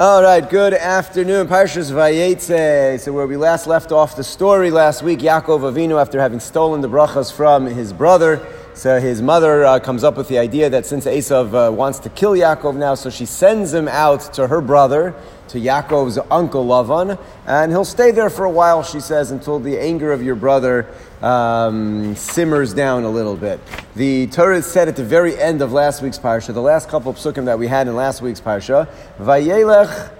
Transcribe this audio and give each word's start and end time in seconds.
All 0.00 0.22
right, 0.22 0.48
good 0.48 0.72
afternoon. 0.72 1.46
Parshas 1.46 1.92
Vayetze. 1.92 2.98
So 3.00 3.12
where 3.12 3.26
we 3.26 3.36
last 3.36 3.66
left 3.66 3.92
off 3.92 4.16
the 4.16 4.24
story 4.24 4.70
last 4.70 5.02
week, 5.02 5.18
Yaakov 5.18 5.60
Avinu, 5.70 6.00
after 6.00 6.18
having 6.18 6.40
stolen 6.40 6.80
the 6.80 6.88
brachas 6.88 7.30
from 7.30 7.66
his 7.66 7.92
brother, 7.92 8.40
so 8.72 8.98
his 8.98 9.20
mother 9.20 9.62
uh, 9.62 9.78
comes 9.78 10.02
up 10.02 10.16
with 10.16 10.28
the 10.28 10.38
idea 10.38 10.70
that 10.70 10.86
since 10.86 11.04
Esav 11.04 11.52
uh, 11.52 11.70
wants 11.70 11.98
to 11.98 12.08
kill 12.08 12.32
Yaakov 12.32 12.76
now, 12.76 12.94
so 12.94 13.10
she 13.10 13.26
sends 13.26 13.74
him 13.74 13.88
out 13.88 14.20
to 14.32 14.46
her 14.46 14.62
brother, 14.62 15.14
to 15.48 15.58
Yaakov's 15.58 16.18
uncle 16.30 16.64
Lavan, 16.64 17.18
and 17.46 17.70
he'll 17.70 17.84
stay 17.84 18.10
there 18.10 18.30
for 18.30 18.46
a 18.46 18.50
while, 18.50 18.82
she 18.82 19.00
says, 19.00 19.30
until 19.30 19.58
the 19.58 19.78
anger 19.78 20.12
of 20.12 20.22
your 20.22 20.34
brother 20.34 20.86
um, 21.22 22.14
simmers 22.16 22.74
down 22.74 23.04
a 23.04 23.10
little 23.10 23.36
bit. 23.36 23.60
The 23.96 24.26
Torah 24.28 24.62
said 24.62 24.88
at 24.88 24.96
the 24.96 25.04
very 25.04 25.38
end 25.38 25.62
of 25.62 25.72
last 25.72 26.02
week's 26.02 26.18
parsha, 26.18 26.54
the 26.54 26.62
last 26.62 26.88
couple 26.88 27.10
of 27.10 27.16
psukim 27.16 27.44
that 27.44 27.58
we 27.58 27.66
had 27.66 27.88
in 27.88 27.96
last 27.96 28.22
week's 28.22 28.40
parsha, 28.40 28.88
Vayelech 29.18 30.12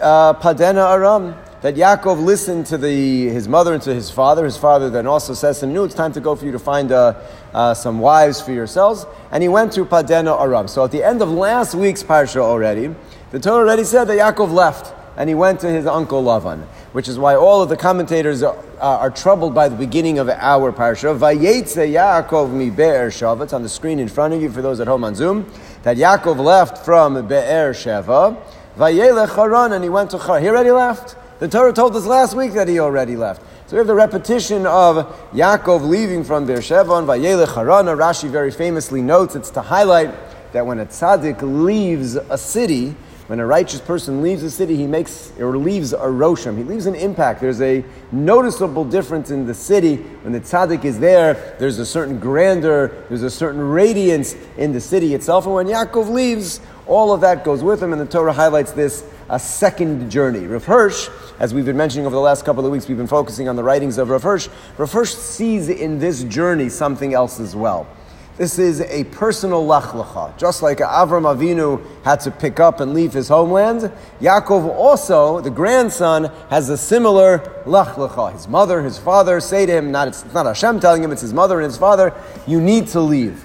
uh, 0.00 0.34
Padena 0.34 0.92
Aram 0.92 1.34
that 1.62 1.76
Yaakov 1.76 2.22
listened 2.22 2.66
to 2.66 2.76
the, 2.76 3.28
his 3.28 3.46
mother 3.46 3.72
and 3.72 3.82
to 3.84 3.94
his 3.94 4.10
father. 4.10 4.44
His 4.44 4.56
father 4.56 4.90
then 4.90 5.06
also 5.06 5.32
says 5.32 5.60
to 5.60 5.66
him, 5.66 5.72
No, 5.72 5.84
it's 5.84 5.94
time 5.94 6.12
to 6.12 6.20
go 6.20 6.34
for 6.34 6.44
you 6.44 6.52
to 6.52 6.58
find 6.58 6.90
uh, 6.90 7.14
uh, 7.54 7.72
some 7.72 8.00
wives 8.00 8.40
for 8.40 8.52
yourselves. 8.52 9.06
And 9.30 9.42
he 9.42 9.48
went 9.48 9.72
to 9.74 9.84
Padena 9.84 10.40
Aram. 10.40 10.66
So 10.66 10.84
at 10.84 10.90
the 10.90 11.04
end 11.04 11.22
of 11.22 11.30
last 11.30 11.76
week's 11.76 12.02
parsha 12.02 12.38
already, 12.38 12.92
the 13.30 13.38
Torah 13.38 13.62
already 13.64 13.84
said 13.84 14.06
that 14.06 14.18
Yaakov 14.18 14.52
left 14.52 14.92
and 15.22 15.28
he 15.28 15.36
went 15.36 15.60
to 15.60 15.68
his 15.68 15.86
uncle 15.86 16.20
Lavan, 16.20 16.64
which 16.90 17.06
is 17.06 17.16
why 17.16 17.36
all 17.36 17.62
of 17.62 17.68
the 17.68 17.76
commentators 17.76 18.42
are, 18.42 18.56
are 18.80 19.08
troubled 19.08 19.54
by 19.54 19.68
the 19.68 19.76
beginning 19.76 20.18
of 20.18 20.28
our 20.28 20.72
parsha. 20.72 21.16
Vayetze 21.16 21.92
Yaakov 21.92 22.50
mi 22.50 22.70
Be'er 22.70 23.08
Sheva. 23.08 23.44
It's 23.44 23.52
on 23.52 23.62
the 23.62 23.68
screen 23.68 24.00
in 24.00 24.08
front 24.08 24.34
of 24.34 24.42
you 24.42 24.50
for 24.50 24.62
those 24.62 24.80
at 24.80 24.88
home 24.88 25.04
on 25.04 25.14
Zoom. 25.14 25.48
That 25.84 25.96
Yaakov 25.96 26.38
left 26.38 26.84
from 26.84 27.28
Be'er 27.28 27.72
Sheva. 27.72 28.36
Vayelech 28.76 29.36
Haran, 29.36 29.74
and 29.74 29.84
he 29.84 29.88
went 29.88 30.10
to 30.10 30.18
Haran. 30.18 30.42
He 30.42 30.48
already 30.48 30.72
left. 30.72 31.14
The 31.38 31.46
Torah 31.46 31.72
told 31.72 31.94
us 31.94 32.04
last 32.04 32.34
week 32.34 32.54
that 32.54 32.66
he 32.66 32.80
already 32.80 33.14
left. 33.14 33.42
So 33.68 33.76
we 33.76 33.78
have 33.78 33.86
the 33.86 33.94
repetition 33.94 34.66
of 34.66 35.06
Yaakov 35.30 35.88
leaving 35.88 36.24
from 36.24 36.46
Beersheba 36.46 36.94
and 36.94 37.06
Vayelech 37.06 37.46
Harana. 37.46 37.96
Rashi 37.96 38.28
very 38.28 38.50
famously 38.50 39.02
notes 39.02 39.36
it's 39.36 39.50
to 39.50 39.62
highlight 39.62 40.12
that 40.52 40.66
when 40.66 40.80
a 40.80 40.86
tzaddik 40.86 41.42
leaves 41.42 42.16
a 42.16 42.36
city, 42.36 42.96
when 43.28 43.38
a 43.38 43.46
righteous 43.46 43.80
person 43.80 44.20
leaves 44.20 44.42
a 44.42 44.50
city, 44.50 44.76
he 44.76 44.86
makes 44.86 45.32
or 45.38 45.56
leaves 45.56 45.92
a 45.92 45.98
roshem. 45.98 46.56
He 46.58 46.64
leaves 46.64 46.86
an 46.86 46.96
impact. 46.96 47.40
There's 47.40 47.60
a 47.60 47.84
noticeable 48.10 48.84
difference 48.84 49.30
in 49.30 49.46
the 49.46 49.54
city. 49.54 49.96
When 49.96 50.32
the 50.32 50.40
tzaddik 50.40 50.84
is 50.84 50.98
there, 50.98 51.56
there's 51.58 51.78
a 51.78 51.86
certain 51.86 52.18
grandeur, 52.18 53.04
there's 53.08 53.22
a 53.22 53.30
certain 53.30 53.60
radiance 53.60 54.34
in 54.56 54.72
the 54.72 54.80
city 54.80 55.14
itself. 55.14 55.46
And 55.46 55.54
when 55.54 55.66
Yaakov 55.66 56.10
leaves, 56.10 56.60
all 56.86 57.12
of 57.12 57.20
that 57.20 57.44
goes 57.44 57.62
with 57.62 57.80
him, 57.80 57.92
and 57.92 58.00
the 58.00 58.06
Torah 58.06 58.32
highlights 58.32 58.72
this 58.72 59.04
a 59.28 59.38
second 59.38 60.10
journey. 60.10 60.46
Rav 60.46 60.64
Hirsch, 60.64 61.08
as 61.38 61.54
we've 61.54 61.64
been 61.64 61.76
mentioning 61.76 62.06
over 62.06 62.14
the 62.14 62.20
last 62.20 62.44
couple 62.44 62.66
of 62.66 62.72
weeks, 62.72 62.88
we've 62.88 62.98
been 62.98 63.06
focusing 63.06 63.48
on 63.48 63.56
the 63.56 63.62
writings 63.62 63.98
of 63.98 64.10
Rav 64.10 64.24
Hirsch. 64.24 64.48
Rav 64.76 64.92
Hirsch 64.92 65.14
sees 65.14 65.68
in 65.68 66.00
this 66.00 66.24
journey 66.24 66.68
something 66.68 67.14
else 67.14 67.38
as 67.38 67.54
well. 67.54 67.86
This 68.38 68.58
is 68.58 68.80
a 68.80 69.04
personal 69.04 69.66
lech 69.66 69.84
lecha. 69.84 70.36
Just 70.38 70.62
like 70.62 70.78
Avram 70.78 71.24
Avinu 71.24 71.84
had 72.02 72.20
to 72.20 72.30
pick 72.30 72.60
up 72.60 72.80
and 72.80 72.94
leave 72.94 73.12
his 73.12 73.28
homeland, 73.28 73.92
Yaakov 74.22 74.68
also, 74.68 75.40
the 75.40 75.50
grandson, 75.50 76.30
has 76.48 76.70
a 76.70 76.78
similar 76.78 77.62
lech 77.66 77.88
lecha. 77.88 78.32
His 78.32 78.48
mother, 78.48 78.82
his 78.82 78.96
father 78.96 79.38
say 79.38 79.66
to 79.66 79.72
him, 79.72 79.92
not, 79.92 80.08
it's 80.08 80.24
not 80.32 80.46
Hashem 80.46 80.80
telling 80.80 81.04
him, 81.04 81.12
it's 81.12 81.20
his 81.20 81.34
mother 81.34 81.60
and 81.60 81.66
his 81.66 81.76
father, 81.76 82.14
you 82.46 82.58
need 82.58 82.86
to 82.88 83.00
leave. 83.00 83.44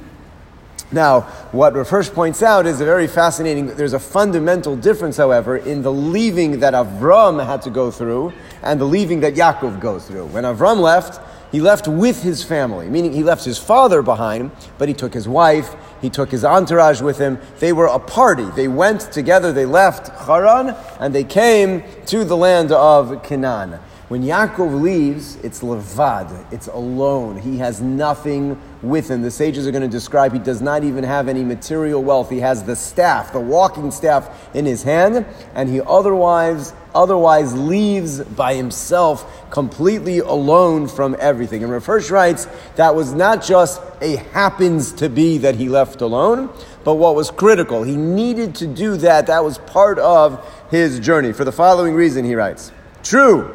Now, 0.89 1.21
what 1.52 1.73
Hirsch 1.73 2.09
points 2.09 2.41
out 2.41 2.65
is 2.65 2.80
a 2.80 2.85
very 2.85 3.08
fascinating, 3.08 3.67
there's 3.75 3.91
a 3.91 3.99
fundamental 3.99 4.77
difference, 4.77 5.17
however, 5.17 5.58
in 5.58 5.81
the 5.81 5.91
leaving 5.91 6.61
that 6.61 6.73
Avram 6.73 7.45
had 7.45 7.61
to 7.63 7.69
go 7.69 7.91
through 7.91 8.31
and 8.63 8.80
the 8.80 8.85
leaving 8.85 9.19
that 9.19 9.33
Yaakov 9.33 9.81
goes 9.81 10.08
through. 10.08 10.27
When 10.27 10.45
Avram 10.45 10.80
left, 10.80 11.19
he 11.51 11.61
left 11.61 11.87
with 11.87 12.23
his 12.23 12.43
family, 12.43 12.89
meaning 12.89 13.13
he 13.13 13.23
left 13.23 13.45
his 13.45 13.58
father 13.58 14.02
behind, 14.02 14.52
but 14.77 14.87
he 14.87 14.93
took 14.93 15.13
his 15.13 15.27
wife, 15.27 15.75
he 16.02 16.09
took 16.09 16.30
his 16.30 16.43
entourage 16.43 17.02
with 17.02 17.17
him. 17.17 17.39
They 17.59 17.73
were 17.73 17.87
a 17.87 17.99
party. 17.99 18.45
They 18.55 18.67
went 18.67 19.02
together, 19.11 19.52
they 19.52 19.65
left 19.65 20.09
Haran, 20.25 20.75
and 20.99 21.15
they 21.15 21.23
came 21.23 21.83
to 22.07 22.23
the 22.23 22.37
land 22.37 22.71
of 22.71 23.23
Canaan. 23.23 23.80
When 24.09 24.23
Yaakov 24.23 24.81
leaves, 24.81 25.36
it's 25.43 25.59
levad, 25.59 26.53
it's 26.53 26.67
alone. 26.67 27.36
He 27.36 27.57
has 27.57 27.81
nothing 27.81 28.57
with 28.81 29.11
him. 29.11 29.21
The 29.21 29.30
sages 29.30 29.67
are 29.67 29.71
going 29.71 29.81
to 29.81 29.89
describe 29.89 30.31
he 30.31 30.39
does 30.39 30.61
not 30.61 30.86
even 30.86 31.03
have 31.03 31.27
any 31.27 31.43
material 31.43 32.02
wealth. 32.02 32.30
He 32.30 32.39
has 32.39 32.63
the 32.63 32.75
staff, 32.75 33.33
the 33.33 33.41
walking 33.41 33.91
staff 33.91 34.30
in 34.55 34.65
his 34.65 34.81
hand, 34.81 35.25
and 35.55 35.67
he 35.67 35.81
otherwise 35.81 36.71
otherwise 36.97 37.55
leaves 37.55 38.19
by 38.21 38.55
himself, 38.55 39.49
completely 39.52 40.17
alone 40.17 40.87
from 40.87 41.15
everything. 41.19 41.63
And 41.63 41.83
Hirsch 41.83 42.09
writes 42.09 42.47
that 42.75 42.95
was 42.95 43.13
not 43.13 43.43
just 43.43 43.81
a 44.02 44.15
happens 44.15 44.91
to 44.93 45.07
be 45.07 45.37
that 45.37 45.55
he 45.55 45.69
left 45.69 46.02
alone, 46.02 46.49
but 46.83 46.95
what 46.95 47.15
was 47.15 47.30
critical. 47.30 47.83
He 47.83 47.95
needed 47.95 48.55
to 48.55 48.67
do 48.67 48.97
that. 48.97 49.27
That 49.27 49.43
was 49.43 49.59
part 49.59 49.99
of 49.99 50.43
his 50.71 50.99
journey. 50.99 51.33
For 51.33 51.45
the 51.45 51.52
following 51.52 51.93
reason, 51.93 52.25
he 52.25 52.33
writes 52.33 52.71
True. 53.03 53.53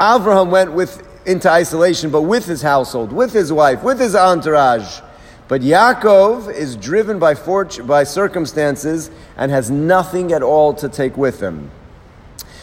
Avraham 0.00 0.50
went 0.50 0.72
with, 0.72 1.06
into 1.24 1.48
isolation, 1.48 2.10
but 2.10 2.22
with 2.22 2.46
his 2.46 2.62
household, 2.62 3.12
with 3.12 3.32
his 3.32 3.52
wife, 3.52 3.84
with 3.84 4.00
his 4.00 4.16
entourage. 4.16 5.00
But 5.46 5.60
Yaakov 5.60 6.52
is 6.52 6.74
driven 6.76 7.20
by, 7.20 7.34
fort- 7.36 7.86
by 7.86 8.02
circumstances 8.04 9.10
and 9.36 9.52
has 9.52 9.70
nothing 9.70 10.32
at 10.32 10.42
all 10.42 10.74
to 10.74 10.88
take 10.88 11.16
with 11.16 11.40
him. 11.40 11.70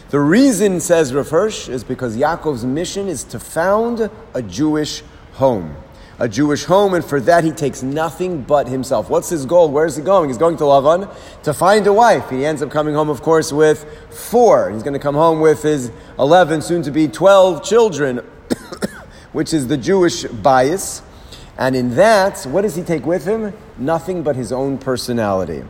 The 0.10 0.20
reason, 0.20 0.80
says 0.80 1.14
Rav 1.14 1.30
Hirsch, 1.30 1.70
is 1.70 1.84
because 1.84 2.18
Yaakov's 2.18 2.66
mission 2.66 3.08
is 3.08 3.24
to 3.26 3.40
found 3.40 4.10
a 4.34 4.42
Jewish 4.42 5.04
home 5.34 5.76
a 6.20 6.28
Jewish 6.28 6.66
home, 6.66 6.94
and 6.94 7.04
for 7.04 7.22
that 7.22 7.46
he 7.46 7.52
takes 7.52 7.82
nothing 7.82 8.42
but 8.42 8.68
himself. 8.68 9.10
What's 9.10 9.30
his 9.30 9.46
goal? 9.46 9.72
Where 9.72 9.86
is 9.86 9.96
he 9.96 10.04
going? 10.04 10.30
He's 10.30 10.38
going 10.38 10.58
to 10.58 10.66
Lavan 10.66 11.10
to 11.44 11.54
find 11.54 11.88
a 11.88 11.94
wife. 11.94 12.30
He 12.30 12.46
ends 12.46 12.62
up 12.62 12.70
coming 12.70 12.94
home, 12.94 13.10
of 13.10 13.22
course, 13.22 13.54
with 13.54 13.86
four. 14.10 14.70
He's 14.70 14.84
going 14.84 14.94
to 14.94 15.00
come 15.00 15.16
home 15.16 15.40
with 15.40 15.64
his 15.64 15.92
11, 16.20 16.62
soon 16.62 16.82
to 16.84 16.92
be 16.92 17.08
12 17.08 17.64
children, 17.64 18.18
which 19.32 19.54
is 19.54 19.68
the 19.68 19.78
Jewish 19.78 20.24
bayis. 20.26 21.02
And 21.58 21.76
in 21.76 21.96
that, 21.96 22.44
what 22.44 22.62
does 22.62 22.76
he 22.76 22.84
take 22.84 23.06
with 23.06 23.26
him? 23.26 23.54
Nothing 23.78 24.22
but 24.22 24.36
his 24.36 24.52
own 24.52 24.78
personality. 24.78 25.64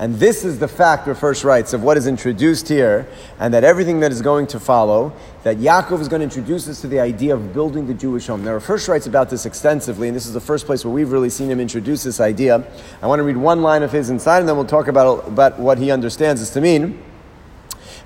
And 0.00 0.14
this 0.14 0.46
is 0.46 0.58
the 0.58 0.66
fact, 0.66 1.06
Hirsch 1.06 1.44
writes, 1.44 1.74
of 1.74 1.82
what 1.82 1.98
is 1.98 2.06
introduced 2.06 2.68
here, 2.68 3.06
and 3.38 3.52
that 3.52 3.64
everything 3.64 4.00
that 4.00 4.10
is 4.10 4.22
going 4.22 4.46
to 4.46 4.58
follow, 4.58 5.12
that 5.42 5.58
Yaakov 5.58 6.00
is 6.00 6.08
going 6.08 6.20
to 6.20 6.24
introduce 6.24 6.66
us 6.70 6.80
to 6.80 6.86
the 6.86 6.98
idea 6.98 7.34
of 7.34 7.52
building 7.52 7.86
the 7.86 7.92
Jewish 7.92 8.26
home. 8.26 8.42
Now, 8.42 8.58
Hirsch 8.58 8.88
writes 8.88 9.06
about 9.06 9.28
this 9.28 9.44
extensively, 9.44 10.08
and 10.08 10.16
this 10.16 10.24
is 10.24 10.32
the 10.32 10.40
first 10.40 10.64
place 10.64 10.86
where 10.86 10.94
we've 10.94 11.12
really 11.12 11.28
seen 11.28 11.50
him 11.50 11.60
introduce 11.60 12.02
this 12.02 12.18
idea. 12.18 12.64
I 13.02 13.06
want 13.08 13.18
to 13.18 13.24
read 13.24 13.36
one 13.36 13.60
line 13.60 13.82
of 13.82 13.92
his 13.92 14.08
inside, 14.08 14.38
and 14.38 14.48
then 14.48 14.56
we'll 14.56 14.64
talk 14.64 14.88
about, 14.88 15.28
about 15.28 15.58
what 15.58 15.76
he 15.76 15.90
understands 15.90 16.40
this 16.40 16.48
to 16.54 16.62
mean. 16.62 17.02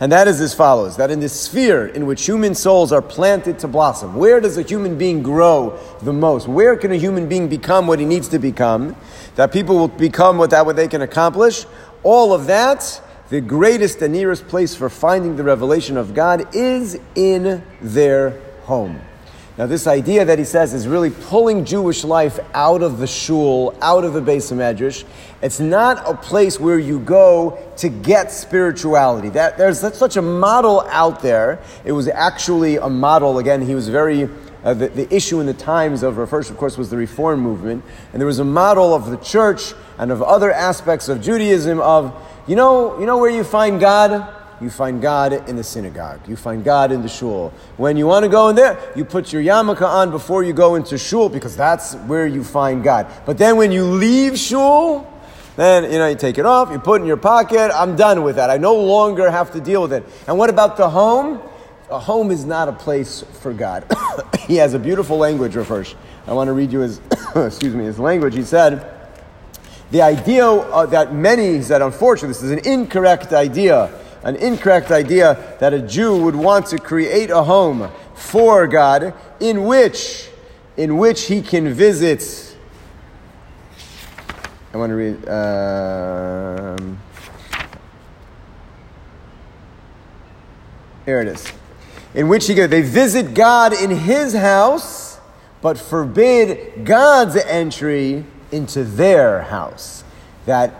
And 0.00 0.10
that 0.10 0.26
is 0.26 0.40
as 0.40 0.52
follows 0.52 0.96
that 0.96 1.10
in 1.10 1.20
the 1.20 1.28
sphere 1.28 1.86
in 1.86 2.06
which 2.06 2.26
human 2.26 2.54
souls 2.54 2.90
are 2.90 3.00
planted 3.00 3.60
to 3.60 3.68
blossom, 3.68 4.16
where 4.16 4.40
does 4.40 4.58
a 4.58 4.62
human 4.62 4.98
being 4.98 5.22
grow 5.22 5.78
the 6.02 6.12
most? 6.12 6.48
Where 6.48 6.76
can 6.76 6.90
a 6.90 6.96
human 6.96 7.28
being 7.28 7.48
become 7.48 7.86
what 7.86 8.00
he 8.00 8.04
needs 8.04 8.28
to 8.28 8.40
become? 8.40 8.96
That 9.36 9.52
people 9.52 9.76
will 9.76 9.88
become 9.88 10.36
what 10.36 10.50
that 10.50 10.66
what 10.66 10.74
they 10.76 10.88
can 10.88 11.02
accomplish? 11.02 11.64
All 12.04 12.34
of 12.34 12.46
that, 12.46 13.00
the 13.30 13.40
greatest 13.40 14.02
and 14.02 14.12
nearest 14.12 14.46
place 14.46 14.74
for 14.74 14.90
finding 14.90 15.36
the 15.36 15.42
revelation 15.42 15.96
of 15.96 16.14
God 16.14 16.54
is 16.54 16.98
in 17.14 17.64
their 17.80 18.38
home. 18.64 19.00
Now, 19.56 19.66
this 19.66 19.86
idea 19.86 20.24
that 20.24 20.38
he 20.38 20.44
says 20.44 20.74
is 20.74 20.88
really 20.88 21.10
pulling 21.10 21.64
Jewish 21.64 22.02
life 22.02 22.40
out 22.54 22.82
of 22.82 22.98
the 22.98 23.06
shul, 23.06 23.76
out 23.80 24.02
of 24.02 24.12
the 24.12 24.20
Beis 24.20 24.52
Medrash. 24.52 25.04
It's 25.40 25.60
not 25.60 26.02
a 26.08 26.16
place 26.16 26.58
where 26.58 26.78
you 26.78 26.98
go 26.98 27.58
to 27.76 27.88
get 27.88 28.32
spirituality. 28.32 29.28
That, 29.28 29.56
there's 29.56 29.78
such 29.78 30.16
a 30.16 30.22
model 30.22 30.80
out 30.90 31.22
there. 31.22 31.60
It 31.84 31.92
was 31.92 32.08
actually 32.08 32.76
a 32.76 32.88
model, 32.88 33.38
again, 33.38 33.62
he 33.62 33.76
was 33.76 33.88
very 33.88 34.28
uh, 34.64 34.74
the, 34.74 34.88
the, 34.88 35.14
issue 35.14 35.40
in 35.40 35.46
the 35.46 35.54
times 35.54 36.02
of 36.02 36.16
Hirsch, 36.16 36.48
of 36.48 36.56
course, 36.56 36.78
was 36.78 36.88
the 36.88 36.96
Reform 36.96 37.40
movement, 37.40 37.84
and 38.12 38.20
there 38.20 38.26
was 38.26 38.38
a 38.38 38.44
model 38.44 38.94
of 38.94 39.10
the 39.10 39.18
church 39.18 39.74
and 39.98 40.10
of 40.10 40.22
other 40.22 40.50
aspects 40.50 41.08
of 41.08 41.20
Judaism 41.20 41.80
of, 41.80 42.14
you 42.46 42.56
know, 42.56 42.98
you 42.98 43.06
know 43.06 43.18
where 43.18 43.30
you 43.30 43.44
find 43.44 43.78
God? 43.78 44.26
You 44.60 44.70
find 44.70 45.02
God 45.02 45.48
in 45.48 45.56
the 45.56 45.64
synagogue. 45.64 46.26
You 46.26 46.36
find 46.36 46.64
God 46.64 46.92
in 46.92 47.02
the 47.02 47.08
shul. 47.08 47.52
When 47.76 47.96
you 47.96 48.06
want 48.06 48.24
to 48.24 48.30
go 48.30 48.48
in 48.48 48.56
there, 48.56 48.78
you 48.96 49.04
put 49.04 49.32
your 49.32 49.42
yarmulke 49.42 49.82
on 49.82 50.10
before 50.10 50.42
you 50.42 50.52
go 50.52 50.76
into 50.76 50.96
shul 50.96 51.28
because 51.28 51.56
that's 51.56 51.94
where 51.94 52.26
you 52.26 52.42
find 52.42 52.82
God. 52.82 53.06
But 53.26 53.36
then 53.36 53.56
when 53.56 53.72
you 53.72 53.84
leave 53.84 54.38
shul, 54.38 55.10
then 55.56 55.84
you 55.84 55.98
know 55.98 56.08
you 56.08 56.16
take 56.16 56.38
it 56.38 56.46
off, 56.46 56.70
you 56.70 56.78
put 56.78 57.00
it 57.00 57.02
in 57.02 57.06
your 57.06 57.16
pocket. 57.16 57.70
I'm 57.74 57.96
done 57.96 58.22
with 58.22 58.36
that. 58.36 58.48
I 58.48 58.56
no 58.56 58.74
longer 58.74 59.30
have 59.30 59.52
to 59.52 59.60
deal 59.60 59.82
with 59.82 59.92
it. 59.92 60.04
And 60.26 60.38
what 60.38 60.50
about 60.50 60.76
the 60.76 60.88
home? 60.88 61.40
A 61.90 61.98
home 61.98 62.30
is 62.30 62.44
not 62.44 62.68
a 62.68 62.72
place 62.72 63.24
for 63.40 63.52
God. 63.52 63.84
he 64.46 64.56
has 64.56 64.74
a 64.74 64.78
beautiful 64.78 65.18
language, 65.18 65.54
refers. 65.54 65.94
I 66.26 66.32
want 66.32 66.48
to 66.48 66.52
read 66.52 66.72
you 66.72 66.80
his, 66.80 67.00
excuse 67.36 67.74
me, 67.74 67.84
his 67.84 67.98
language. 67.98 68.34
He 68.34 68.42
said, 68.42 68.90
the 69.90 70.02
idea 70.02 70.46
uh, 70.46 70.86
that 70.86 71.14
many, 71.14 71.56
he 71.56 71.62
said, 71.62 71.82
unfortunately, 71.82 72.28
this 72.28 72.42
is 72.42 72.50
an 72.50 72.66
incorrect 72.66 73.32
idea 73.32 73.92
an 74.24 74.36
incorrect 74.36 74.90
idea 74.90 75.56
that 75.60 75.72
a 75.74 75.80
Jew 75.80 76.16
would 76.24 76.34
want 76.34 76.66
to 76.68 76.78
create 76.78 77.30
a 77.30 77.42
home 77.42 77.90
for 78.14 78.66
God 78.66 79.14
in 79.38 79.64
which, 79.64 80.28
in 80.76 80.96
which 80.96 81.26
he 81.26 81.42
can 81.42 81.72
visit. 81.72 82.56
I 84.72 84.78
want 84.78 84.90
to 84.90 84.96
read. 84.96 85.28
Um, 85.28 86.98
here 91.04 91.20
it 91.20 91.28
is. 91.28 91.52
In 92.14 92.28
which 92.28 92.46
he 92.46 92.54
go, 92.54 92.66
they 92.66 92.82
visit 92.82 93.34
God 93.34 93.72
in 93.72 93.90
his 93.90 94.34
house, 94.34 95.18
but 95.60 95.76
forbid 95.78 96.84
God's 96.84 97.36
entry 97.36 98.24
into 98.52 98.84
their 98.84 99.42
house. 99.42 100.04
That 100.46 100.74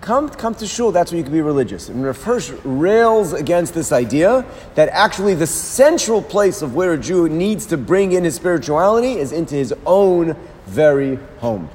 come, 0.00 0.28
come 0.28 0.54
to 0.56 0.66
shul, 0.66 0.90
that's 0.90 1.12
where 1.12 1.18
you 1.18 1.24
can 1.24 1.32
be 1.32 1.42
religious. 1.42 1.88
And 1.88 2.04
Hirsch 2.04 2.50
rails 2.64 3.32
against 3.32 3.74
this 3.74 3.92
idea 3.92 4.44
that 4.74 4.88
actually 4.88 5.34
the 5.34 5.46
central 5.46 6.20
place 6.20 6.60
of 6.62 6.74
where 6.74 6.94
a 6.94 6.98
Jew 6.98 7.28
needs 7.28 7.66
to 7.66 7.76
bring 7.76 8.12
in 8.12 8.24
his 8.24 8.34
spirituality 8.34 9.18
is 9.18 9.30
into 9.30 9.54
his 9.54 9.72
own 9.86 10.36
very 10.66 11.16
home. 11.38 11.70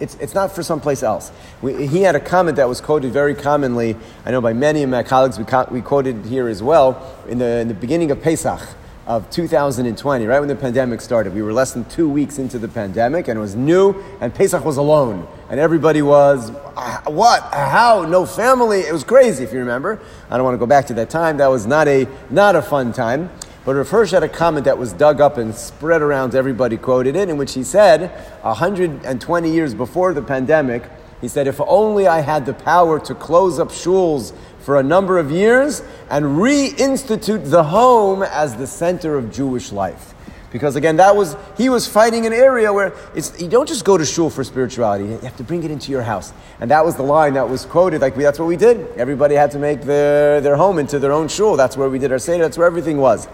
It's, 0.00 0.14
it's 0.16 0.34
not 0.34 0.54
for 0.54 0.62
someplace 0.62 1.02
else. 1.02 1.30
We, 1.62 1.86
he 1.86 2.02
had 2.02 2.14
a 2.14 2.20
comment 2.20 2.56
that 2.56 2.68
was 2.68 2.80
quoted 2.80 3.12
very 3.12 3.34
commonly, 3.34 3.96
I 4.24 4.30
know 4.30 4.40
by 4.40 4.52
many 4.52 4.82
of 4.82 4.90
my 4.90 5.02
colleagues, 5.02 5.38
we, 5.38 5.44
co- 5.44 5.68
we 5.70 5.82
quoted 5.82 6.24
here 6.26 6.48
as 6.48 6.62
well, 6.62 7.16
in 7.28 7.38
the, 7.38 7.58
in 7.58 7.68
the 7.68 7.74
beginning 7.74 8.10
of 8.10 8.22
Pesach 8.22 8.60
of 9.06 9.30
2020, 9.30 10.26
right 10.26 10.40
when 10.40 10.48
the 10.48 10.56
pandemic 10.56 11.00
started. 11.00 11.32
We 11.32 11.40
were 11.40 11.52
less 11.52 11.72
than 11.72 11.84
two 11.84 12.08
weeks 12.08 12.38
into 12.38 12.58
the 12.58 12.66
pandemic, 12.66 13.28
and 13.28 13.38
it 13.38 13.40
was 13.40 13.54
new, 13.54 13.94
and 14.20 14.34
Pesach 14.34 14.64
was 14.64 14.78
alone. 14.78 15.28
And 15.48 15.60
everybody 15.60 16.02
was, 16.02 16.50
ah, 16.76 17.02
what? 17.06 17.42
How? 17.52 18.02
No 18.02 18.26
family? 18.26 18.80
It 18.80 18.92
was 18.92 19.04
crazy, 19.04 19.44
if 19.44 19.52
you 19.52 19.60
remember. 19.60 20.00
I 20.28 20.36
don't 20.36 20.44
want 20.44 20.54
to 20.54 20.58
go 20.58 20.66
back 20.66 20.86
to 20.88 20.94
that 20.94 21.08
time. 21.08 21.36
That 21.36 21.46
was 21.46 21.66
not 21.66 21.86
a, 21.86 22.08
not 22.30 22.56
a 22.56 22.62
fun 22.62 22.92
time. 22.92 23.30
But 23.66 23.74
Rav 23.74 23.90
Hirsch 23.90 24.12
had 24.12 24.22
a 24.22 24.28
comment 24.28 24.64
that 24.66 24.78
was 24.78 24.92
dug 24.92 25.20
up 25.20 25.38
and 25.38 25.52
spread 25.52 26.00
around, 26.00 26.36
everybody 26.36 26.76
quoted 26.76 27.16
it, 27.16 27.28
in 27.28 27.36
which 27.36 27.52
he 27.52 27.64
said, 27.64 28.12
120 28.42 29.50
years 29.50 29.74
before 29.74 30.14
the 30.14 30.22
pandemic, 30.22 30.88
he 31.20 31.26
said, 31.26 31.48
if 31.48 31.60
only 31.60 32.06
I 32.06 32.20
had 32.20 32.46
the 32.46 32.54
power 32.54 33.00
to 33.00 33.12
close 33.12 33.58
up 33.58 33.70
shuls 33.70 34.32
for 34.60 34.78
a 34.78 34.84
number 34.84 35.18
of 35.18 35.32
years 35.32 35.82
and 36.10 36.24
reinstitute 36.26 37.50
the 37.50 37.64
home 37.64 38.22
as 38.22 38.54
the 38.54 38.68
center 38.68 39.16
of 39.16 39.32
Jewish 39.32 39.72
life. 39.72 40.14
Because 40.52 40.76
again, 40.76 40.98
that 40.98 41.16
was 41.16 41.36
he 41.58 41.68
was 41.68 41.88
fighting 41.88 42.24
an 42.24 42.32
area 42.32 42.72
where 42.72 42.94
it's 43.16 43.38
you 43.42 43.48
don't 43.48 43.68
just 43.68 43.84
go 43.84 43.98
to 43.98 44.06
shul 44.06 44.30
for 44.30 44.44
spirituality; 44.44 45.04
you 45.04 45.18
have 45.18 45.36
to 45.36 45.42
bring 45.42 45.64
it 45.64 45.72
into 45.72 45.90
your 45.90 46.02
house. 46.02 46.32
And 46.60 46.70
that 46.70 46.84
was 46.84 46.94
the 46.94 47.02
line 47.02 47.34
that 47.34 47.50
was 47.50 47.66
quoted. 47.66 48.00
Like 48.00 48.16
we, 48.16 48.22
that's 48.22 48.38
what 48.38 48.46
we 48.46 48.56
did. 48.56 48.88
Everybody 48.96 49.34
had 49.34 49.50
to 49.50 49.58
make 49.58 49.82
their, 49.82 50.40
their 50.40 50.56
home 50.56 50.78
into 50.78 51.00
their 51.00 51.12
own 51.12 51.26
shul. 51.28 51.56
That's 51.56 51.76
where 51.76 51.90
we 51.90 51.98
did 51.98 52.12
our 52.12 52.20
seder. 52.20 52.44
That's 52.44 52.56
where 52.56 52.66
everything 52.66 52.98
was. 52.98 53.28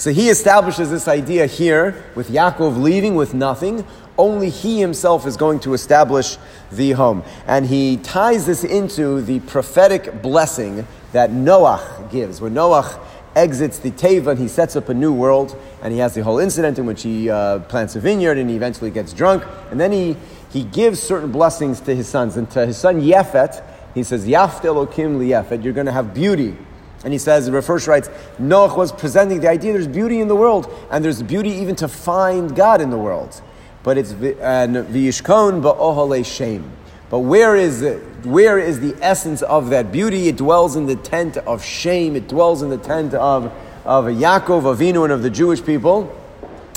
So 0.00 0.14
he 0.14 0.30
establishes 0.30 0.88
this 0.88 1.08
idea 1.08 1.44
here 1.44 2.06
with 2.14 2.30
Yaakov 2.30 2.80
leaving 2.80 3.16
with 3.16 3.34
nothing, 3.34 3.84
only 4.16 4.48
he 4.48 4.80
himself 4.80 5.26
is 5.26 5.36
going 5.36 5.60
to 5.60 5.74
establish 5.74 6.38
the 6.72 6.92
home. 6.92 7.22
And 7.46 7.66
he 7.66 7.98
ties 7.98 8.46
this 8.46 8.64
into 8.64 9.20
the 9.20 9.40
prophetic 9.40 10.22
blessing 10.22 10.86
that 11.12 11.28
Noach 11.28 12.10
gives, 12.10 12.40
where 12.40 12.50
Noach 12.50 12.98
exits 13.36 13.78
the 13.78 13.90
Teva 13.90 14.28
and 14.28 14.38
he 14.38 14.48
sets 14.48 14.74
up 14.74 14.88
a 14.88 14.94
new 14.94 15.12
world, 15.12 15.54
and 15.82 15.92
he 15.92 15.98
has 15.98 16.14
the 16.14 16.22
whole 16.22 16.38
incident 16.38 16.78
in 16.78 16.86
which 16.86 17.02
he 17.02 17.28
uh, 17.28 17.58
plants 17.58 17.94
a 17.94 18.00
vineyard 18.00 18.38
and 18.38 18.48
he 18.48 18.56
eventually 18.56 18.90
gets 18.90 19.12
drunk, 19.12 19.44
and 19.70 19.78
then 19.78 19.92
he, 19.92 20.16
he 20.50 20.62
gives 20.62 20.98
certain 20.98 21.30
blessings 21.30 21.78
to 21.82 21.94
his 21.94 22.08
sons. 22.08 22.38
And 22.38 22.50
to 22.52 22.64
his 22.64 22.78
son 22.78 23.02
Yefet, 23.02 23.62
he 23.92 24.02
says, 24.02 24.26
Yaft 24.26 24.62
Elokim 24.62 25.18
liyefet, 25.18 25.62
you're 25.62 25.74
going 25.74 25.84
to 25.84 25.92
have 25.92 26.14
beauty. 26.14 26.56
And 27.02 27.12
he 27.12 27.18
says, 27.18 27.46
the 27.46 27.60
Hirsch 27.60 27.86
writes, 27.86 28.08
Noach 28.40 28.76
was 28.76 28.92
presenting 28.92 29.40
the 29.40 29.48
idea 29.48 29.72
there's 29.72 29.86
beauty 29.86 30.20
in 30.20 30.28
the 30.28 30.36
world, 30.36 30.72
and 30.90 31.04
there's 31.04 31.22
beauty 31.22 31.50
even 31.50 31.76
to 31.76 31.88
find 31.88 32.54
God 32.54 32.80
in 32.80 32.90
the 32.90 32.98
world 32.98 33.40
but 33.82 33.96
it's 33.96 34.12
v'yishkon 34.12 35.62
ba'ohale 35.62 36.24
shem. 36.24 36.70
But 37.08 37.20
where 37.20 37.56
is? 37.56 37.82
Where 38.24 38.58
is 38.58 38.80
the 38.80 38.94
essence 39.00 39.42
of 39.42 39.70
that 39.70 39.90
beauty? 39.90 40.28
It 40.28 40.36
dwells 40.36 40.76
in 40.76 40.86
the 40.86 40.96
tent 40.96 41.38
of 41.38 41.64
Shem. 41.64 42.14
It 42.14 42.28
dwells 42.28 42.62
in 42.62 42.68
the 42.68 42.78
tent 42.78 43.14
of 43.14 43.46
of 43.84 44.04
Yaakov, 44.04 44.76
Avinu, 44.76 45.04
and 45.04 45.12
of 45.12 45.22
the 45.22 45.30
Jewish 45.30 45.64
people. 45.64 46.16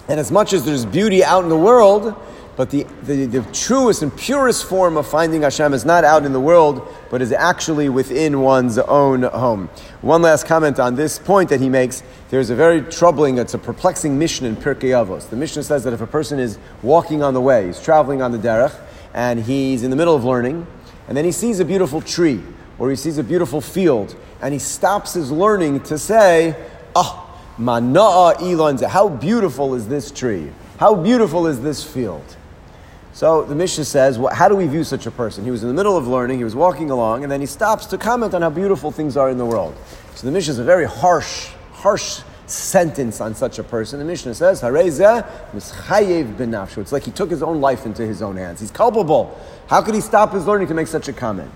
And 0.08 0.20
as 0.20 0.32
much 0.32 0.54
as 0.54 0.66
there's 0.66 0.86
beauty 0.86 1.24
out 1.24 1.44
in 1.44 1.50
the 1.50 1.58
world, 1.58 2.16
but 2.56 2.70
the, 2.70 2.84
the, 3.04 3.26
the, 3.26 3.42
truest 3.52 4.04
and 4.04 4.16
purest 4.16 4.66
form 4.66 4.96
of 4.96 5.08
finding 5.08 5.42
Hashem 5.42 5.74
is 5.74 5.86
not 5.86 6.04
out 6.04 6.24
in 6.24 6.34
the 6.34 6.40
world, 6.40 6.88
but 7.10 7.20
is 7.20 7.32
actually 7.32 7.90
within 7.90 8.42
one's 8.42 8.78
own 8.78 9.24
home. 9.24 9.70
One 10.02 10.22
last 10.22 10.46
comment 10.46 10.80
on 10.80 10.94
this 10.94 11.18
point 11.18 11.50
that 11.50 11.60
he 11.60 11.70
makes. 11.70 12.04
There's 12.30 12.52
a 12.52 12.56
very 12.56 12.82
troubling, 12.82 13.40
it's 13.40 13.56
a 13.56 13.58
perplexing 13.58 14.20
Mishnah 14.20 14.50
in 14.50 14.56
Pirkei 14.56 14.92
Avos. 14.92 15.30
The 15.30 15.36
Mishnah 15.36 15.64
says 15.64 15.84
that 15.84 15.94
if 15.94 16.02
a 16.02 16.08
person 16.08 16.40
is 16.40 16.60
walking 16.84 17.24
on 17.24 17.34
the 17.34 17.42
way, 17.42 17.66
he's 17.68 17.82
traveling 17.82 18.22
on 18.22 18.32
the 18.32 18.38
derech, 18.38 18.80
and 19.16 19.40
he's 19.40 19.82
in 19.82 19.90
the 19.90 19.96
middle 19.96 20.16
of 20.16 20.24
learning, 20.24 20.68
and 21.08 21.18
then 21.18 21.26
he 21.26 21.32
sees 21.32 21.60
a 21.60 21.66
beautiful 21.66 22.02
tree, 22.02 22.42
or 22.78 22.92
he 22.92 22.96
sees 22.96 23.18
a 23.18 23.24
beautiful 23.24 23.62
field, 23.62 24.16
and 24.42 24.54
he 24.54 24.60
stops 24.60 25.14
his 25.14 25.32
learning 25.32 25.82
to 25.82 25.98
say, 25.98 26.56
Ah, 26.96 27.20
oh, 27.20 27.40
mana'a 27.60 28.88
how 28.88 29.10
beautiful 29.10 29.74
is 29.74 29.88
this 29.88 30.12
tree? 30.12 30.52
How 30.78 30.94
beautiful 30.94 31.48
is 31.48 31.62
this 31.62 31.84
field? 31.84 32.38
So 33.14 33.44
the 33.44 33.54
Mishnah 33.54 33.86
says, 33.86 34.18
well, 34.18 34.34
how 34.34 34.50
do 34.50 34.56
we 34.56 34.66
view 34.66 34.84
such 34.84 35.06
a 35.06 35.12
person? 35.12 35.44
He 35.44 35.52
was 35.52 35.62
in 35.62 35.68
the 35.70 35.74
middle 35.74 35.96
of 35.96 36.08
learning, 36.08 36.40
he 36.40 36.44
was 36.44 36.56
walking 36.56 36.90
along, 36.90 37.22
and 37.22 37.32
then 37.32 37.40
he 37.40 37.46
stops 37.46 37.86
to 37.88 37.98
comment 37.98 38.34
on 38.34 38.42
how 38.42 38.50
beautiful 38.50 38.92
things 38.92 39.16
are 39.16 39.30
in 39.30 39.38
the 39.38 39.46
world. 39.46 39.76
So 40.16 40.26
the 40.26 40.34
Mishnah 40.34 40.54
is 40.54 40.60
a 40.60 40.64
very 40.64 40.86
harsh, 40.86 41.52
harsh 41.74 42.22
sentence 42.48 43.22
on 43.22 43.36
such 43.36 43.60
a 43.60 43.64
person. 43.64 44.00
The 44.00 44.06
Mishnah 44.06 44.34
says, 44.34 44.62
Hareza 44.62 45.28
mischayev 45.54 46.36
benafshu. 46.36 46.80
It's 46.80 46.92
like 46.92 47.04
he 47.04 47.12
took 47.12 47.30
his 47.30 47.44
own 47.44 47.62
life 47.62 47.86
into 47.86 48.06
his 48.06 48.22
own 48.24 48.36
hands. 48.36 48.60
He's 48.60 48.72
culpable. 48.72 49.40
How 49.68 49.82
could 49.84 49.94
he 49.94 50.02
stop 50.02 50.34
his 50.34 50.48
learning 50.48 50.68
to 50.70 50.74
make 50.74 50.88
such 50.88 51.08
a 51.08 51.14
comment? 51.14 51.52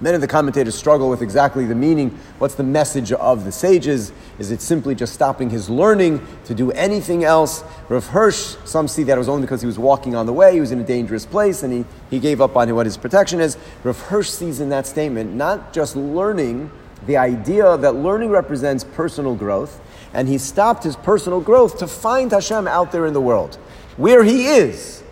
Many 0.00 0.14
of 0.14 0.20
the 0.20 0.28
commentators 0.28 0.76
struggle 0.76 1.10
with 1.10 1.22
exactly 1.22 1.64
the 1.66 1.74
meaning. 1.74 2.16
What's 2.38 2.54
the 2.54 2.62
message 2.62 3.10
of 3.10 3.44
the 3.44 3.50
sages? 3.50 4.12
Is 4.38 4.52
it 4.52 4.60
simply 4.60 4.94
just 4.94 5.12
stopping 5.12 5.50
his 5.50 5.68
learning 5.68 6.24
to 6.44 6.54
do 6.54 6.70
anything 6.72 7.24
else? 7.24 7.64
Rav 7.88 8.06
Hirsch, 8.06 8.56
some 8.64 8.86
see 8.86 9.02
that 9.02 9.16
it 9.16 9.18
was 9.18 9.28
only 9.28 9.42
because 9.42 9.60
he 9.60 9.66
was 9.66 9.78
walking 9.78 10.14
on 10.14 10.26
the 10.26 10.32
way, 10.32 10.54
he 10.54 10.60
was 10.60 10.70
in 10.70 10.78
a 10.78 10.84
dangerous 10.84 11.26
place, 11.26 11.64
and 11.64 11.72
he, 11.72 11.84
he 12.10 12.20
gave 12.20 12.40
up 12.40 12.56
on 12.56 12.72
what 12.76 12.86
his 12.86 12.96
protection 12.96 13.40
is. 13.40 13.58
Rav 13.82 14.00
Hirsch 14.02 14.30
sees 14.30 14.60
in 14.60 14.68
that 14.68 14.86
statement 14.86 15.34
not 15.34 15.72
just 15.72 15.96
learning, 15.96 16.70
the 17.06 17.16
idea 17.16 17.76
that 17.76 17.96
learning 17.96 18.30
represents 18.30 18.84
personal 18.84 19.34
growth, 19.34 19.80
and 20.14 20.28
he 20.28 20.38
stopped 20.38 20.84
his 20.84 20.94
personal 20.94 21.40
growth 21.40 21.78
to 21.78 21.88
find 21.88 22.30
Hashem 22.30 22.68
out 22.68 22.92
there 22.92 23.06
in 23.06 23.14
the 23.14 23.20
world, 23.20 23.56
where 23.96 24.22
he 24.22 24.46
is. 24.46 25.02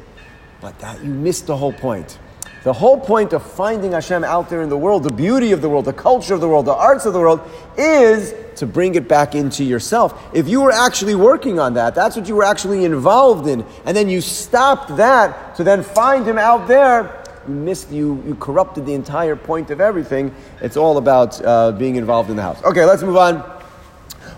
But 0.61 0.79
that 0.79 1.03
you 1.03 1.11
missed 1.11 1.47
the 1.47 1.57
whole 1.57 1.73
point. 1.73 2.19
The 2.67 2.73
whole 2.73 2.99
point 2.99 3.33
of 3.33 3.45
finding 3.45 3.93
Hashem 3.93 4.25
out 4.25 4.51
there 4.51 4.61
in 4.61 4.69
the 4.69 4.77
world, 4.77 5.05
the 5.05 5.13
beauty 5.13 5.53
of 5.53 5.63
the 5.63 5.69
world, 5.69 5.85
the 5.85 5.93
culture 5.93 6.35
of 6.35 6.41
the 6.41 6.49
world, 6.49 6.67
the 6.67 6.75
arts 6.75 7.07
of 7.07 7.13
the 7.13 7.21
world, 7.21 7.49
is 7.79 8.35
to 8.57 8.67
bring 8.67 8.97
it 8.97 9.07
back 9.07 9.37
into 9.37 9.63
yourself. 9.63 10.21
If 10.35 10.49
you 10.49 10.63
were 10.63 10.73
actually 10.73 11.15
working 11.15 11.61
on 11.61 11.75
that, 11.75 11.95
that's 11.95 12.17
what 12.17 12.27
you 12.27 12.35
were 12.35 12.43
actually 12.43 12.85
involved 12.85 13.47
in, 13.47 13.65
and 13.85 13.97
then 13.97 14.09
you 14.09 14.21
stopped 14.21 14.97
that 14.97 15.55
to 15.59 15.63
then 15.63 15.85
find 15.85 16.27
Him 16.27 16.39
out 16.39 16.67
there, 16.67 17.23
you 17.47 17.55
missed, 17.55 17.93
you, 17.93 18.21
you 18.27 18.35
corrupted 18.35 18.85
the 18.85 18.95
entire 18.95 19.37
point 19.37 19.71
of 19.71 19.81
everything. 19.81 20.35
It's 20.61 20.77
all 20.77 20.99
about 20.99 21.41
uh, 21.45 21.71
being 21.71 21.95
involved 21.95 22.31
in 22.31 22.37
the 22.37 22.43
house. 22.43 22.61
Okay, 22.65 22.85
let's 22.85 23.05
move 23.05 23.17
on. 23.17 23.56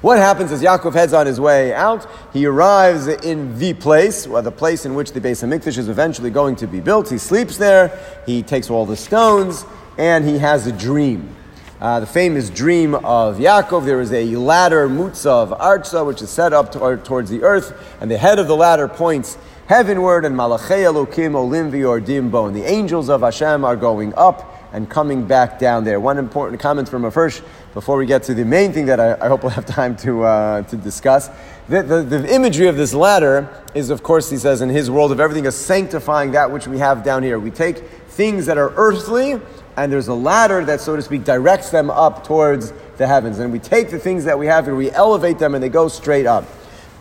What 0.00 0.18
happens 0.18 0.52
as 0.52 0.62
Yaakov 0.62 0.94
heads 0.94 1.12
on 1.12 1.26
his 1.26 1.40
way 1.40 1.74
out? 1.74 2.06
He 2.32 2.46
arrives 2.46 3.08
in 3.08 3.58
the 3.58 3.74
place, 3.74 4.28
well, 4.28 4.42
the 4.42 4.52
place 4.52 4.86
in 4.86 4.94
which 4.94 5.10
the 5.10 5.20
Beis 5.20 5.42
Hamikdash 5.42 5.76
is 5.76 5.88
eventually 5.88 6.30
going 6.30 6.54
to 6.56 6.68
be 6.68 6.78
built. 6.78 7.10
He 7.10 7.18
sleeps 7.18 7.56
there. 7.56 7.98
He 8.24 8.44
takes 8.44 8.70
all 8.70 8.86
the 8.86 8.96
stones, 8.96 9.64
and 9.98 10.24
he 10.24 10.38
has 10.38 10.68
a 10.68 10.72
dream. 10.72 11.34
Uh, 11.80 11.98
the 11.98 12.06
famous 12.06 12.48
dream 12.48 12.94
of 12.94 13.38
Yaakov. 13.38 13.86
There 13.86 14.00
is 14.00 14.12
a 14.12 14.36
ladder, 14.36 14.88
mutza 14.88 15.26
of 15.26 16.06
which 16.06 16.22
is 16.22 16.30
set 16.30 16.52
up 16.52 16.70
toward, 16.70 17.04
towards 17.04 17.28
the 17.28 17.42
earth, 17.42 17.72
and 18.00 18.08
the 18.08 18.18
head 18.18 18.38
of 18.38 18.46
the 18.46 18.56
ladder 18.56 18.86
points 18.86 19.36
heavenward, 19.66 20.24
and 20.24 20.36
malachei 20.36 20.84
elokim 20.84 21.34
olim 21.34 21.72
v'yordim 21.72 22.46
and 22.46 22.56
the 22.56 22.64
angels 22.64 23.08
of 23.08 23.22
Hashem 23.22 23.64
are 23.64 23.76
going 23.76 24.14
up 24.14 24.54
and 24.72 24.88
coming 24.88 25.26
back 25.26 25.58
down 25.58 25.84
there. 25.84 25.98
One 25.98 26.18
important 26.18 26.60
comment 26.60 26.88
from 26.88 27.04
Rav 27.04 27.14
Hirsch 27.14 27.40
before 27.74 27.96
we 27.96 28.06
get 28.06 28.22
to 28.24 28.34
the 28.34 28.44
main 28.44 28.72
thing 28.72 28.86
that 28.86 28.98
I, 28.98 29.14
I 29.24 29.28
hope 29.28 29.42
we'll 29.42 29.50
have 29.50 29.66
time 29.66 29.96
to, 29.98 30.24
uh, 30.24 30.62
to 30.62 30.76
discuss. 30.76 31.28
The, 31.68 31.82
the, 31.82 32.02
the, 32.02 32.34
imagery 32.34 32.66
of 32.66 32.76
this 32.76 32.94
ladder 32.94 33.48
is, 33.74 33.90
of 33.90 34.02
course, 34.02 34.30
he 34.30 34.38
says, 34.38 34.62
in 34.62 34.70
his 34.70 34.90
world 34.90 35.12
of 35.12 35.20
everything 35.20 35.44
is 35.44 35.54
sanctifying 35.54 36.32
that 36.32 36.50
which 36.50 36.66
we 36.66 36.78
have 36.78 37.04
down 37.04 37.22
here. 37.22 37.38
We 37.38 37.50
take 37.50 37.78
things 38.08 38.46
that 38.46 38.56
are 38.56 38.72
earthly, 38.76 39.38
and 39.76 39.92
there's 39.92 40.08
a 40.08 40.14
ladder 40.14 40.64
that, 40.64 40.80
so 40.80 40.96
to 40.96 41.02
speak, 41.02 41.24
directs 41.24 41.70
them 41.70 41.90
up 41.90 42.26
towards 42.26 42.72
the 42.96 43.06
heavens. 43.06 43.38
And 43.38 43.52
we 43.52 43.58
take 43.58 43.90
the 43.90 43.98
things 43.98 44.24
that 44.24 44.38
we 44.38 44.46
have 44.46 44.64
here, 44.64 44.74
we 44.74 44.90
elevate 44.90 45.38
them, 45.38 45.54
and 45.54 45.62
they 45.62 45.68
go 45.68 45.88
straight 45.88 46.26
up. 46.26 46.44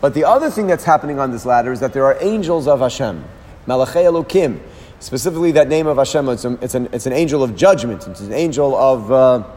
But 0.00 0.14
the 0.14 0.24
other 0.24 0.50
thing 0.50 0.66
that's 0.66 0.84
happening 0.84 1.18
on 1.18 1.32
this 1.32 1.46
ladder 1.46 1.72
is 1.72 1.80
that 1.80 1.92
there 1.92 2.04
are 2.04 2.18
angels 2.20 2.68
of 2.68 2.80
Hashem, 2.80 3.24
Malachei 3.66 4.04
Elokim. 4.04 4.60
Specifically, 5.00 5.52
that 5.52 5.68
name 5.68 5.86
of 5.86 5.96
Hashem, 5.96 6.28
it's, 6.28 6.44
a, 6.44 6.52
it's, 6.60 6.74
an, 6.74 6.88
it's 6.92 7.06
an 7.06 7.12
angel 7.12 7.42
of 7.42 7.56
judgment, 7.56 8.06
it's 8.06 8.20
an 8.20 8.34
angel 8.34 8.76
of. 8.76 9.10
Uh, 9.10 9.54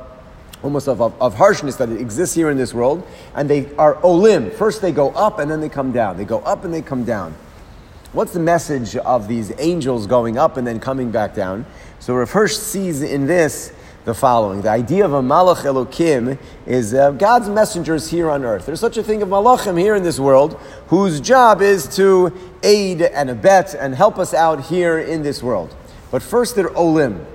almost 0.63 0.87
of, 0.87 1.01
of, 1.01 1.19
of, 1.21 1.35
harshness 1.35 1.75
that 1.77 1.89
exists 1.89 2.35
here 2.35 2.49
in 2.49 2.57
this 2.57 2.73
world, 2.73 3.05
and 3.35 3.49
they 3.49 3.73
are 3.75 3.97
olim. 4.03 4.51
First 4.51 4.81
they 4.81 4.91
go 4.91 5.09
up 5.11 5.39
and 5.39 5.49
then 5.49 5.61
they 5.61 5.69
come 5.69 5.91
down. 5.91 6.17
They 6.17 6.25
go 6.25 6.39
up 6.39 6.65
and 6.65 6.73
they 6.73 6.81
come 6.81 7.03
down. 7.03 7.33
What's 8.13 8.33
the 8.33 8.39
message 8.39 8.95
of 8.97 9.27
these 9.27 9.53
angels 9.57 10.05
going 10.05 10.37
up 10.37 10.57
and 10.57 10.67
then 10.67 10.79
coming 10.79 11.11
back 11.11 11.33
down? 11.33 11.65
So 11.99 12.15
Rav 12.15 12.31
Hirsch 12.31 12.57
sees 12.57 13.01
in 13.01 13.25
this 13.25 13.73
the 14.03 14.13
following. 14.13 14.61
The 14.61 14.69
idea 14.69 15.05
of 15.05 15.13
a 15.13 15.21
malach 15.21 15.63
elokim 15.63 16.37
is 16.65 16.93
uh, 16.93 17.11
God's 17.11 17.49
messengers 17.49 18.09
here 18.09 18.31
on 18.31 18.43
earth. 18.43 18.65
There's 18.65 18.79
such 18.79 18.97
a 18.97 19.03
thing 19.03 19.21
of 19.21 19.29
malachim 19.29 19.79
here 19.79 19.95
in 19.95 20.03
this 20.03 20.19
world 20.19 20.59
whose 20.87 21.21
job 21.21 21.61
is 21.61 21.87
to 21.95 22.33
aid 22.63 23.01
and 23.01 23.29
abet 23.29 23.75
and 23.75 23.93
help 23.93 24.17
us 24.17 24.33
out 24.33 24.65
here 24.65 24.97
in 24.97 25.21
this 25.21 25.43
world. 25.43 25.75
But 26.09 26.23
first 26.23 26.55
they're 26.55 26.75
olim. 26.75 27.25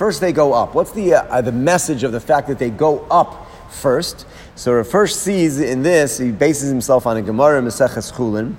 First 0.00 0.22
they 0.22 0.32
go 0.32 0.54
up. 0.54 0.74
What's 0.74 0.92
the, 0.92 1.12
uh, 1.12 1.42
the 1.42 1.52
message 1.52 2.04
of 2.04 2.12
the 2.12 2.20
fact 2.20 2.48
that 2.48 2.58
they 2.58 2.70
go 2.70 3.00
up 3.10 3.34
Hirsch? 3.82 4.24
So 4.54 4.72
Rav 4.72 4.88
first 4.88 5.20
sees 5.20 5.60
in 5.60 5.82
this, 5.82 6.16
he 6.16 6.30
bases 6.30 6.70
himself 6.70 7.06
on 7.06 7.18
a 7.18 7.22
Gemara 7.22 7.60
Maseches 7.60 8.10
Chulin, 8.10 8.54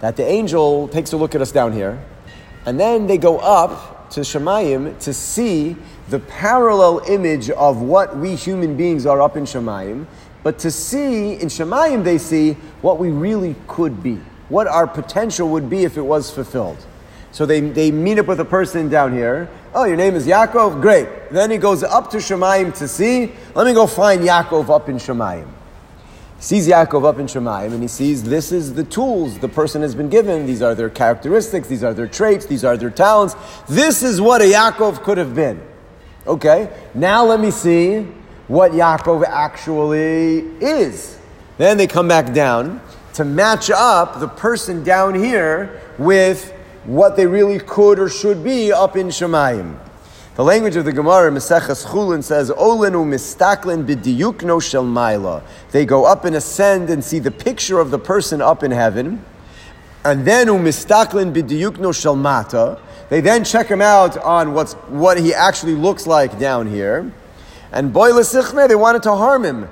that 0.00 0.16
the 0.16 0.24
angel 0.24 0.88
takes 0.88 1.12
a 1.12 1.18
look 1.18 1.34
at 1.34 1.42
us 1.42 1.52
down 1.52 1.74
here, 1.74 2.02
and 2.64 2.80
then 2.80 3.06
they 3.06 3.18
go 3.18 3.36
up 3.40 4.08
to 4.12 4.20
Shemayim 4.20 4.98
to 5.00 5.12
see 5.12 5.76
the 6.08 6.20
parallel 6.20 7.00
image 7.00 7.50
of 7.50 7.82
what 7.82 8.16
we 8.16 8.34
human 8.34 8.78
beings 8.78 9.04
are 9.04 9.20
up 9.20 9.36
in 9.36 9.44
Shemayim, 9.44 10.06
but 10.42 10.58
to 10.60 10.70
see 10.70 11.34
in 11.34 11.48
Shemayim 11.48 12.02
they 12.02 12.16
see 12.16 12.54
what 12.80 12.98
we 12.98 13.10
really 13.10 13.56
could 13.66 14.02
be, 14.02 14.14
what 14.48 14.68
our 14.68 14.86
potential 14.86 15.50
would 15.50 15.68
be 15.68 15.84
if 15.84 15.98
it 15.98 16.00
was 16.00 16.30
fulfilled. 16.30 16.82
So 17.30 17.44
they, 17.44 17.60
they 17.60 17.90
meet 17.90 18.18
up 18.18 18.26
with 18.26 18.40
a 18.40 18.44
person 18.46 18.88
down 18.88 19.12
here. 19.12 19.50
Oh, 19.74 19.84
your 19.84 19.96
name 19.96 20.14
is 20.14 20.26
Yaakov? 20.26 20.80
Great. 20.80 21.30
Then 21.30 21.50
he 21.50 21.58
goes 21.58 21.82
up 21.82 22.10
to 22.10 22.16
Shemayim 22.16 22.76
to 22.78 22.88
see. 22.88 23.32
Let 23.54 23.66
me 23.66 23.74
go 23.74 23.86
find 23.86 24.22
Yaakov 24.22 24.70
up 24.70 24.88
in 24.88 24.96
Shemayim. 24.96 25.46
He 26.36 26.42
sees 26.42 26.68
Yaakov 26.68 27.04
up 27.04 27.18
in 27.18 27.26
Shemayim 27.26 27.72
and 27.72 27.82
he 27.82 27.88
sees 27.88 28.22
this 28.22 28.50
is 28.52 28.74
the 28.74 28.84
tools 28.84 29.38
the 29.40 29.48
person 29.48 29.82
has 29.82 29.94
been 29.94 30.08
given. 30.08 30.46
These 30.46 30.62
are 30.62 30.74
their 30.74 30.88
characteristics, 30.88 31.68
these 31.68 31.84
are 31.84 31.92
their 31.92 32.06
traits, 32.06 32.46
these 32.46 32.64
are 32.64 32.76
their 32.76 32.90
talents. 32.90 33.34
This 33.68 34.02
is 34.02 34.20
what 34.20 34.40
a 34.40 34.44
Yaakov 34.44 35.02
could 35.02 35.18
have 35.18 35.34
been. 35.34 35.60
Okay, 36.26 36.70
now 36.94 37.24
let 37.24 37.40
me 37.40 37.50
see 37.50 38.06
what 38.46 38.72
Yaakov 38.72 39.24
actually 39.24 40.38
is. 40.60 41.18
Then 41.58 41.76
they 41.76 41.86
come 41.86 42.08
back 42.08 42.32
down 42.32 42.80
to 43.14 43.24
match 43.24 43.70
up 43.70 44.20
the 44.20 44.28
person 44.28 44.84
down 44.84 45.14
here 45.14 45.82
with 45.98 46.54
what 46.88 47.16
they 47.16 47.26
really 47.26 47.58
could 47.58 47.98
or 47.98 48.08
should 48.08 48.42
be 48.42 48.72
up 48.72 48.96
in 48.96 49.08
Shemayim. 49.08 49.78
The 50.36 50.44
language 50.44 50.74
of 50.76 50.86
the 50.86 50.92
Gemara, 50.92 51.30
Meseches 51.30 51.84
Chulin, 51.84 52.24
says, 52.24 52.50
Olenu 52.50 53.04
mistaklin 53.04 53.84
b'diyukno 53.84 54.62
shel 54.62 54.84
maila. 54.84 55.42
They 55.70 55.84
go 55.84 56.06
up 56.06 56.24
and 56.24 56.34
ascend 56.34 56.88
and 56.88 57.04
see 57.04 57.18
the 57.18 57.30
picture 57.30 57.78
of 57.78 57.90
the 57.90 57.98
person 57.98 58.40
up 58.40 58.62
in 58.62 58.70
heaven. 58.70 59.22
And 60.02 60.26
then 60.26 60.46
umistaklin 60.46 61.34
b'diyukno 61.34 61.94
shel 61.94 62.16
mata. 62.16 62.80
They 63.10 63.20
then 63.20 63.44
check 63.44 63.66
him 63.66 63.82
out 63.82 64.16
on 64.16 64.54
what's, 64.54 64.72
what 64.72 65.20
he 65.20 65.34
actually 65.34 65.74
looks 65.74 66.06
like 66.06 66.38
down 66.38 66.68
here. 66.68 67.12
And 67.70 67.92
boy 67.92 68.12
they 68.12 68.74
wanted 68.74 69.02
to 69.02 69.14
harm 69.14 69.44
him. 69.44 69.68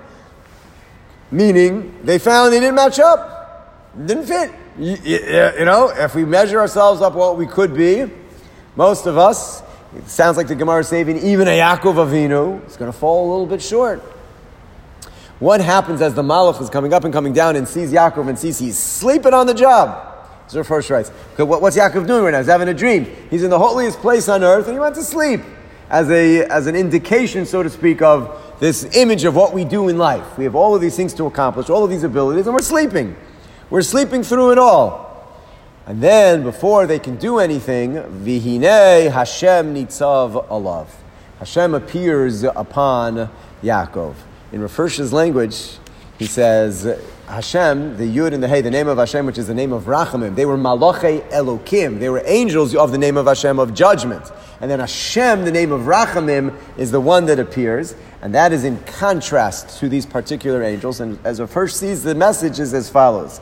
Meaning, 1.30 1.98
they 2.04 2.18
found 2.18 2.52
he 2.52 2.60
didn't 2.60 2.74
match 2.74 2.98
up. 2.98 3.96
Didn't 4.06 4.26
fit. 4.26 4.52
You, 4.78 5.64
know, 5.64 5.90
if 5.94 6.14
we 6.14 6.26
measure 6.26 6.60
ourselves 6.60 7.00
up 7.00 7.14
what 7.14 7.38
we 7.38 7.46
could 7.46 7.74
be, 7.74 8.10
most 8.76 9.06
of 9.06 9.16
us, 9.16 9.62
it 9.96 10.08
sounds 10.08 10.36
like 10.36 10.48
the 10.48 10.54
Gemara 10.54 10.80
is 10.80 10.88
saving 10.88 11.18
even 11.18 11.48
a 11.48 11.58
Yaakov 11.58 11.94
Avinu 11.94 12.66
is 12.66 12.76
going 12.76 12.92
to 12.92 12.96
fall 12.96 13.26
a 13.26 13.28
little 13.30 13.46
bit 13.46 13.62
short. 13.62 14.00
What 15.38 15.62
happens 15.62 16.02
as 16.02 16.12
the 16.12 16.22
Malach 16.22 16.60
is 16.60 16.68
coming 16.68 16.92
up 16.92 17.04
and 17.04 17.12
coming 17.12 17.32
down 17.32 17.56
and 17.56 17.66
sees 17.66 17.90
Yaakov 17.90 18.28
and 18.28 18.38
sees 18.38 18.58
he's 18.58 18.78
sleeping 18.78 19.32
on 19.32 19.46
the 19.46 19.54
job? 19.54 20.14
So 20.48 20.62
Hirsch 20.62 20.90
writes, 20.90 21.08
what's 21.38 21.76
Yaakov 21.76 22.06
doing 22.06 22.24
right 22.24 22.30
now? 22.30 22.38
He's 22.38 22.46
having 22.46 22.68
a 22.68 22.74
dream. 22.74 23.06
He's 23.30 23.42
in 23.42 23.50
the 23.50 23.58
holiest 23.58 23.98
place 24.00 24.28
on 24.28 24.44
earth 24.44 24.66
and 24.66 24.74
he 24.74 24.78
went 24.78 24.94
to 24.96 25.02
sleep 25.02 25.40
as, 25.88 26.10
a, 26.10 26.44
as 26.44 26.66
an 26.66 26.76
indication, 26.76 27.46
so 27.46 27.62
to 27.62 27.70
speak, 27.70 28.02
of 28.02 28.42
this 28.60 28.84
image 28.94 29.24
of 29.24 29.34
what 29.34 29.54
we 29.54 29.64
do 29.64 29.88
in 29.88 29.96
life. 29.96 30.36
We 30.36 30.44
have 30.44 30.54
all 30.54 30.74
of 30.74 30.82
these 30.82 30.96
things 30.96 31.14
to 31.14 31.24
accomplish, 31.24 31.70
all 31.70 31.82
of 31.82 31.90
these 31.90 32.02
abilities, 32.02 32.46
and 32.46 32.54
we're 32.54 32.62
sleeping. 32.62 33.16
We're 33.68 33.82
sleeping 33.82 34.22
through 34.22 34.52
it 34.52 34.58
all. 34.58 35.06
And 35.86 36.00
then, 36.00 36.44
before 36.44 36.86
they 36.86 37.00
can 37.00 37.16
do 37.16 37.38
anything, 37.40 37.94
Vihine 37.94 39.10
Hashem 39.10 39.74
Nitzav 39.74 40.46
Alav. 40.48 40.86
Hashem 41.40 41.74
appears 41.74 42.44
upon 42.44 43.28
Yaakov. 43.64 44.14
In 44.52 44.60
Rav 44.60 44.74
Hirsch's 44.74 45.12
language, 45.12 45.78
he 46.16 46.26
says, 46.26 46.84
Hashem, 47.26 47.96
the 47.96 48.04
Yud 48.04 48.32
and 48.32 48.40
the 48.40 48.46
Hey, 48.46 48.60
the 48.60 48.70
name 48.70 48.86
of 48.86 48.98
Hashem, 48.98 49.26
which 49.26 49.36
is 49.36 49.48
the 49.48 49.54
name 49.54 49.72
of 49.72 49.84
Rachamim, 49.84 50.36
they 50.36 50.46
were 50.46 50.56
Malache 50.56 51.28
Elokim. 51.30 51.98
They 51.98 52.08
were 52.08 52.22
angels 52.24 52.72
of 52.76 52.92
the 52.92 52.98
name 52.98 53.16
of 53.16 53.26
Hashem 53.26 53.58
of 53.58 53.74
judgment. 53.74 54.30
And 54.60 54.70
then 54.70 54.78
Hashem, 54.78 55.44
the 55.44 55.50
name 55.50 55.72
of 55.72 55.82
Rachamim, 55.82 56.56
is 56.78 56.92
the 56.92 57.00
one 57.00 57.26
that 57.26 57.40
appears. 57.40 57.96
And 58.22 58.32
that 58.36 58.52
is 58.52 58.62
in 58.62 58.78
contrast 58.84 59.80
to 59.80 59.88
these 59.88 60.06
particular 60.06 60.62
angels. 60.62 61.00
And 61.00 61.18
as 61.24 61.40
Rav 61.40 61.72
sees 61.72 62.04
the 62.04 62.14
message 62.14 62.60
is 62.60 62.72
as 62.72 62.88
follows. 62.88 63.40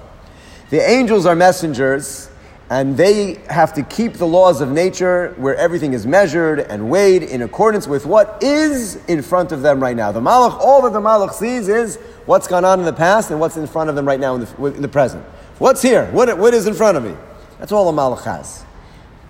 The 0.75 0.91
angels 0.91 1.25
are 1.25 1.37
messengers 1.37 2.29
and 2.69 2.97
they 2.97 3.35
have 3.49 3.75
to 3.75 3.85
keep 3.85 4.15
the 4.15 4.27
laws 4.27 4.61
of 4.61 4.73
nature 4.73 5.33
where 5.37 5.55
everything 5.55 5.93
is 5.93 6.05
measured 6.05 6.59
and 6.59 6.91
weighed 6.91 7.23
in 7.23 7.43
accordance 7.43 7.87
with 7.87 8.07
what 8.07 8.43
is 8.43 8.97
in 9.07 9.23
front 9.23 9.53
of 9.53 9.63
them 9.63 9.79
right 9.79 9.95
now. 9.95 10.11
The 10.11 10.19
Malach, 10.19 10.59
all 10.59 10.83
that 10.83 10.93
the 10.93 10.99
Malach 10.99 11.33
sees 11.33 11.69
is 11.69 11.99
what's 12.27 12.49
gone 12.49 12.65
on 12.65 12.81
in 12.81 12.87
the 12.87 12.93
past 12.93 13.31
and 13.31 13.39
what's 13.39 13.57
in 13.57 13.69
front 13.69 13.89
of 13.89 13.95
them 13.95 14.05
right 14.05 14.19
now 14.19 14.35
in 14.35 14.41
the, 14.41 14.65
in 14.65 14.83
the 14.83 14.89
present. 14.89 15.25
What's 15.61 15.81
here? 15.81 16.07
What, 16.07 16.37
what 16.39 16.55
is 16.55 16.67
in 16.67 16.75
front 16.75 16.97
of 16.97 17.05
me? 17.05 17.15
That's 17.61 17.71
all 17.71 17.93
the 17.93 17.97
Malach 17.97 18.25
has. 18.25 18.65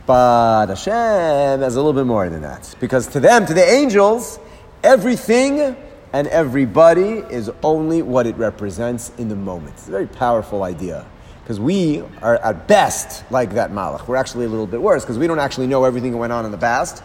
But 0.06 0.68
Hashem 0.68 1.60
has 1.60 1.74
a 1.76 1.78
little 1.78 1.92
bit 1.92 2.06
more 2.06 2.26
than 2.30 2.40
that. 2.40 2.74
Because 2.80 3.06
to 3.08 3.20
them, 3.20 3.44
to 3.44 3.52
the 3.52 3.70
angels, 3.70 4.38
everything 4.82 5.76
and 6.14 6.26
everybody 6.28 7.18
is 7.18 7.50
only 7.62 8.00
what 8.00 8.26
it 8.26 8.34
represents 8.36 9.12
in 9.18 9.28
the 9.28 9.36
moment. 9.36 9.74
It's 9.74 9.88
a 9.88 9.90
very 9.90 10.06
powerful 10.06 10.62
idea. 10.62 11.04
Because 11.44 11.60
we 11.60 12.02
are 12.22 12.36
at 12.36 12.66
best 12.66 13.30
like 13.30 13.52
that 13.52 13.70
malach. 13.70 14.08
We're 14.08 14.16
actually 14.16 14.46
a 14.46 14.48
little 14.48 14.66
bit 14.66 14.80
worse 14.80 15.04
because 15.04 15.18
we 15.18 15.26
don't 15.26 15.38
actually 15.38 15.66
know 15.66 15.84
everything 15.84 16.12
that 16.12 16.16
went 16.16 16.32
on 16.32 16.46
in 16.46 16.50
the 16.50 16.56
past. 16.58 17.02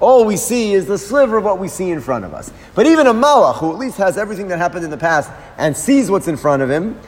All 0.00 0.24
we 0.24 0.38
see 0.38 0.72
is 0.72 0.86
the 0.86 0.96
sliver 0.96 1.36
of 1.36 1.44
what 1.44 1.58
we 1.58 1.68
see 1.68 1.90
in 1.90 2.00
front 2.00 2.24
of 2.24 2.32
us. 2.32 2.50
But 2.74 2.86
even 2.86 3.06
a 3.06 3.12
malach, 3.12 3.58
who 3.58 3.70
at 3.70 3.78
least 3.78 3.98
has 3.98 4.16
everything 4.16 4.48
that 4.48 4.56
happened 4.56 4.84
in 4.84 4.90
the 4.90 4.96
past 4.96 5.30
and 5.58 5.76
sees 5.76 6.10
what's 6.10 6.26
in 6.26 6.38
front 6.38 6.62
of 6.62 6.70
him, 6.70 6.98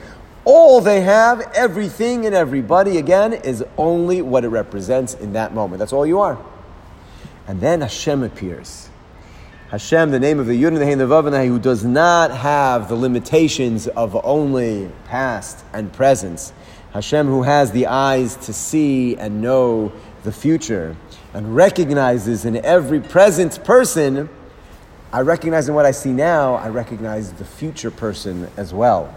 all 0.45 0.83
they 0.83 1.01
have, 1.01 1.41
everything 1.55 2.27
and 2.27 2.35
everybody, 2.35 2.99
again, 2.99 3.33
is 3.33 3.65
only 3.79 4.21
what 4.21 4.45
it 4.45 4.49
represents 4.49 5.15
in 5.15 5.33
that 5.33 5.55
moment. 5.55 5.79
That's 5.79 5.95
all 5.95 6.07
you 6.07 6.21
are. 6.21 6.39
And 7.49 7.63
then 7.63 7.81
Hashem 7.81 8.23
appears. 8.23 8.91
Hashem, 9.71 10.11
the 10.11 10.21
name 10.21 10.39
of 10.39 10.47
the 10.47 10.63
Yud 10.63 10.69
and 10.69 10.77
the 10.77 10.85
Hey 10.85 10.93
and 10.93 11.01
the 11.01 11.07
Vav 11.07 11.25
and 11.25 11.35
the 11.35 11.39
Hey, 11.39 11.49
who 11.49 11.59
does 11.59 11.83
not 11.83 12.31
have 12.31 12.89
the 12.89 12.95
limitations 12.95 13.89
of 13.89 14.15
only 14.25 14.91
past 15.07 15.65
and 15.73 15.91
presence 15.93 16.53
Hashem 16.95 17.27
who 17.27 17.43
has 17.43 17.73
the 17.73 17.89
eyes 17.89 18.37
to 18.37 18.53
see 18.53 19.17
and 19.17 19.43
know 19.43 19.93
the 20.23 20.31
future 20.31 20.97
and 21.33 21.57
recognizes 21.57 22.45
in 22.45 22.65
every 22.65 23.01
present 23.01 23.65
person, 23.65 24.29
I 25.13 25.23
recognize 25.23 25.69
in 25.69 25.75
what 25.75 25.87
I 25.87 25.91
see 25.91 26.13
now, 26.13 26.55
I 26.55 26.69
recognize 26.69 27.33
the 27.33 27.45
future 27.45 27.91
person 27.91 28.49
as 28.57 28.73
well. 28.73 29.13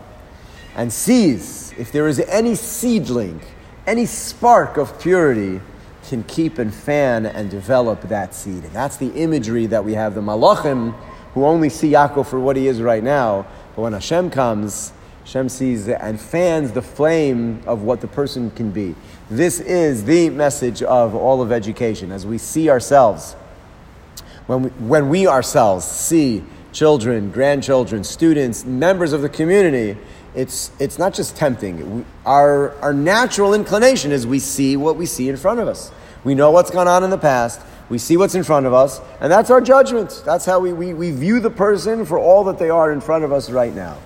And 0.76 0.92
sees 0.92 1.72
if 1.78 1.92
there 1.92 2.08
is 2.08 2.20
any 2.22 2.56
seedling, 2.56 3.42
any 3.86 4.08
spark 4.08 4.78
of 4.78 5.00
purity, 5.00 5.62
can 6.10 6.24
keep 6.24 6.58
and 6.58 6.74
fan 6.74 7.28
and 7.28 7.52
develop 7.52 8.02
that 8.10 8.34
seed. 8.34 8.64
And 8.64 8.74
that's 8.74 8.98
the 8.98 9.12
imagery 9.12 9.68
that 9.68 9.86
we 9.86 9.94
have 9.94 10.16
the 10.16 10.22
Malachim 10.22 10.96
who 11.36 11.46
only 11.46 11.70
see 11.70 11.92
Yaakov 11.92 12.26
for 12.26 12.40
what 12.40 12.56
he 12.56 12.68
is 12.68 12.82
right 12.82 13.04
now. 13.04 13.46
But 13.76 13.84
when 13.84 13.94
Hashem 13.94 14.32
comes, 14.32 14.94
Hashem 15.28 15.50
sees 15.50 15.90
and 15.90 16.22
fans 16.22 16.72
the 16.72 16.82
flame 16.82 17.62
of 17.68 17.82
what 17.82 18.00
the 18.00 18.08
person 18.08 18.50
can 18.52 18.72
be. 18.72 18.96
This 19.30 19.60
is 19.60 20.06
the 20.06 20.30
message 20.30 20.82
of 20.82 21.16
all 21.16 21.42
of 21.42 21.52
education. 21.52 22.14
As 22.14 22.26
we 22.26 22.38
see 22.38 22.70
ourselves, 22.70 23.34
when 24.46 24.64
we, 24.64 24.70
when 24.70 25.10
we 25.10 25.28
ourselves 25.28 25.84
see 25.84 26.46
children, 26.72 27.30
grandchildren, 27.30 28.06
students, 28.06 28.64
members 28.64 29.12
of 29.12 29.22
the 29.22 29.28
community, 29.28 29.98
it's, 30.34 30.72
it's 30.80 30.98
not 30.98 31.14
just 31.14 31.36
tempting. 31.36 31.98
We, 31.98 32.06
our, 32.26 32.74
our 32.78 32.94
natural 32.94 33.54
inclination 33.54 34.14
is 34.14 34.26
we 34.26 34.40
see 34.40 34.78
what 34.78 34.96
we 34.96 35.06
see 35.06 35.28
in 35.28 35.36
front 35.36 35.60
of 35.60 35.68
us. 35.68 35.92
We 36.24 36.36
know 36.36 36.52
what's 36.52 36.72
gone 36.72 36.88
on 36.88 37.04
in 37.04 37.10
the 37.10 37.18
past. 37.18 37.60
We 37.90 37.98
see 37.98 38.16
what's 38.16 38.36
in 38.36 38.46
front 38.46 38.66
of 38.66 38.74
us, 38.74 39.02
and 39.20 39.30
that's 39.30 39.50
our 39.50 39.60
judgment. 39.60 40.24
That's 40.26 40.46
how 40.46 40.62
we, 40.62 40.72
we, 40.72 40.94
we 40.94 41.12
view 41.12 41.42
the 41.42 41.50
person 41.50 42.06
for 42.06 42.18
all 42.18 42.46
that 42.46 42.60
they 42.60 42.70
are 42.70 42.94
in 42.94 43.02
front 43.02 43.26
of 43.26 43.34
us 43.34 43.50
right 43.50 43.76
now. 43.76 43.98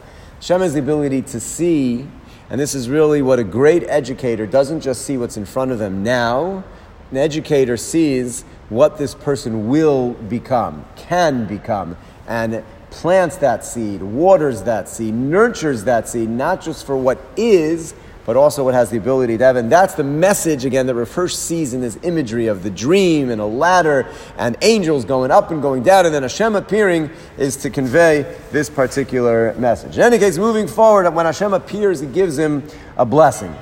Hashem 0.42 0.62
has 0.62 0.74
the 0.74 0.80
ability 0.80 1.22
to 1.22 1.40
see, 1.40 2.08
and 2.50 2.60
this 2.60 2.74
is 2.74 2.90
really 2.90 3.22
what 3.22 3.38
a 3.38 3.44
great 3.44 3.84
educator 3.84 4.48
doesn't 4.48 4.82
just 4.82 5.04
see 5.04 5.16
what's 5.16 5.38
in 5.38 5.46
front 5.46 5.70
of 5.70 5.78
them 5.78 6.02
now. 6.02 6.64
An 7.12 7.18
educator 7.18 7.78
sees 7.78 8.42
what 8.70 8.98
this 8.98 9.14
person 9.14 9.70
will 9.70 10.14
become, 10.14 10.84
can 10.96 11.46
become, 11.46 11.96
and 12.28 12.64
plants 12.90 13.36
that 13.38 13.64
seed, 13.64 14.02
waters 14.02 14.64
that 14.64 14.90
seed, 14.90 15.14
nurtures 15.14 15.84
that 15.84 16.10
seed, 16.10 16.28
not 16.28 16.60
just 16.60 16.88
for 16.88 16.98
what 16.98 17.20
is, 17.38 17.94
but 18.26 18.38
also 18.38 18.64
what 18.64 18.74
has 18.74 18.90
the 18.90 18.98
ability 18.98 19.38
to 19.38 19.44
have. 19.44 19.56
And 19.56 19.72
that's 19.72 19.96
the 19.96 20.04
message, 20.04 20.66
again, 20.66 20.86
that 20.88 20.96
Rav 20.96 21.12
Hirsch 21.12 21.34
sees 21.34 21.74
in 21.74 21.82
this 21.82 21.98
imagery 22.04 22.48
of 22.48 22.64
the 22.64 22.70
dream 22.70 23.30
and 23.30 23.42
a 23.42 23.46
ladder 23.46 24.08
and 24.38 24.56
angels 24.62 25.06
going 25.06 25.32
up 25.32 25.52
and 25.52 25.62
going 25.62 25.84
down, 25.84 26.06
and 26.06 26.14
then 26.14 26.22
Hashem 26.24 26.56
appearing 26.56 27.10
is 27.38 27.58
to 27.58 27.70
convey 27.70 28.26
this 28.52 28.70
particular 28.70 29.54
message. 29.56 29.98
In 29.98 30.04
any 30.04 30.20
case, 30.20 30.38
moving 30.38 30.68
forward, 30.68 31.10
when 31.14 31.26
Hashem 31.26 31.54
appears, 31.54 32.00
he 32.00 32.08
gives 32.08 32.38
him 32.38 32.64
a 32.98 33.06
blessing. 33.06 33.56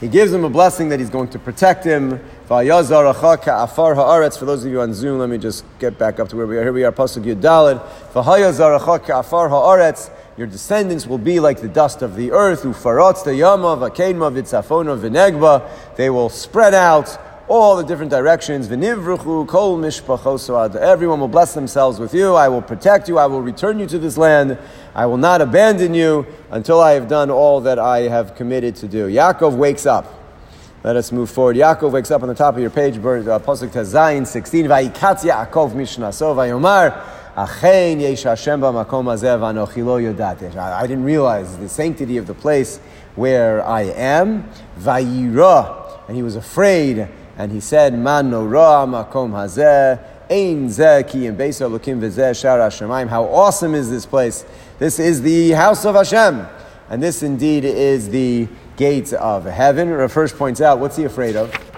He 0.00 0.08
gives 0.08 0.32
him 0.32 0.44
a 0.44 0.48
blessing 0.48 0.88
that 0.88 0.98
he's 0.98 1.10
going 1.10 1.28
to 1.28 1.38
protect 1.38 1.84
him. 1.84 2.20
For 2.46 2.64
those 2.64 2.90
of 2.90 4.70
you 4.70 4.80
on 4.80 4.94
Zoom, 4.94 5.18
let 5.18 5.28
me 5.28 5.36
just 5.36 5.62
get 5.78 5.98
back 5.98 6.18
up 6.18 6.30
to 6.30 6.36
where 6.36 6.46
we 6.46 6.56
are. 6.56 6.62
Here 6.62 6.72
we 6.72 6.84
are, 6.84 6.90
Pasuk 6.90 7.22
Yudalid. 7.22 7.80
Your 10.40 10.46
descendants 10.46 11.06
will 11.06 11.18
be 11.18 11.38
like 11.38 11.60
the 11.60 11.68
dust 11.68 12.00
of 12.00 12.16
the 12.16 12.32
earth. 12.32 12.62
Ufarotz 12.62 13.24
the 13.24 13.34
yama, 13.34 13.76
vakedma, 13.76 14.32
vitzafona, 14.32 14.98
vinegba. 14.98 15.68
They 15.96 16.08
will 16.08 16.30
spread 16.30 16.72
out 16.72 17.14
all 17.46 17.76
the 17.76 17.82
different 17.82 18.10
directions. 18.10 18.66
Kol 18.66 19.84
Everyone 19.84 21.20
will 21.20 21.28
bless 21.28 21.52
themselves 21.52 22.00
with 22.00 22.14
you. 22.14 22.36
I 22.36 22.48
will 22.48 22.62
protect 22.62 23.06
you. 23.06 23.18
I 23.18 23.26
will 23.26 23.42
return 23.42 23.78
you 23.78 23.86
to 23.88 23.98
this 23.98 24.16
land. 24.16 24.56
I 24.94 25.04
will 25.04 25.18
not 25.18 25.42
abandon 25.42 25.92
you 25.92 26.26
until 26.50 26.80
I 26.80 26.92
have 26.92 27.06
done 27.06 27.30
all 27.30 27.60
that 27.60 27.78
I 27.78 28.08
have 28.08 28.34
committed 28.34 28.76
to 28.76 28.88
do. 28.88 29.08
Yaakov 29.08 29.54
wakes 29.58 29.84
up. 29.84 30.06
Let 30.82 30.96
us 30.96 31.12
move 31.12 31.28
forward. 31.28 31.56
Yaakov 31.56 31.90
wakes 31.90 32.10
up 32.10 32.22
on 32.22 32.28
the 32.28 32.34
top 32.34 32.54
of 32.54 32.62
your 32.62 32.70
page, 32.70 32.96
uh, 32.96 33.00
Pasuk 33.40 33.68
Tazayin 33.68 34.26
16. 34.26 34.64
Vayikatz 34.64 35.22
Yaakov 35.22 35.72
mishnaso 35.72 36.34
vayomar. 36.34 37.19
I 37.40 37.46
didn't 40.82 41.04
realize 41.04 41.56
the 41.56 41.68
sanctity 41.68 42.16
of 42.18 42.26
the 42.26 42.34
place 42.34 42.78
where 43.14 43.64
I 43.64 43.82
am. 43.82 44.50
Vayira, 44.78 46.06
and 46.06 46.16
he 46.16 46.22
was 46.22 46.36
afraid, 46.36 47.08
and 47.38 47.50
he 47.50 47.60
said, 47.60 47.98
Man 47.98 48.30
no 48.30 48.44
makom 48.44 49.30
hazeh. 49.30 49.98
Ein 50.30 50.68
zeki 50.68 51.28
and 51.28 51.38
beis 51.38 51.60
elokim 51.60 51.98
v'zeh 52.00 52.38
shar 52.38 52.58
Hashemayim. 52.58 53.08
How 53.08 53.24
awesome 53.24 53.74
is 53.74 53.88
this 53.90 54.04
place! 54.04 54.44
This 54.78 54.98
is 54.98 55.22
the 55.22 55.52
house 55.52 55.86
of 55.86 55.94
Hashem, 55.94 56.46
and 56.90 57.02
this 57.02 57.22
indeed 57.22 57.64
is 57.64 58.10
the 58.10 58.48
gates 58.76 59.12
of 59.14 59.46
heaven. 59.46 59.88
Rav 59.88 60.12
Hirsch 60.12 60.32
points 60.34 60.60
out, 60.60 60.78
what's 60.78 60.96
he 60.96 61.04
afraid 61.04 61.36
of? 61.36 61.69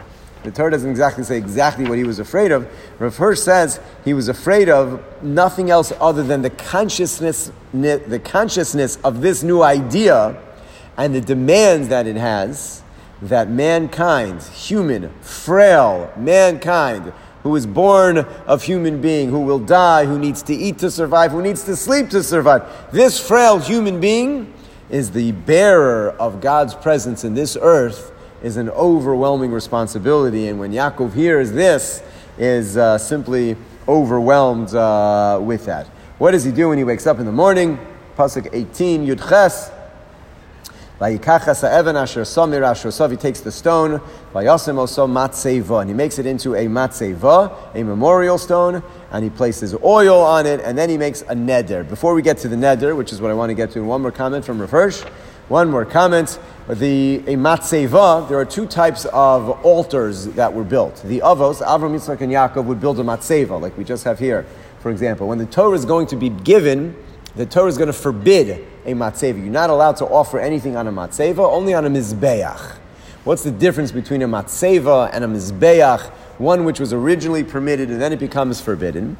The 0.44 0.50
Torah 0.50 0.72
doesn't 0.72 0.90
exactly 0.90 1.22
say 1.24 1.36
exactly 1.36 1.84
what 1.86 1.98
he 1.98 2.04
was 2.04 2.18
afraid 2.18 2.50
of. 2.50 2.68
Rav 2.98 3.16
Hirsch 3.16 3.40
says 3.40 3.80
he 4.04 4.12
was 4.12 4.28
afraid 4.28 4.68
of 4.68 5.02
nothing 5.22 5.70
else 5.70 5.92
other 6.00 6.22
than 6.22 6.42
the 6.42 6.50
consciousness, 6.50 7.52
the 7.72 8.20
consciousness 8.24 8.98
of 9.04 9.20
this 9.20 9.42
new 9.42 9.62
idea 9.62 10.36
and 10.96 11.14
the 11.14 11.20
demands 11.20 11.88
that 11.88 12.06
it 12.06 12.16
has 12.16 12.82
that 13.22 13.48
mankind, 13.48 14.42
human, 14.42 15.08
frail 15.20 16.12
mankind, 16.16 17.12
who 17.44 17.54
is 17.54 17.66
born 17.66 18.18
of 18.18 18.62
human 18.62 19.00
being, 19.00 19.30
who 19.30 19.40
will 19.40 19.58
die, 19.58 20.04
who 20.04 20.18
needs 20.18 20.42
to 20.42 20.54
eat 20.54 20.78
to 20.78 20.90
survive, 20.90 21.30
who 21.30 21.42
needs 21.42 21.62
to 21.64 21.76
sleep 21.76 22.10
to 22.10 22.22
survive. 22.22 22.64
This 22.92 23.18
frail 23.20 23.58
human 23.58 24.00
being 24.00 24.52
is 24.90 25.10
the 25.10 25.32
bearer 25.32 26.10
of 26.18 26.40
God's 26.40 26.74
presence 26.74 27.24
in 27.24 27.34
this 27.34 27.56
earth 27.60 28.11
is 28.42 28.56
an 28.56 28.70
overwhelming 28.70 29.52
responsibility. 29.52 30.48
And 30.48 30.58
when 30.58 30.72
Yaakov 30.72 31.14
hears 31.14 31.52
this, 31.52 32.02
is 32.38 32.76
uh, 32.76 32.98
simply 32.98 33.56
overwhelmed 33.86 34.74
uh, 34.74 35.38
with 35.42 35.66
that. 35.66 35.86
What 36.18 36.32
does 36.32 36.44
he 36.44 36.52
do 36.52 36.68
when 36.68 36.78
he 36.78 36.84
wakes 36.84 37.06
up 37.06 37.18
in 37.18 37.26
the 37.26 37.32
morning? 37.32 37.78
Pasuk 38.16 38.48
18, 38.52 39.06
Yudches. 39.06 39.72
He 41.00 41.18
takes 43.16 43.40
the 43.40 43.50
stone, 43.50 44.00
and 44.34 45.88
he 45.90 45.94
makes 45.94 46.18
it 46.20 46.26
into 46.26 46.54
a 46.54 46.66
matzeva, 46.66 47.74
a 47.74 47.82
memorial 47.82 48.38
stone, 48.38 48.84
and 49.10 49.24
he 49.24 49.30
places 49.30 49.74
oil 49.82 50.20
on 50.20 50.46
it, 50.46 50.60
and 50.60 50.78
then 50.78 50.88
he 50.88 50.96
makes 50.96 51.22
a 51.22 51.34
neder. 51.34 51.88
Before 51.88 52.14
we 52.14 52.22
get 52.22 52.38
to 52.38 52.48
the 52.48 52.54
neder, 52.54 52.96
which 52.96 53.12
is 53.12 53.20
what 53.20 53.32
I 53.32 53.34
want 53.34 53.50
to 53.50 53.54
get 53.54 53.72
to, 53.72 53.80
in 53.80 53.88
one 53.88 54.00
more 54.00 54.12
comment 54.12 54.44
from 54.44 54.60
Hirsch. 54.60 55.02
One 55.48 55.70
more 55.70 55.84
comment. 55.84 56.38
The 56.68 57.16
a 57.26 57.34
matzeva, 57.34 58.28
there 58.28 58.38
are 58.38 58.44
two 58.44 58.66
types 58.66 59.04
of 59.06 59.50
altars 59.64 60.26
that 60.26 60.54
were 60.54 60.62
built. 60.62 61.02
The 61.04 61.18
avos, 61.18 61.60
Avram, 61.60 61.94
Yitzchak, 61.94 62.20
and 62.20 62.32
Yaakov 62.32 62.64
would 62.66 62.80
build 62.80 63.00
a 63.00 63.02
matzeva, 63.02 63.60
like 63.60 63.76
we 63.76 63.82
just 63.82 64.04
have 64.04 64.20
here, 64.20 64.46
for 64.78 64.90
example. 64.90 65.26
When 65.26 65.38
the 65.38 65.46
Torah 65.46 65.74
is 65.74 65.84
going 65.84 66.06
to 66.06 66.16
be 66.16 66.30
given, 66.30 66.96
the 67.34 67.46
Torah 67.46 67.68
is 67.68 67.76
going 67.76 67.88
to 67.88 67.92
forbid 67.92 68.64
a 68.86 68.92
matzeva. 68.92 69.38
You're 69.38 69.52
not 69.52 69.70
allowed 69.70 69.96
to 69.96 70.06
offer 70.06 70.38
anything 70.38 70.76
on 70.76 70.86
a 70.86 70.92
matzeva, 70.92 71.38
only 71.38 71.74
on 71.74 71.84
a 71.84 71.90
mizbeach. 71.90 72.76
What's 73.24 73.42
the 73.42 73.50
difference 73.50 73.90
between 73.90 74.22
a 74.22 74.28
matzeva 74.28 75.10
and 75.12 75.24
a 75.24 75.26
mizbeach? 75.26 76.10
One 76.38 76.64
which 76.64 76.78
was 76.78 76.92
originally 76.92 77.44
permitted 77.44 77.90
and 77.90 78.00
then 78.00 78.12
it 78.12 78.18
becomes 78.18 78.60
forbidden. 78.60 79.16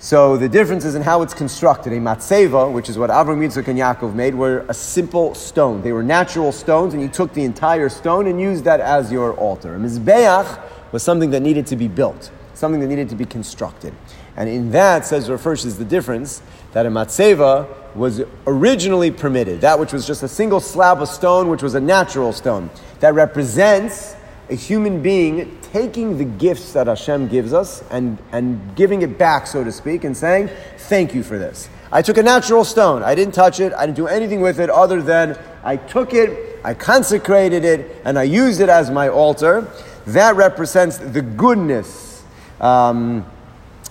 So 0.00 0.36
the 0.36 0.48
difference 0.48 0.84
is 0.84 0.94
in 0.94 1.02
how 1.02 1.22
it's 1.22 1.34
constructed. 1.34 1.92
A 1.92 1.96
matzeva, 1.96 2.72
which 2.72 2.88
is 2.88 2.96
what 2.96 3.10
Avram 3.10 3.38
Yitzchak 3.38 3.66
and 3.66 3.76
Yaakov 3.76 4.14
made, 4.14 4.32
were 4.32 4.64
a 4.68 4.74
simple 4.74 5.34
stone. 5.34 5.82
They 5.82 5.90
were 5.90 6.04
natural 6.04 6.52
stones, 6.52 6.94
and 6.94 7.02
you 7.02 7.08
took 7.08 7.32
the 7.32 7.42
entire 7.42 7.88
stone 7.88 8.28
and 8.28 8.40
used 8.40 8.62
that 8.62 8.78
as 8.78 9.10
your 9.10 9.34
altar. 9.34 9.74
A 9.74 9.78
mizbeach 9.78 10.62
was 10.92 11.02
something 11.02 11.30
that 11.30 11.40
needed 11.40 11.66
to 11.66 11.76
be 11.76 11.88
built, 11.88 12.30
something 12.54 12.80
that 12.80 12.86
needed 12.86 13.08
to 13.08 13.16
be 13.16 13.24
constructed. 13.24 13.92
And 14.36 14.48
in 14.48 14.70
that, 14.70 15.04
says 15.04 15.26
Hirsch, 15.26 15.64
is 15.64 15.78
the 15.78 15.84
difference 15.84 16.42
that 16.74 16.86
a 16.86 16.90
matzeva 16.90 17.66
was 17.96 18.22
originally 18.46 19.10
permitted. 19.10 19.62
That 19.62 19.80
which 19.80 19.92
was 19.92 20.06
just 20.06 20.22
a 20.22 20.28
single 20.28 20.60
slab 20.60 21.02
of 21.02 21.08
stone, 21.08 21.48
which 21.48 21.62
was 21.62 21.74
a 21.74 21.80
natural 21.80 22.32
stone. 22.32 22.70
That 23.00 23.14
represents 23.14 24.14
a 24.48 24.54
human 24.54 25.02
being 25.02 25.57
taking 25.72 26.18
the 26.18 26.24
gifts 26.24 26.72
that 26.72 26.86
Hashem 26.86 27.28
gives 27.28 27.52
us 27.52 27.82
and, 27.90 28.18
and 28.32 28.74
giving 28.76 29.02
it 29.02 29.18
back, 29.18 29.46
so 29.46 29.64
to 29.64 29.72
speak, 29.72 30.04
and 30.04 30.16
saying, 30.16 30.50
Thank 30.76 31.14
you 31.14 31.22
for 31.22 31.38
this. 31.38 31.68
I 31.90 32.02
took 32.02 32.18
a 32.18 32.22
natural 32.22 32.64
stone. 32.64 33.02
I 33.02 33.14
didn't 33.14 33.34
touch 33.34 33.60
it. 33.60 33.72
I 33.72 33.86
didn't 33.86 33.96
do 33.96 34.08
anything 34.08 34.40
with 34.40 34.60
it 34.60 34.68
other 34.70 35.00
than 35.00 35.38
I 35.64 35.76
took 35.76 36.14
it, 36.14 36.60
I 36.64 36.74
consecrated 36.74 37.64
it, 37.64 38.00
and 38.04 38.18
I 38.18 38.22
used 38.24 38.60
it 38.60 38.68
as 38.68 38.90
my 38.90 39.08
altar. 39.08 39.70
That 40.06 40.36
represents 40.36 40.98
the 40.98 41.22
goodness 41.22 42.22
um, 42.60 43.26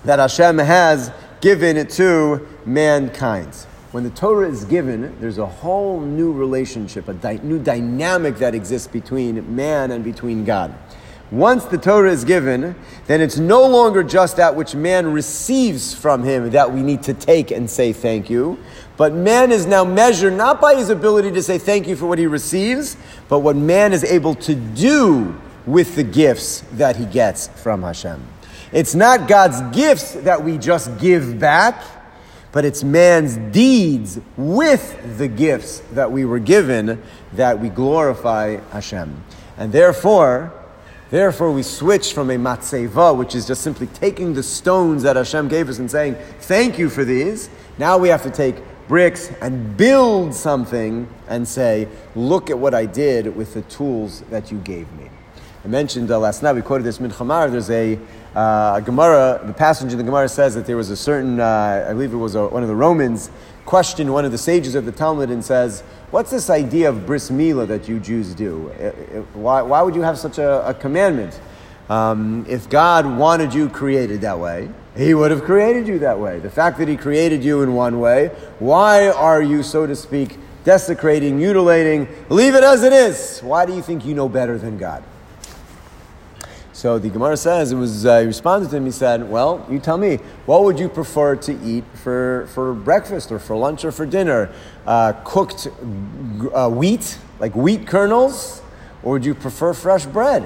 that 0.03 0.19
Hashem 0.19 0.57
has 0.57 1.11
given 1.41 1.77
it 1.77 1.89
to 1.91 2.47
mankind. 2.65 3.53
When 3.91 4.03
the 4.03 4.09
Torah 4.09 4.49
is 4.49 4.65
given, 4.65 5.19
there's 5.19 5.37
a 5.37 5.45
whole 5.45 6.01
new 6.01 6.33
relationship, 6.33 7.07
a 7.07 7.13
di- 7.13 7.39
new 7.43 7.59
dynamic 7.59 8.37
that 8.37 8.53
exists 8.53 8.87
between 8.87 9.55
man 9.55 9.91
and 9.91 10.03
between 10.03 10.43
God. 10.43 10.75
Once 11.31 11.65
the 11.65 11.77
Torah 11.77 12.11
is 12.11 12.23
given, 12.23 12.75
then 13.07 13.19
it's 13.19 13.37
no 13.37 13.67
longer 13.67 14.01
just 14.01 14.37
that 14.37 14.55
which 14.55 14.75
man 14.75 15.11
receives 15.11 15.93
from 15.93 16.23
him 16.23 16.51
that 16.51 16.71
we 16.71 16.81
need 16.81 17.03
to 17.03 17.13
take 17.13 17.51
and 17.51 17.69
say 17.69 17.91
thank 17.91 18.29
you, 18.29 18.57
but 18.95 19.13
man 19.13 19.51
is 19.51 19.65
now 19.65 19.83
measured 19.83 20.33
not 20.33 20.61
by 20.61 20.75
his 20.75 20.89
ability 20.89 21.31
to 21.31 21.43
say 21.43 21.57
thank 21.57 21.87
you 21.87 21.95
for 21.95 22.05
what 22.05 22.17
he 22.17 22.27
receives, 22.27 22.95
but 23.27 23.39
what 23.39 23.55
man 23.55 23.91
is 23.91 24.03
able 24.03 24.35
to 24.35 24.55
do 24.55 25.39
with 25.65 25.95
the 25.95 26.03
gifts 26.03 26.61
that 26.73 26.95
he 26.95 27.05
gets 27.05 27.47
from 27.61 27.83
Hashem. 27.83 28.25
It's 28.71 28.95
not 28.95 29.27
God's 29.27 29.61
gifts 29.75 30.13
that 30.13 30.43
we 30.43 30.57
just 30.57 30.97
give 30.99 31.39
back 31.39 31.83
but 32.57 32.65
it's 32.65 32.83
man's 32.83 33.37
deeds 33.53 34.19
with 34.35 35.17
the 35.19 35.27
gifts 35.27 35.79
that 35.91 36.11
we 36.11 36.25
were 36.25 36.39
given 36.39 37.01
that 37.33 37.59
we 37.59 37.69
glorify 37.69 38.57
Hashem. 38.71 39.23
And 39.57 39.71
therefore, 39.71 40.53
therefore 41.09 41.51
we 41.51 41.63
switch 41.63 42.13
from 42.13 42.29
a 42.29 42.35
matzeva, 42.35 43.15
which 43.15 43.35
is 43.35 43.47
just 43.47 43.61
simply 43.61 43.87
taking 43.87 44.33
the 44.33 44.43
stones 44.43 45.03
that 45.03 45.15
Hashem 45.15 45.47
gave 45.47 45.69
us 45.69 45.79
and 45.79 45.89
saying, 45.89 46.15
thank 46.39 46.77
you 46.77 46.89
for 46.89 47.03
these. 47.03 47.49
Now 47.77 47.97
we 47.97 48.09
have 48.09 48.23
to 48.23 48.31
take 48.31 48.55
bricks 48.87 49.31
and 49.41 49.75
build 49.75 50.33
something 50.33 51.07
and 51.27 51.47
say, 51.47 51.87
look 52.15 52.49
at 52.49 52.57
what 52.57 52.73
I 52.73 52.85
did 52.85 53.35
with 53.35 53.53
the 53.53 53.61
tools 53.63 54.21
that 54.29 54.51
you 54.51 54.59
gave 54.59 54.91
me. 54.93 55.09
I 55.63 55.67
mentioned 55.67 56.11
uh, 56.11 56.19
last 56.19 56.43
night, 56.43 56.53
we 56.53 56.61
quoted 56.61 56.85
this 56.85 56.99
Mincha 56.99 57.51
there's 57.51 57.69
a 57.69 57.99
uh, 58.33 58.79
Gemara, 58.79 59.41
the 59.45 59.53
passage 59.53 59.91
in 59.91 59.97
the 59.97 60.03
Gemara 60.03 60.29
says 60.29 60.55
that 60.55 60.65
there 60.65 60.77
was 60.77 60.89
a 60.89 60.95
certain, 60.95 61.39
uh, 61.39 61.85
I 61.89 61.91
believe 61.91 62.13
it 62.13 62.17
was 62.17 62.35
a, 62.35 62.47
one 62.47 62.61
of 62.61 62.69
the 62.69 62.75
Romans, 62.75 63.31
questioned 63.67 64.11
one 64.11 64.23
of 64.23 64.31
the 64.31 64.37
sages 64.37 64.75
of 64.75 64.85
the 64.85 64.91
Talmud 64.93 65.29
and 65.29 65.43
says, 65.43 65.81
What's 66.09 66.31
this 66.31 66.49
idea 66.49 66.87
of 66.87 67.05
bris 67.05 67.29
milah 67.29 67.67
that 67.67 67.89
you 67.89 67.99
Jews 67.99 68.33
do? 68.33 68.69
Why, 69.33 69.61
why 69.61 69.81
would 69.81 69.93
you 69.93 70.01
have 70.01 70.17
such 70.17 70.37
a, 70.37 70.65
a 70.69 70.73
commandment? 70.73 71.39
Um, 71.89 72.45
if 72.47 72.69
God 72.69 73.05
wanted 73.05 73.53
you 73.53 73.67
created 73.67 74.21
that 74.21 74.39
way, 74.39 74.69
He 74.95 75.13
would 75.13 75.31
have 75.31 75.43
created 75.43 75.85
you 75.85 75.99
that 75.99 76.17
way. 76.17 76.39
The 76.39 76.49
fact 76.49 76.77
that 76.77 76.87
He 76.87 76.95
created 76.95 77.43
you 77.43 77.61
in 77.61 77.73
one 77.73 77.99
way, 77.99 78.29
why 78.59 79.09
are 79.09 79.41
you, 79.41 79.63
so 79.63 79.85
to 79.85 79.97
speak, 79.97 80.37
desecrating, 80.63 81.37
mutilating? 81.37 82.07
Leave 82.29 82.55
it 82.55 82.63
as 82.63 82.83
it 82.83 82.93
is. 82.93 83.41
Why 83.41 83.65
do 83.65 83.75
you 83.75 83.81
think 83.81 84.05
you 84.05 84.15
know 84.15 84.29
better 84.29 84.57
than 84.57 84.77
God? 84.77 85.03
So 86.77 86.99
the 86.99 87.09
Gemara 87.09 87.37
says 87.37 87.71
it 87.71 87.75
was. 87.75 88.05
Uh, 88.05 88.19
he 88.19 88.27
responded 88.27 88.69
to 88.69 88.77
him. 88.77 88.85
He 88.85 88.91
said, 88.91 89.27
"Well, 89.31 89.65
you 89.67 89.79
tell 89.79 89.97
me, 89.97 90.17
what 90.45 90.63
would 90.63 90.79
you 90.79 90.89
prefer 90.89 91.35
to 91.35 91.59
eat 91.65 91.83
for, 91.95 92.47
for 92.53 92.75
breakfast 92.75 93.31
or 93.31 93.39
for 93.39 93.57
lunch 93.57 93.83
or 93.83 93.91
for 93.91 94.05
dinner? 94.05 94.51
Uh, 94.85 95.13
cooked 95.25 95.69
uh, 96.53 96.69
wheat, 96.69 97.17
like 97.39 97.55
wheat 97.55 97.87
kernels, 97.87 98.61
or 99.01 99.13
would 99.13 99.25
you 99.25 99.33
prefer 99.33 99.73
fresh 99.73 100.05
bread?" 100.05 100.43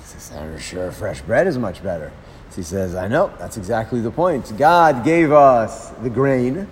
He 0.00 0.04
says, 0.04 0.36
"I'm 0.36 0.58
sure 0.58 0.92
fresh 0.92 1.22
bread 1.22 1.46
is 1.46 1.56
much 1.56 1.82
better." 1.82 2.12
So 2.50 2.56
he 2.56 2.62
says, 2.62 2.94
"I 2.94 3.08
know. 3.08 3.32
That's 3.38 3.56
exactly 3.56 4.02
the 4.02 4.10
point. 4.10 4.52
God 4.58 5.02
gave 5.02 5.32
us 5.32 5.88
the 6.02 6.10
grain. 6.10 6.68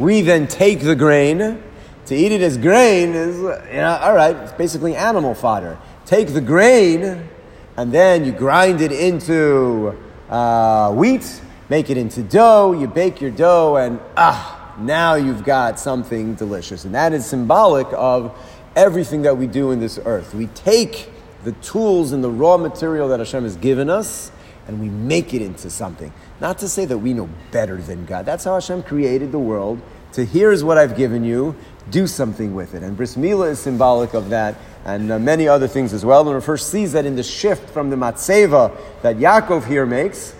We 0.00 0.20
then 0.20 0.48
take 0.48 0.80
the 0.80 0.96
grain." 0.96 1.62
To 2.06 2.14
eat 2.14 2.32
it 2.32 2.42
as 2.42 2.58
grain 2.58 3.14
is, 3.14 3.38
you 3.38 3.78
know, 3.78 3.98
all 4.02 4.14
right, 4.14 4.36
it's 4.36 4.52
basically 4.52 4.94
animal 4.94 5.34
fodder. 5.34 5.78
Take 6.04 6.34
the 6.34 6.40
grain 6.42 7.30
and 7.76 7.92
then 7.92 8.24
you 8.24 8.32
grind 8.32 8.80
it 8.80 8.92
into 8.92 9.96
uh, 10.28 10.92
wheat, 10.92 11.40
make 11.68 11.90
it 11.90 11.96
into 11.96 12.22
dough, 12.22 12.72
you 12.72 12.86
bake 12.86 13.20
your 13.20 13.30
dough, 13.30 13.76
and 13.76 14.00
ah, 14.16 14.74
now 14.78 15.14
you've 15.14 15.44
got 15.44 15.78
something 15.78 16.34
delicious. 16.34 16.84
And 16.84 16.94
that 16.94 17.12
is 17.12 17.26
symbolic 17.26 17.86
of 17.92 18.36
everything 18.76 19.22
that 19.22 19.36
we 19.36 19.46
do 19.46 19.70
in 19.70 19.80
this 19.80 19.98
earth. 20.04 20.34
We 20.34 20.46
take 20.48 21.10
the 21.44 21.52
tools 21.52 22.12
and 22.12 22.24
the 22.24 22.30
raw 22.30 22.56
material 22.56 23.08
that 23.08 23.18
Hashem 23.18 23.44
has 23.44 23.56
given 23.56 23.90
us, 23.90 24.30
and 24.66 24.80
we 24.80 24.88
make 24.88 25.34
it 25.34 25.42
into 25.42 25.68
something. 25.68 26.12
Not 26.40 26.58
to 26.58 26.68
say 26.68 26.84
that 26.86 26.98
we 26.98 27.12
know 27.12 27.28
better 27.50 27.76
than 27.76 28.06
God. 28.06 28.24
That's 28.24 28.44
how 28.44 28.54
Hashem 28.54 28.84
created 28.84 29.32
the 29.32 29.38
world. 29.38 29.80
To 30.12 30.24
here's 30.24 30.62
what 30.62 30.78
I've 30.78 30.96
given 30.96 31.24
you, 31.24 31.56
do 31.90 32.06
something 32.06 32.54
with 32.54 32.74
it. 32.74 32.82
And 32.82 32.96
bris 32.96 33.16
is 33.16 33.58
symbolic 33.58 34.14
of 34.14 34.30
that 34.30 34.56
and 34.84 35.10
uh, 35.10 35.18
many 35.18 35.48
other 35.48 35.68
things 35.68 35.92
as 35.92 36.04
well. 36.04 36.28
And 36.28 36.42
Hirsch 36.42 36.62
sees 36.62 36.92
that 36.92 37.06
in 37.06 37.16
the 37.16 37.22
shift 37.22 37.70
from 37.70 37.90
the 37.90 37.96
matzeva 37.96 38.76
that 39.02 39.16
Yaakov 39.16 39.66
here 39.66 39.86
makes, 39.86 40.32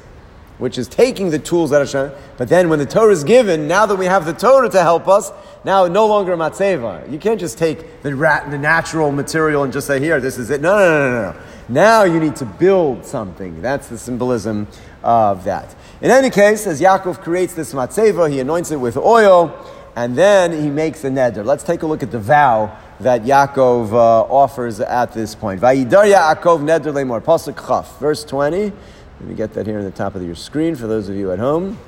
which 0.59 0.79
is 0.79 0.87
taking 0.87 1.31
the 1.31 1.39
tools 1.39 1.71
that 1.71 1.79
Hashem. 1.81 2.13
But 2.37 2.49
then 2.49 2.69
when 2.69 2.79
the 2.79 2.87
Torah 2.87 3.13
is 3.13 3.25
given, 3.25 3.67
now 3.67 3.87
that 3.87 3.97
we 3.97 4.07
have 4.07 4.25
the 4.25 4.33
Torah 4.33 4.69
to 4.69 4.83
help 4.83 5.09
us, 5.09 5.33
now 5.65 5.87
no 5.87 6.07
longer 6.07 6.37
matzeva. 6.37 7.11
You 7.11 7.19
can't 7.19 7.41
just 7.41 7.59
take 7.59 8.03
the, 8.03 8.15
rat, 8.15 8.51
the 8.51 8.59
natural 8.59 9.11
material 9.13 9.63
and 9.63 9.73
just 9.73 9.87
say, 9.87 9.99
here, 9.99 10.21
this 10.21 10.39
is 10.39 10.51
it. 10.51 10.61
No, 10.61 10.77
no, 10.77 10.89
no, 10.89 11.11
no, 11.11 11.33
no. 11.33 11.41
Now 11.69 12.05
you 12.05 12.21
need 12.21 12.37
to 12.37 12.45
build 12.45 13.07
something. 13.07 13.63
That's 13.63 13.89
the 13.89 13.97
symbolism 13.97 14.69
of 15.03 15.45
that. 15.45 15.75
In 16.03 16.11
any 16.11 16.29
case, 16.29 16.67
as 16.67 16.81
Yaakov 16.81 17.21
creates 17.23 17.55
this 17.55 17.73
matzeva, 17.73 18.31
he 18.31 18.41
anoints 18.41 18.71
it 18.71 18.77
with 18.77 18.99
oil, 18.99 19.49
and 19.97 20.17
then 20.17 20.53
he 20.53 20.71
makes 20.71 21.05
a 21.05 21.09
neder. 21.09 21.45
Let's 21.45 21.63
take 21.63 21.83
a 21.83 21.87
look 21.87 22.03
at 22.03 22.11
the 22.11 22.19
vow 22.19 22.77
that 23.01 23.23
Yaakov 23.23 23.93
uh, 23.93 24.33
offers 24.33 24.81
at 24.81 25.13
this 25.13 25.35
point. 25.35 25.61
Vayidar 25.61 26.13
Yaakov 26.13 26.63
neder 26.63 26.93
lemor. 26.93 27.21
Pasuk 27.21 27.67
Chaf, 27.67 27.99
verse 28.01 28.25
20. 28.25 28.59
Let 28.59 28.73
me 29.21 29.35
get 29.35 29.55
that 29.55 29.67
here 29.67 29.79
on 29.79 29.85
the 29.85 29.91
top 29.91 30.15
of 30.17 30.23
your 30.23 30.35
screen 30.35 30.75
for 30.75 30.87
those 30.87 31.09
of 31.09 31.17
you 31.17 31.31
at 31.31 31.39
home. 31.39 31.79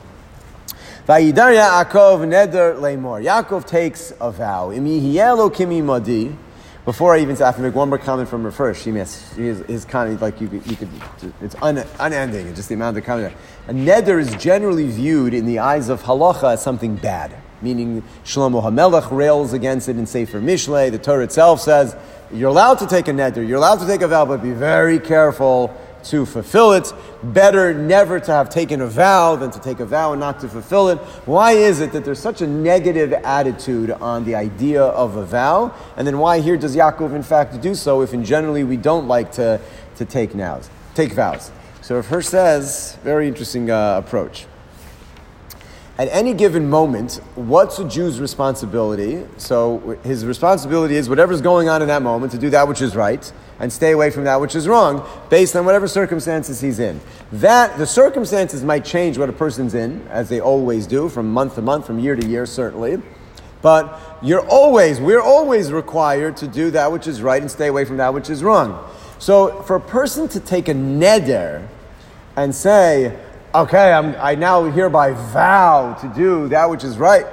Vayidar 1.08 1.56
Yaakov 1.56 2.20
neder 2.26 2.78
lemor. 2.78 3.24
Yaakov 3.24 3.66
takes 3.66 4.12
a 4.20 4.30
vow. 4.30 4.68
Imihielo 4.68 5.52
kimi 5.52 5.82
madi. 5.82 6.36
Before 6.84 7.16
I 7.16 7.18
even 7.18 7.34
say, 7.34 7.42
I 7.42 7.48
have 7.48 7.56
to 7.56 7.62
make 7.62 7.74
one 7.74 7.88
more 7.88 7.98
comment 7.98 8.28
from 8.28 8.44
Rav 8.44 8.56
Hirsch. 8.56 8.82
She 8.82 8.92
missed 8.92 9.34
his, 9.34 9.58
his 9.66 9.84
comment, 9.84 10.22
like 10.22 10.40
you 10.40 10.46
could, 10.46 10.64
you 10.68 10.76
could 10.76 10.88
it's 11.42 11.56
un, 11.60 11.84
unending, 11.98 12.54
just 12.54 12.68
the 12.68 12.76
amount 12.76 12.96
of 12.96 13.02
comment. 13.02 13.34
A 13.66 13.72
neder 13.72 14.20
is 14.20 14.32
generally 14.36 14.86
viewed 14.86 15.34
in 15.34 15.46
the 15.46 15.58
eyes 15.58 15.88
of 15.88 16.04
halacha 16.04 16.52
as 16.52 16.62
something 16.62 16.94
bad 16.94 17.36
meaning 17.62 18.02
Shlomo 18.24 18.62
HaMelech 18.62 19.10
rails 19.10 19.52
against 19.52 19.88
it 19.88 19.96
in 19.96 20.06
Sefer 20.06 20.40
Mishle. 20.40 20.90
The 20.90 20.98
Torah 20.98 21.24
itself 21.24 21.60
says 21.60 21.96
you're 22.32 22.50
allowed 22.50 22.78
to 22.80 22.86
take 22.86 23.08
a 23.08 23.12
neder, 23.12 23.46
you're 23.46 23.58
allowed 23.58 23.80
to 23.80 23.86
take 23.86 24.02
a 24.02 24.08
vow, 24.08 24.24
but 24.24 24.42
be 24.42 24.52
very 24.52 24.98
careful 24.98 25.74
to 26.04 26.24
fulfill 26.24 26.72
it. 26.72 26.92
Better 27.22 27.74
never 27.74 28.20
to 28.20 28.32
have 28.32 28.48
taken 28.48 28.80
a 28.80 28.86
vow 28.86 29.36
than 29.36 29.50
to 29.50 29.60
take 29.60 29.80
a 29.80 29.86
vow 29.86 30.12
and 30.12 30.20
not 30.20 30.40
to 30.40 30.48
fulfill 30.48 30.88
it. 30.88 30.98
Why 31.26 31.52
is 31.52 31.80
it 31.80 31.92
that 31.92 32.04
there's 32.04 32.20
such 32.20 32.40
a 32.42 32.46
negative 32.46 33.12
attitude 33.12 33.90
on 33.90 34.24
the 34.24 34.34
idea 34.34 34.82
of 34.82 35.16
a 35.16 35.24
vow? 35.24 35.74
And 35.96 36.06
then 36.06 36.18
why 36.18 36.40
here 36.40 36.56
does 36.56 36.76
Yaakov 36.76 37.14
in 37.14 37.22
fact 37.22 37.60
do 37.60 37.74
so 37.74 38.02
if 38.02 38.14
in 38.14 38.24
generally 38.24 38.64
we 38.64 38.76
don't 38.76 39.08
like 39.08 39.32
to, 39.32 39.60
to 39.96 40.04
take 40.04 40.32
vows? 40.32 40.70
Take 40.94 41.12
vows. 41.12 41.50
So 41.82 41.98
if 41.98 42.06
her 42.06 42.22
says, 42.22 42.98
very 43.02 43.28
interesting 43.28 43.70
uh, 43.70 43.98
approach 44.04 44.46
at 45.98 46.08
any 46.08 46.34
given 46.34 46.68
moment, 46.68 47.20
what's 47.36 47.78
a 47.78 47.88
Jew's 47.88 48.20
responsibility? 48.20 49.24
So 49.38 49.98
his 50.04 50.26
responsibility 50.26 50.96
is 50.96 51.08
whatever's 51.08 51.40
going 51.40 51.70
on 51.70 51.80
in 51.80 51.88
that 51.88 52.02
moment 52.02 52.32
to 52.32 52.38
do 52.38 52.50
that 52.50 52.68
which 52.68 52.82
is 52.82 52.94
right 52.94 53.32
and 53.58 53.72
stay 53.72 53.92
away 53.92 54.10
from 54.10 54.24
that 54.24 54.38
which 54.38 54.54
is 54.54 54.68
wrong 54.68 55.08
based 55.30 55.56
on 55.56 55.64
whatever 55.64 55.88
circumstances 55.88 56.60
he's 56.60 56.78
in. 56.78 57.00
That 57.32 57.78
the 57.78 57.86
circumstances 57.86 58.62
might 58.62 58.84
change 58.84 59.16
what 59.16 59.30
a 59.30 59.32
person's 59.32 59.74
in, 59.74 60.06
as 60.08 60.28
they 60.28 60.38
always 60.38 60.86
do, 60.86 61.08
from 61.08 61.32
month 61.32 61.54
to 61.54 61.62
month, 61.62 61.86
from 61.86 61.98
year 61.98 62.14
to 62.14 62.26
year, 62.26 62.44
certainly. 62.44 63.00
But 63.62 63.98
you're 64.20 64.46
always, 64.46 65.00
we're 65.00 65.22
always 65.22 65.72
required 65.72 66.36
to 66.38 66.46
do 66.46 66.70
that 66.72 66.92
which 66.92 67.06
is 67.06 67.22
right 67.22 67.40
and 67.40 67.50
stay 67.50 67.68
away 67.68 67.86
from 67.86 67.96
that 67.96 68.12
which 68.12 68.28
is 68.28 68.44
wrong. 68.44 68.86
So 69.18 69.62
for 69.62 69.76
a 69.76 69.80
person 69.80 70.28
to 70.28 70.40
take 70.40 70.68
a 70.68 70.74
neder 70.74 71.66
and 72.36 72.54
say, 72.54 73.18
okay, 73.62 73.92
I'm, 73.92 74.14
I 74.18 74.34
now 74.34 74.64
hereby 74.64 75.12
vow 75.12 75.94
to 76.00 76.08
do 76.08 76.48
that 76.48 76.68
which 76.68 76.84
is 76.84 76.98
right. 76.98 77.26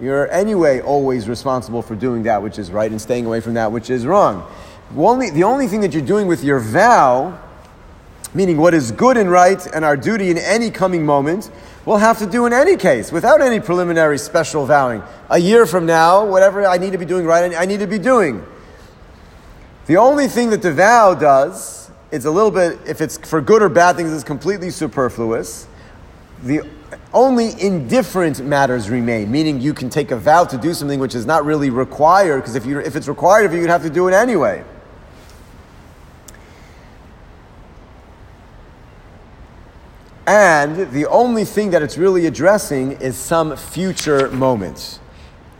You're 0.00 0.30
anyway 0.30 0.80
always 0.80 1.28
responsible 1.28 1.82
for 1.82 1.94
doing 1.94 2.24
that 2.24 2.42
which 2.42 2.58
is 2.58 2.70
right 2.70 2.90
and 2.90 3.00
staying 3.00 3.26
away 3.26 3.40
from 3.40 3.54
that 3.54 3.72
which 3.72 3.90
is 3.90 4.06
wrong. 4.06 4.48
Only, 4.96 5.30
the 5.30 5.44
only 5.44 5.66
thing 5.66 5.80
that 5.80 5.92
you're 5.92 6.02
doing 6.02 6.26
with 6.26 6.44
your 6.44 6.60
vow, 6.60 7.40
meaning 8.34 8.56
what 8.58 8.74
is 8.74 8.92
good 8.92 9.16
and 9.16 9.30
right 9.30 9.64
and 9.74 9.84
our 9.84 9.96
duty 9.96 10.30
in 10.30 10.38
any 10.38 10.70
coming 10.70 11.04
moment, 11.04 11.50
we'll 11.84 11.98
have 11.98 12.18
to 12.18 12.26
do 12.26 12.46
in 12.46 12.52
any 12.52 12.76
case 12.76 13.10
without 13.10 13.40
any 13.40 13.60
preliminary 13.60 14.18
special 14.18 14.66
vowing. 14.66 15.02
A 15.30 15.38
year 15.38 15.66
from 15.66 15.86
now, 15.86 16.24
whatever 16.24 16.66
I 16.66 16.78
need 16.78 16.92
to 16.92 16.98
be 16.98 17.06
doing 17.06 17.26
right, 17.26 17.54
I 17.54 17.64
need 17.64 17.80
to 17.80 17.86
be 17.86 17.98
doing. 17.98 18.44
The 19.86 19.96
only 19.96 20.28
thing 20.28 20.50
that 20.50 20.62
the 20.62 20.72
vow 20.72 21.14
does 21.14 21.83
it's 22.14 22.26
a 22.26 22.30
little 22.30 22.52
bit, 22.52 22.78
if 22.86 23.00
it's 23.00 23.18
for 23.18 23.40
good 23.40 23.60
or 23.60 23.68
bad 23.68 23.96
things, 23.96 24.12
it's 24.12 24.22
completely 24.22 24.70
superfluous. 24.70 25.66
The 26.44 26.62
only 27.12 27.60
indifferent 27.60 28.38
matters 28.44 28.88
remain, 28.88 29.32
meaning 29.32 29.60
you 29.60 29.74
can 29.74 29.90
take 29.90 30.12
a 30.12 30.16
vow 30.16 30.44
to 30.44 30.56
do 30.56 30.74
something 30.74 31.00
which 31.00 31.16
is 31.16 31.26
not 31.26 31.44
really 31.44 31.70
required, 31.70 32.36
because 32.36 32.54
if, 32.54 32.64
you, 32.64 32.78
if 32.78 32.94
it's 32.94 33.08
required 33.08 33.46
of 33.46 33.52
you, 33.52 33.60
you'd 33.60 33.70
have 33.70 33.82
to 33.82 33.90
do 33.90 34.06
it 34.06 34.14
anyway. 34.14 34.62
And 40.28 40.92
the 40.92 41.06
only 41.06 41.44
thing 41.44 41.70
that 41.70 41.82
it's 41.82 41.98
really 41.98 42.26
addressing 42.26 42.92
is 42.92 43.16
some 43.16 43.56
future 43.56 44.30
moment. 44.30 45.00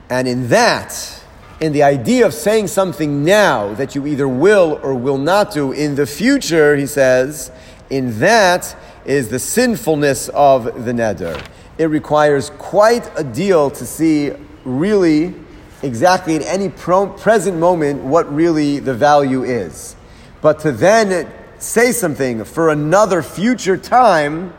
And 0.08 0.28
in 0.28 0.48
that, 0.50 1.23
in 1.60 1.72
the 1.72 1.82
idea 1.82 2.26
of 2.26 2.34
saying 2.34 2.66
something 2.66 3.24
now 3.24 3.74
that 3.74 3.94
you 3.94 4.06
either 4.06 4.28
will 4.28 4.80
or 4.82 4.94
will 4.94 5.18
not 5.18 5.52
do 5.52 5.72
in 5.72 5.94
the 5.94 6.06
future, 6.06 6.76
he 6.76 6.86
says, 6.86 7.50
in 7.90 8.18
that 8.18 8.76
is 9.04 9.28
the 9.28 9.38
sinfulness 9.38 10.28
of 10.30 10.64
the 10.84 10.92
neder. 10.92 11.44
It 11.78 11.86
requires 11.86 12.50
quite 12.58 13.08
a 13.16 13.24
deal 13.24 13.70
to 13.70 13.86
see 13.86 14.32
really 14.64 15.34
exactly 15.82 16.34
in 16.34 16.42
any 16.42 16.70
pro- 16.70 17.08
present 17.08 17.58
moment 17.58 18.02
what 18.02 18.32
really 18.34 18.78
the 18.78 18.94
value 18.94 19.42
is. 19.42 19.96
But 20.40 20.60
to 20.60 20.72
then 20.72 21.30
say 21.58 21.92
something 21.92 22.44
for 22.44 22.70
another 22.70 23.22
future 23.22 23.76
time, 23.76 24.52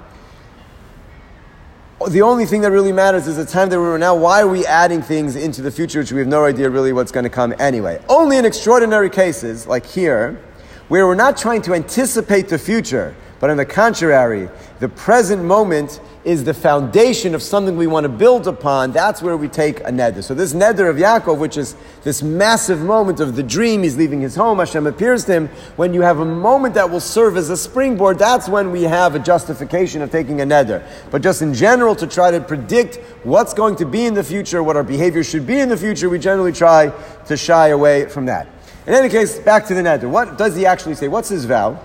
the 2.09 2.21
only 2.21 2.45
thing 2.45 2.61
that 2.61 2.71
really 2.71 2.91
matters 2.91 3.27
is 3.27 3.37
the 3.37 3.45
time 3.45 3.69
that 3.69 3.79
we're 3.79 3.95
in 3.95 4.01
now. 4.01 4.15
Why 4.15 4.41
are 4.41 4.47
we 4.47 4.65
adding 4.65 5.01
things 5.01 5.35
into 5.35 5.61
the 5.61 5.71
future 5.71 5.99
which 5.99 6.11
we 6.11 6.19
have 6.19 6.27
no 6.27 6.45
idea 6.45 6.69
really 6.69 6.93
what's 6.93 7.11
going 7.11 7.23
to 7.23 7.29
come 7.29 7.53
anyway? 7.57 8.01
Only 8.07 8.37
in 8.37 8.45
extraordinary 8.45 9.09
cases, 9.09 9.65
like 9.65 9.85
here, 9.85 10.39
where 10.87 11.07
we're 11.07 11.15
not 11.15 11.35
trying 11.35 11.61
to 11.63 11.73
anticipate 11.73 12.47
the 12.47 12.59
future, 12.59 13.15
but 13.39 13.49
on 13.49 13.57
the 13.57 13.65
contrary, 13.65 14.49
the 14.79 14.89
present 14.89 15.43
moment 15.43 15.99
is 16.25 16.43
the 16.43 16.53
foundation 16.53 17.35
of 17.35 17.43
something 17.43 17.77
we 17.77 17.85
want 17.85 18.03
to 18.03 18.09
build 18.09 18.47
upon. 18.47 18.91
That's 18.91 19.21
where 19.21 19.37
we 19.37 19.47
take 19.47 19.79
a 19.81 19.91
neder. 19.91 20.23
So 20.23 20.33
this 20.33 20.53
neder 20.53 20.89
of 20.89 20.95
Yaakov, 20.95 21.37
which 21.37 21.55
is 21.55 21.75
this 22.03 22.23
massive 22.23 22.81
moment 22.81 23.19
of 23.19 23.35
the 23.35 23.43
dream, 23.43 23.83
he's 23.83 23.95
leaving 23.95 24.21
his 24.21 24.35
home, 24.35 24.57
Hashem 24.57 24.87
appears 24.87 25.23
to 25.25 25.33
him. 25.33 25.47
When 25.75 25.93
you 25.93 26.01
have 26.01 26.19
a 26.19 26.25
moment 26.25 26.73
that 26.73 26.89
will 26.89 26.99
serve 26.99 27.37
as 27.37 27.51
a 27.51 27.57
springboard, 27.57 28.17
that's 28.17 28.49
when 28.49 28.71
we 28.71 28.83
have 28.83 29.13
a 29.13 29.19
justification 29.19 30.01
of 30.01 30.11
taking 30.11 30.41
a 30.41 30.45
neder. 30.45 30.83
But 31.11 31.21
just 31.21 31.43
in 31.43 31.53
general, 31.53 31.95
to 31.95 32.07
try 32.07 32.31
to 32.31 32.41
predict 32.41 32.95
what's 33.23 33.53
going 33.53 33.75
to 33.75 33.85
be 33.85 34.05
in 34.05 34.15
the 34.15 34.23
future, 34.23 34.63
what 34.63 34.75
our 34.75 34.83
behavior 34.83 35.23
should 35.23 35.45
be 35.45 35.59
in 35.59 35.69
the 35.69 35.77
future, 35.77 36.09
we 36.09 36.17
generally 36.17 36.51
try 36.51 36.91
to 37.27 37.37
shy 37.37 37.67
away 37.67 38.09
from 38.09 38.25
that. 38.25 38.47
In 38.87 38.93
any 38.93 39.09
case, 39.09 39.37
back 39.37 39.67
to 39.67 39.75
the 39.75 39.81
neder. 39.81 40.09
What 40.09 40.39
does 40.39 40.55
he 40.55 40.65
actually 40.65 40.95
say? 40.95 41.07
What's 41.07 41.29
his 41.29 41.45
vow? 41.45 41.79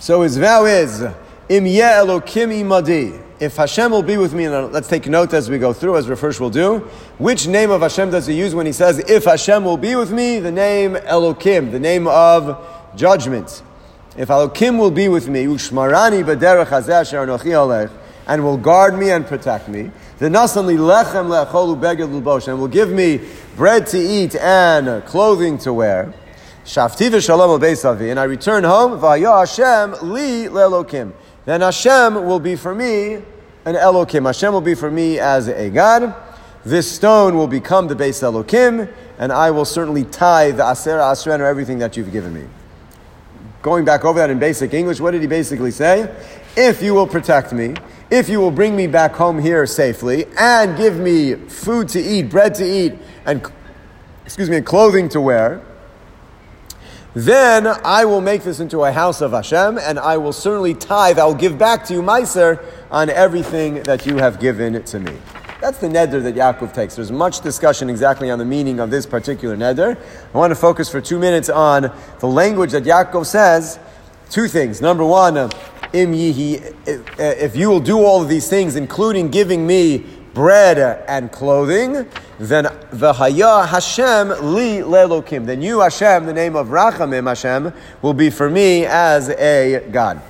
So 0.00 0.22
his 0.22 0.36
vow 0.36 0.64
is, 0.66 1.04
Im 1.52 1.64
Elokim 1.66 2.50
imadi. 2.50 3.22
If 3.38 3.56
Hashem 3.56 3.90
will 3.90 4.02
be 4.02 4.16
with 4.16 4.32
me, 4.32 4.46
and 4.46 4.72
let's 4.72 4.88
take 4.88 5.06
note 5.06 5.34
as 5.34 5.50
we 5.50 5.58
go 5.58 5.74
through, 5.74 5.98
as 5.98 6.08
Rav 6.08 6.18
Hirsch 6.18 6.40
will 6.40 6.48
do. 6.48 6.78
Which 7.18 7.46
name 7.46 7.70
of 7.70 7.82
Hashem 7.82 8.10
does 8.10 8.26
he 8.26 8.32
use 8.32 8.54
when 8.54 8.64
he 8.64 8.72
says, 8.72 9.00
If 9.00 9.24
Hashem 9.24 9.62
will 9.62 9.76
be 9.76 9.94
with 9.94 10.10
me? 10.10 10.38
The 10.38 10.50
name 10.50 10.94
Elokim, 10.94 11.70
the 11.70 11.78
name 11.78 12.08
of 12.08 12.66
judgment. 12.96 13.62
if 14.16 14.28
Elokim 14.30 14.78
will 14.78 14.90
be 14.90 15.08
with 15.08 15.28
me, 15.28 15.44
ushmarani 15.44 16.24
b'derech 16.24 16.68
hazeh 16.68 17.04
anochi 17.04 17.50
alech, 17.50 17.90
and 18.26 18.42
will 18.42 18.56
guard 18.56 18.98
me 18.98 19.10
and 19.10 19.26
protect 19.26 19.68
me, 19.68 19.90
then 20.20 20.32
nasanli 20.32 20.78
lechem 20.78 21.28
le'acholu 21.28 21.78
beged 21.78 22.18
lubosh, 22.18 22.48
and 22.48 22.58
will 22.58 22.66
give 22.66 22.88
me 22.88 23.20
bread 23.56 23.86
to 23.88 23.98
eat 23.98 24.34
and 24.36 25.04
clothing 25.04 25.58
to 25.58 25.74
wear. 25.74 26.14
Shafti 26.64 27.10
v'shalom 27.10 27.84
al 27.84 28.02
and 28.08 28.18
I 28.18 28.24
return 28.24 28.64
home, 28.64 28.98
v'ayah 28.98 29.40
Hashem 29.40 30.10
li 30.14 30.46
le'elokim. 30.46 31.12
Then 31.44 31.60
Hashem 31.60 32.14
will 32.14 32.40
be 32.40 32.56
for 32.56 32.74
me 32.74 33.14
an 33.64 33.74
Elokim. 33.74 34.26
Hashem 34.26 34.52
will 34.52 34.60
be 34.60 34.74
for 34.74 34.90
me 34.90 35.18
as 35.18 35.48
a 35.48 35.70
God. 35.70 36.14
This 36.64 36.90
stone 36.90 37.36
will 37.36 37.48
become 37.48 37.88
the 37.88 37.96
base 37.96 38.20
Elokim, 38.20 38.92
and 39.18 39.32
I 39.32 39.50
will 39.50 39.64
certainly 39.64 40.04
tithe 40.04 40.58
the 40.58 40.70
Aser 40.70 40.98
Asren 40.98 41.40
or 41.40 41.44
everything 41.44 41.78
that 41.80 41.96
you've 41.96 42.12
given 42.12 42.32
me. 42.32 42.44
Going 43.62 43.84
back 43.84 44.04
over 44.04 44.18
that 44.20 44.30
in 44.30 44.38
basic 44.38 44.72
English, 44.72 45.00
what 45.00 45.10
did 45.10 45.22
he 45.22 45.26
basically 45.26 45.72
say? 45.72 46.14
If 46.56 46.82
you 46.82 46.94
will 46.94 47.06
protect 47.06 47.52
me, 47.52 47.74
if 48.10 48.28
you 48.28 48.38
will 48.38 48.50
bring 48.50 48.76
me 48.76 48.86
back 48.86 49.12
home 49.12 49.40
here 49.40 49.66
safely, 49.66 50.26
and 50.38 50.76
give 50.76 50.98
me 50.98 51.34
food 51.34 51.88
to 51.90 52.00
eat, 52.00 52.30
bread 52.30 52.54
to 52.56 52.64
eat, 52.64 52.94
and 53.24 53.42
excuse 54.24 54.50
me, 54.50 54.60
clothing 54.60 55.08
to 55.08 55.20
wear, 55.20 55.62
then 57.14 57.66
I 57.66 58.04
will 58.04 58.20
make 58.20 58.42
this 58.42 58.58
into 58.58 58.84
a 58.84 58.92
house 58.92 59.20
of 59.20 59.32
Hashem, 59.32 59.78
and 59.78 59.98
I 59.98 60.16
will 60.16 60.32
certainly 60.32 60.74
tithe. 60.74 61.18
I 61.18 61.26
will 61.26 61.34
give 61.34 61.58
back 61.58 61.84
to 61.86 61.94
you, 61.94 62.02
Meiser, 62.02 62.64
on 62.90 63.10
everything 63.10 63.82
that 63.82 64.06
you 64.06 64.16
have 64.16 64.40
given 64.40 64.82
to 64.82 64.98
me. 64.98 65.16
That's 65.60 65.78
the 65.78 65.88
neder 65.88 66.22
that 66.22 66.34
Yaakov 66.34 66.74
takes. 66.74 66.96
There's 66.96 67.12
much 67.12 67.40
discussion 67.40 67.88
exactly 67.88 68.30
on 68.30 68.38
the 68.38 68.44
meaning 68.44 68.80
of 68.80 68.90
this 68.90 69.06
particular 69.06 69.56
neder. 69.56 69.96
I 70.34 70.38
want 70.38 70.50
to 70.50 70.56
focus 70.56 70.88
for 70.88 71.00
two 71.00 71.18
minutes 71.18 71.48
on 71.48 71.92
the 72.18 72.26
language 72.26 72.72
that 72.72 72.82
Yaakov 72.82 73.26
says. 73.26 73.78
Two 74.30 74.48
things. 74.48 74.80
Number 74.80 75.04
one, 75.04 75.36
im 75.36 75.50
yihi, 76.14 76.74
if 77.18 77.54
you 77.54 77.68
will 77.68 77.80
do 77.80 77.98
all 77.98 78.22
of 78.22 78.28
these 78.28 78.48
things, 78.48 78.74
including 78.74 79.30
giving 79.30 79.66
me 79.66 80.06
bread 80.34 81.04
and 81.08 81.30
clothing, 81.30 82.06
then 82.38 82.64
v'haya 82.64 83.66
Hashem 83.68 84.28
li 84.54 84.78
lelokim. 84.78 85.46
Then 85.46 85.62
you 85.62 85.80
Hashem, 85.80 86.26
the 86.26 86.32
name 86.32 86.56
of 86.56 86.68
Rachamim 86.68 87.26
Hashem, 87.26 87.72
will 88.02 88.14
be 88.14 88.30
for 88.30 88.50
me 88.50 88.86
as 88.86 89.28
a 89.30 89.86
God. 89.90 90.20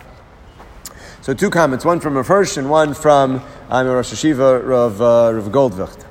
So 1.21 1.33
two 1.33 1.51
comments, 1.51 1.85
one 1.85 2.01
from 2.01 2.17
Rav 2.17 2.27
Hirsch 2.27 2.57
and 2.57 2.69
one 2.69 2.95
from 2.95 3.43
I'm 3.71 3.87
a 3.87 3.95
Rosh 3.95 4.12
Hashiva 4.12 4.67
Rav, 4.67 5.01
uh, 5.01 5.33
Rav 5.35 5.45
Goldvicht. 5.53 6.03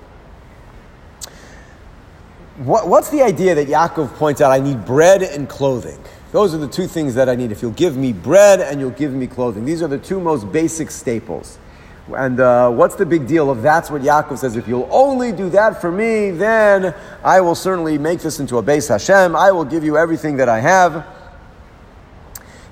What, 2.58 2.88
what's 2.88 3.10
the 3.10 3.22
idea 3.22 3.56
that 3.56 3.68
Yaakov 3.68 4.16
points 4.16 4.40
out? 4.40 4.52
I 4.52 4.60
need 4.60 4.86
bread 4.86 5.22
and 5.22 5.50
clothing. 5.50 6.00
Those 6.32 6.54
are 6.54 6.58
the 6.58 6.68
two 6.68 6.88
things 6.88 7.16
that 7.16 7.28
I 7.28 7.36
need. 7.36 7.52
If 7.52 7.62
you'll 7.62 7.72
give 7.72 7.98
me 7.98 8.14
bread 8.14 8.62
and 8.62 8.80
you'll 8.80 8.92
give 8.92 9.14
me 9.14 9.28
clothing, 9.28 9.66
these 9.66 9.82
are 9.82 9.88
the 9.88 9.98
two 9.98 10.20
most 10.20 10.52
basic 10.52 10.92
staples. 10.92 11.58
And 12.08 12.40
uh, 12.40 12.70
what's 12.72 12.96
the 12.96 13.06
big 13.06 13.28
deal 13.28 13.52
if 13.52 13.62
that's 13.62 13.92
what 13.92 14.02
Yaakov 14.02 14.40
says? 14.40 14.56
If 14.56 14.68
you'll 14.68 14.90
only 14.92 15.32
do 15.32 15.50
that 15.52 15.80
for 15.80 15.92
me, 15.92 16.32
then 16.32 16.94
I 17.24 17.42
will 17.42 17.56
certainly 17.56 17.98
make 17.98 18.20
this 18.20 18.40
into 18.40 18.58
a 18.58 18.62
base 18.62 18.88
Hashem. 18.88 19.36
I 19.36 19.52
will 19.52 19.66
give 19.66 19.84
you 19.84 19.98
everything 19.98 20.38
that 20.38 20.50
I 20.50 20.60
have. 20.60 21.06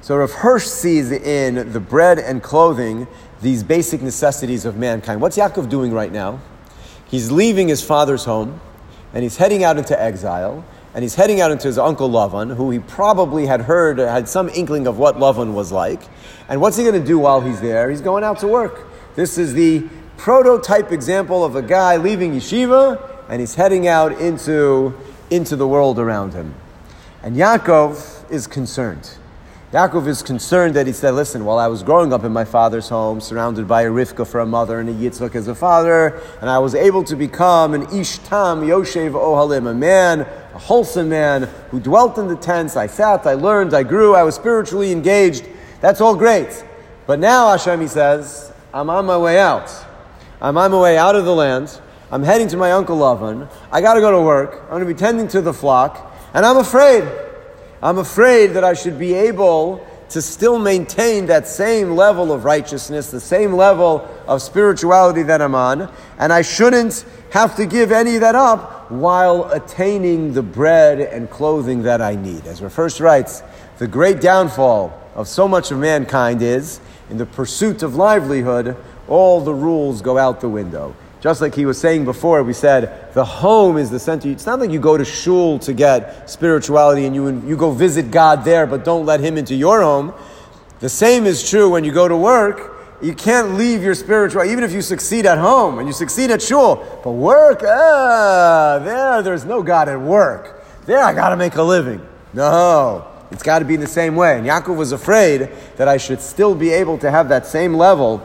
So 0.01 0.17
Rav 0.17 0.31
Hirsch 0.31 0.65
sees 0.65 1.11
in 1.11 1.71
the 1.71 1.79
bread 1.79 2.17
and 2.17 2.41
clothing 2.41 3.07
these 3.41 3.63
basic 3.63 4.01
necessities 4.01 4.65
of 4.65 4.75
mankind. 4.75 5.21
What's 5.21 5.37
Yaakov 5.37 5.69
doing 5.69 5.93
right 5.93 6.11
now? 6.11 6.41
He's 7.05 7.31
leaving 7.31 7.67
his 7.67 7.83
father's 7.83 8.25
home 8.25 8.59
and 9.13 9.23
he's 9.23 9.37
heading 9.37 9.63
out 9.63 9.77
into 9.77 9.99
exile 9.99 10.65
and 10.93 11.03
he's 11.03 11.15
heading 11.15 11.39
out 11.39 11.51
into 11.51 11.67
his 11.67 11.77
uncle 11.77 12.09
Lavan, 12.09 12.55
who 12.55 12.71
he 12.71 12.79
probably 12.79 13.45
had 13.45 13.61
heard, 13.61 13.99
had 13.99 14.27
some 14.27 14.49
inkling 14.49 14.87
of 14.87 14.97
what 14.97 15.15
Lavan 15.17 15.53
was 15.53 15.71
like. 15.71 16.01
And 16.49 16.59
what's 16.59 16.75
he 16.77 16.83
going 16.83 16.99
to 16.99 17.07
do 17.07 17.19
while 17.19 17.41
he's 17.41 17.61
there? 17.61 17.89
He's 17.91 18.01
going 18.01 18.23
out 18.23 18.39
to 18.39 18.47
work. 18.47 18.88
This 19.19 19.37
is 19.37 19.53
the 19.53 19.83
prototype 20.15 20.93
example 20.93 21.43
of 21.43 21.57
a 21.57 21.61
guy 21.61 21.97
leaving 21.97 22.31
yeshiva 22.31 23.25
and 23.27 23.41
he's 23.41 23.53
heading 23.53 23.85
out 23.85 24.13
into, 24.13 24.97
into 25.29 25.57
the 25.57 25.67
world 25.67 25.99
around 25.99 26.31
him. 26.31 26.55
And 27.21 27.35
Yaakov 27.35 28.31
is 28.31 28.47
concerned. 28.47 29.17
Yaakov 29.73 30.07
is 30.07 30.23
concerned 30.23 30.73
that 30.75 30.87
he 30.87 30.93
said, 30.93 31.15
Listen, 31.15 31.43
while 31.43 31.57
I 31.57 31.67
was 31.67 31.83
growing 31.83 32.13
up 32.13 32.23
in 32.23 32.31
my 32.31 32.45
father's 32.45 32.87
home, 32.87 33.19
surrounded 33.19 33.67
by 33.67 33.81
a 33.81 33.89
Rivka 33.89 34.25
for 34.25 34.39
a 34.39 34.45
mother 34.45 34.79
and 34.79 34.87
a 34.87 34.93
Yitzchak 34.93 35.35
as 35.35 35.49
a 35.49 35.55
father, 35.55 36.21
and 36.39 36.49
I 36.49 36.59
was 36.59 36.73
able 36.73 37.03
to 37.03 37.17
become 37.17 37.73
an 37.73 37.87
Ishtam 37.87 38.65
Yoshev 38.65 39.11
Ohalim, 39.11 39.69
a 39.69 39.73
man, 39.73 40.21
a 40.21 40.59
wholesome 40.59 41.09
man 41.09 41.49
who 41.71 41.81
dwelt 41.81 42.17
in 42.17 42.29
the 42.29 42.37
tents. 42.37 42.77
I 42.77 42.87
sat, 42.87 43.27
I 43.27 43.33
learned, 43.33 43.73
I 43.73 43.83
grew, 43.83 44.15
I 44.15 44.23
was 44.23 44.35
spiritually 44.35 44.93
engaged. 44.93 45.45
That's 45.81 45.99
all 45.99 46.15
great. 46.15 46.63
But 47.05 47.19
now, 47.19 47.49
Hashem, 47.49 47.81
he 47.81 47.87
says, 47.89 48.49
I'm 48.71 48.89
on 48.91 49.07
my 49.07 49.17
way 49.17 49.39
out. 49.39 49.71
I'm 50.39 50.55
on 50.55 50.71
my 50.71 50.79
way 50.79 50.97
out 50.97 51.15
of 51.15 51.25
the 51.25 51.33
land. 51.33 51.81
I'm 52.11 52.21
heading 52.21 52.47
to 52.49 52.57
my 52.57 52.71
uncle 52.71 52.97
Lavan. 52.97 53.49
I 53.71 53.81
got 53.81 53.95
to 53.95 53.99
go 53.99 54.11
to 54.11 54.21
work. 54.21 54.61
I'm 54.63 54.69
going 54.69 54.81
to 54.81 54.87
be 54.87 54.93
tending 54.93 55.27
to 55.29 55.41
the 55.41 55.53
flock, 55.53 56.15
and 56.35 56.45
I'm 56.45 56.57
afraid. 56.57 57.03
I'm 57.81 57.97
afraid 57.97 58.47
that 58.47 58.63
I 58.63 58.73
should 58.73 58.99
be 58.99 59.15
able 59.15 59.85
to 60.09 60.21
still 60.21 60.59
maintain 60.59 61.27
that 61.27 61.47
same 61.47 61.95
level 61.95 62.31
of 62.31 62.45
righteousness, 62.45 63.09
the 63.09 63.19
same 63.19 63.53
level 63.53 64.07
of 64.27 64.41
spirituality 64.41 65.23
that 65.23 65.41
I'm 65.41 65.55
on, 65.55 65.91
and 66.19 66.31
I 66.31 66.43
shouldn't 66.43 67.05
have 67.31 67.55
to 67.55 67.65
give 67.65 67.91
any 67.91 68.15
of 68.15 68.21
that 68.21 68.35
up 68.35 68.91
while 68.91 69.45
attaining 69.51 70.33
the 70.33 70.43
bread 70.43 70.99
and 70.99 71.29
clothing 71.29 71.83
that 71.83 72.01
I 72.01 72.15
need. 72.15 72.45
As 72.45 72.59
Hirsch 72.59 72.99
writes, 72.99 73.41
the 73.77 73.87
great 73.87 74.19
downfall 74.21 74.99
of 75.15 75.27
so 75.27 75.47
much 75.47 75.71
of 75.71 75.79
mankind 75.79 76.41
is 76.41 76.81
in 77.09 77.17
the 77.17 77.25
pursuit 77.25 77.83
of 77.83 77.95
livelihood, 77.95 78.77
all 79.07 79.41
the 79.41 79.53
rules 79.53 80.01
go 80.01 80.17
out 80.17 80.41
the 80.41 80.49
window. 80.49 80.95
Just 81.21 81.41
like 81.41 81.53
he 81.53 81.65
was 81.65 81.77
saying 81.77 82.05
before, 82.05 82.43
we 82.43 82.53
said 82.53 83.13
the 83.13 83.25
home 83.25 83.77
is 83.77 83.89
the 83.89 83.99
center. 83.99 84.29
It's 84.29 84.45
not 84.45 84.59
like 84.59 84.71
you 84.71 84.79
go 84.79 84.97
to 84.97 85.03
shul 85.03 85.59
to 85.59 85.73
get 85.73 86.29
spirituality 86.29 87.05
and 87.05 87.13
you, 87.13 87.41
you 87.45 87.57
go 87.57 87.71
visit 87.71 88.09
God 88.09 88.45
there, 88.45 88.65
but 88.65 88.85
don't 88.85 89.05
let 89.05 89.19
Him 89.19 89.37
into 89.37 89.53
your 89.53 89.81
home. 89.81 90.13
The 90.79 90.87
same 90.87 91.25
is 91.25 91.49
true 91.49 91.69
when 91.69 91.83
you 91.83 91.91
go 91.91 92.07
to 92.07 92.15
work. 92.15 92.77
You 93.01 93.13
can't 93.13 93.55
leave 93.55 93.83
your 93.83 93.95
spiritual, 93.95 94.45
even 94.45 94.63
if 94.63 94.71
you 94.71 94.81
succeed 94.81 95.25
at 95.25 95.37
home 95.37 95.79
and 95.79 95.87
you 95.87 95.93
succeed 95.93 96.31
at 96.31 96.41
shul. 96.41 96.77
But 97.03 97.11
work, 97.11 97.63
ah, 97.65 98.79
there, 98.81 99.21
there's 99.21 99.45
no 99.45 99.61
God 99.61 99.89
at 99.89 99.99
work. 99.99 100.63
There, 100.85 100.99
I 100.99 101.13
got 101.13 101.29
to 101.29 101.37
make 101.37 101.55
a 101.55 101.63
living. 101.63 102.05
No, 102.33 103.05
it's 103.31 103.43
got 103.43 103.59
to 103.59 103.65
be 103.65 103.75
the 103.75 103.87
same 103.87 104.15
way. 104.15 104.37
And 104.37 104.45
Yaakov 104.45 104.75
was 104.75 104.91
afraid 104.91 105.49
that 105.77 105.87
I 105.87 105.97
should 105.97 106.21
still 106.21 106.55
be 106.55 106.71
able 106.71 106.97
to 106.99 107.11
have 107.11 107.29
that 107.29 107.45
same 107.45 107.73
level 107.73 108.19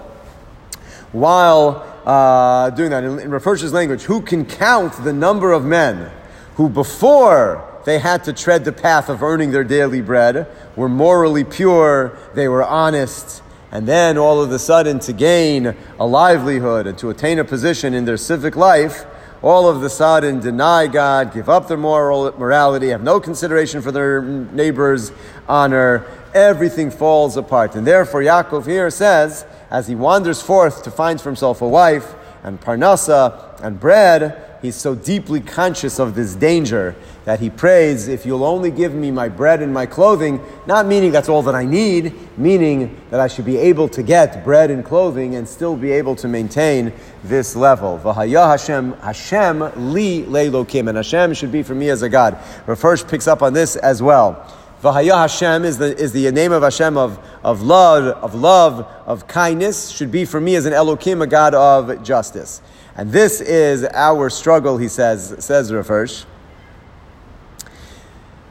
while 1.12 1.86
uh, 2.04 2.70
doing 2.70 2.90
that. 2.90 3.04
In, 3.04 3.18
in 3.18 3.72
language, 3.72 4.02
who 4.02 4.20
can 4.20 4.44
count 4.44 4.92
the 5.04 5.12
number 5.12 5.52
of 5.52 5.64
men 5.64 6.10
who 6.56 6.68
before 6.68 7.70
they 7.84 7.98
had 7.98 8.24
to 8.24 8.32
tread 8.32 8.64
the 8.64 8.72
path 8.72 9.08
of 9.08 9.22
earning 9.22 9.50
their 9.50 9.64
daily 9.64 10.00
bread 10.00 10.46
were 10.76 10.88
morally 10.88 11.44
pure, 11.44 12.16
they 12.34 12.48
were 12.48 12.64
honest, 12.64 13.42
and 13.70 13.86
then 13.86 14.16
all 14.16 14.40
of 14.40 14.50
a 14.52 14.58
sudden 14.58 14.98
to 15.00 15.12
gain 15.12 15.74
a 15.98 16.06
livelihood 16.06 16.86
and 16.86 16.96
to 16.98 17.10
attain 17.10 17.38
a 17.38 17.44
position 17.44 17.92
in 17.92 18.04
their 18.04 18.16
civic 18.16 18.56
life, 18.56 19.04
all 19.44 19.68
of 19.68 19.83
a 19.83 19.90
sudden 19.90 20.40
deny 20.40 20.87
God, 20.87 21.35
give 21.35 21.48
up 21.48 21.68
their 21.68 21.76
moral 21.76 22.33
morality, 22.38 22.88
have 22.88 23.02
no 23.02 23.20
consideration 23.20 23.83
for 23.83 23.92
their 23.92 24.22
neighbor's 24.22 25.12
honor, 25.46 26.07
everything 26.33 26.90
falls 26.90 27.37
apart. 27.37 27.74
And 27.74 27.87
therefore, 27.87 28.22
Yaakov 28.22 28.66
here 28.66 28.90
says, 28.90 29.44
as 29.70 29.87
he 29.87 29.94
wanders 29.94 30.40
forth 30.40 30.83
to 30.85 30.90
find 30.90 31.20
for 31.20 31.28
himself 31.28 31.61
a 31.61 31.68
wife 31.68 32.14
and 32.42 32.61
parnasa 32.61 33.61
and 33.62 33.78
bread, 33.78 34.43
he's 34.64 34.74
so 34.74 34.94
deeply 34.94 35.40
conscious 35.40 35.98
of 35.98 36.14
this 36.14 36.35
danger 36.35 36.96
that 37.27 37.38
he 37.38 37.50
prays, 37.50 38.09
If 38.09 38.24
you'll 38.24 38.44
only 38.44 38.70
give 38.70 38.94
me 38.94 39.11
my 39.11 39.29
bread 39.29 39.61
and 39.61 39.72
my 39.72 39.87
clothing, 39.87 40.40
not 40.66 40.87
meaning 40.87 41.12
that's 41.12 41.29
all 41.29 41.42
that 41.42 41.55
I 41.55 41.64
need, 41.64 42.14
meaning 42.38 43.00
that 43.11 43.20
I 43.20 43.29
should 43.29 43.44
be 43.44 43.59
able 43.59 43.88
to 43.90 44.03
get 44.03 44.42
bread 44.42 44.70
and 44.70 44.85
clothing 44.85 45.35
and 45.35 45.46
still 45.46 45.77
be 45.77 45.92
able 45.92 46.16
to 46.16 46.29
maintain 46.29 46.92
this 47.22 47.55
level. 47.55 48.00
V'haya 48.03 48.48
Hashem, 48.48 48.94
Hashem 48.94 49.92
li 49.92 50.22
leilokim, 50.22 50.88
and 50.88 50.96
Hashem 50.96 51.35
should 51.35 51.53
be 51.53 51.62
for 51.62 51.74
me 51.74 51.90
as 51.90 52.03
a 52.03 52.09
God. 52.09 52.38
Rav 52.66 53.09
picks 53.09 53.29
up 53.29 53.42
on 53.42 53.53
this 53.53 53.77
as 53.77 54.03
well. 54.03 54.50
Vahaya 54.83 55.22
Hashem 55.22 55.64
is 55.64 55.79
the, 55.79 55.96
is 55.96 56.12
the 56.12 56.31
name 56.31 56.53
of 56.53 56.62
Hashem 56.62 56.98
of, 56.98 57.18
of 57.42 57.62
love, 57.62 58.05
of 58.22 58.35
love, 58.35 58.87
of 59.07 59.27
kindness, 59.27 59.88
should 59.88 60.11
be 60.11 60.27
for 60.27 60.38
me 60.38 60.57
as 60.57 60.66
an 60.66 60.74
Elohim, 60.74 61.22
a 61.22 61.27
God 61.27 61.55
of 61.55 62.03
justice. 62.03 62.61
And 62.96 63.11
this 63.11 63.40
is 63.40 63.85
our 63.92 64.30
struggle, 64.30 64.78
he 64.78 64.88
says, 64.88 65.35
says 65.38 65.72
Rav 65.72 65.88
Hirsch, 65.88 66.24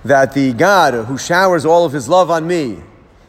that 0.04 0.34
the 0.34 0.52
God 0.52 1.06
who 1.06 1.18
showers 1.18 1.66
all 1.66 1.86
of 1.86 1.94
his 1.94 2.10
love 2.10 2.30
on 2.30 2.46
me 2.46 2.80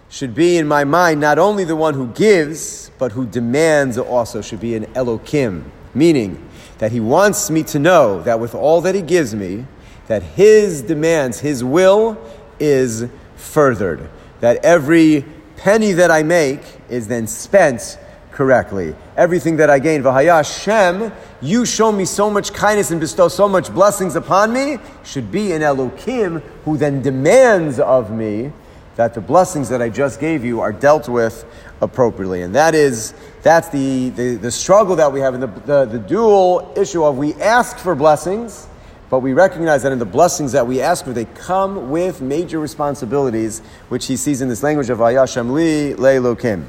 should 0.09 0.35
be 0.35 0.59
in 0.59 0.67
my 0.67 0.85
mind 0.85 1.21
not 1.21 1.39
only 1.39 1.65
the 1.65 1.77
one 1.77 1.95
who 1.95 2.09
gives, 2.09 2.91
but 2.99 3.13
who 3.13 3.27
demands 3.27 3.97
also 3.97 4.41
should 4.41 4.61
be 4.61 4.75
an 4.75 4.87
Elohim, 4.97 5.71
meaning 5.95 6.49
that 6.79 6.91
he 6.91 7.01
wants 7.01 7.51
me 7.51 7.63
to 7.63 7.79
know 7.79 8.21
that 8.23 8.41
with 8.41 8.55
all 8.55 8.81
that 8.81 8.95
he 8.95 9.03
gives 9.03 9.35
me, 9.35 9.67
that 10.09 10.23
his 10.23 10.83
demands, 10.83 11.41
his 11.41 11.63
will, 11.63 12.19
is 12.59 13.07
furthered. 13.37 14.09
that 14.41 14.63
every 14.65 15.25
penny 15.57 15.93
that 15.93 16.11
I 16.11 16.23
make 16.23 16.61
is 16.91 17.09
then 17.09 17.27
spent 17.27 17.99
correctly. 18.35 18.95
Everything 19.17 19.57
that 19.57 19.71
I 19.71 19.79
gain, 19.79 20.03
Vahaya 20.03 20.45
Shem, 20.45 21.13
you 21.41 21.65
show 21.65 21.93
me 21.93 22.05
so 22.05 22.29
much 22.29 22.53
kindness 22.53 22.91
and 22.91 23.01
bestow 23.01 23.29
so 23.29 23.49
much 23.49 23.73
blessings 23.73 24.17
upon 24.17 24.53
me, 24.53 24.79
should 25.05 25.31
be 25.31 25.53
an 25.53 25.63
Elokim 25.63 26.43
who 26.65 26.77
then 26.77 27.01
demands 27.01 27.79
of 27.79 28.11
me 28.11 28.53
that 28.97 29.15
the 29.15 29.21
blessings 29.21 29.69
that 29.69 29.81
I 29.81 29.89
just 29.89 30.21
gave 30.21 30.45
you 30.45 30.61
are 30.61 30.73
dealt 30.73 31.09
with 31.09 31.45
appropriately. 31.81 32.43
And 32.43 32.55
that 32.55 32.75
is, 32.75 33.15
that's 33.43 33.69
the, 33.69 34.11
the, 34.11 34.35
the 34.35 34.51
struggle 34.51 34.97
that 34.97 35.13
we 35.13 35.21
have 35.21 35.35
in 35.35 35.41
the, 35.41 35.47
the, 35.47 35.85
the 35.85 35.99
dual 35.99 36.73
issue 36.77 37.05
of 37.05 37.17
we 37.17 37.35
ask 37.35 37.79
for 37.79 37.95
blessings, 37.95 38.69
but 39.11 39.21
we 39.21 39.33
recognize 39.33 39.83
that 39.85 39.93
in 39.93 39.99
the 39.99 40.05
blessings 40.05 40.53
that 40.53 40.67
we 40.67 40.81
ask 40.81 41.05
for, 41.05 41.13
they 41.13 41.25
come 41.25 41.91
with 41.91 42.21
major 42.21 42.59
responsibilities, 42.59 43.61
which 43.89 44.07
he 44.07 44.17
sees 44.17 44.41
in 44.41 44.49
this 44.49 44.63
language 44.63 44.91
of 44.91 44.99
Ayasham 44.99 45.53
Li 45.53 45.95
Leilokim. 45.95 46.67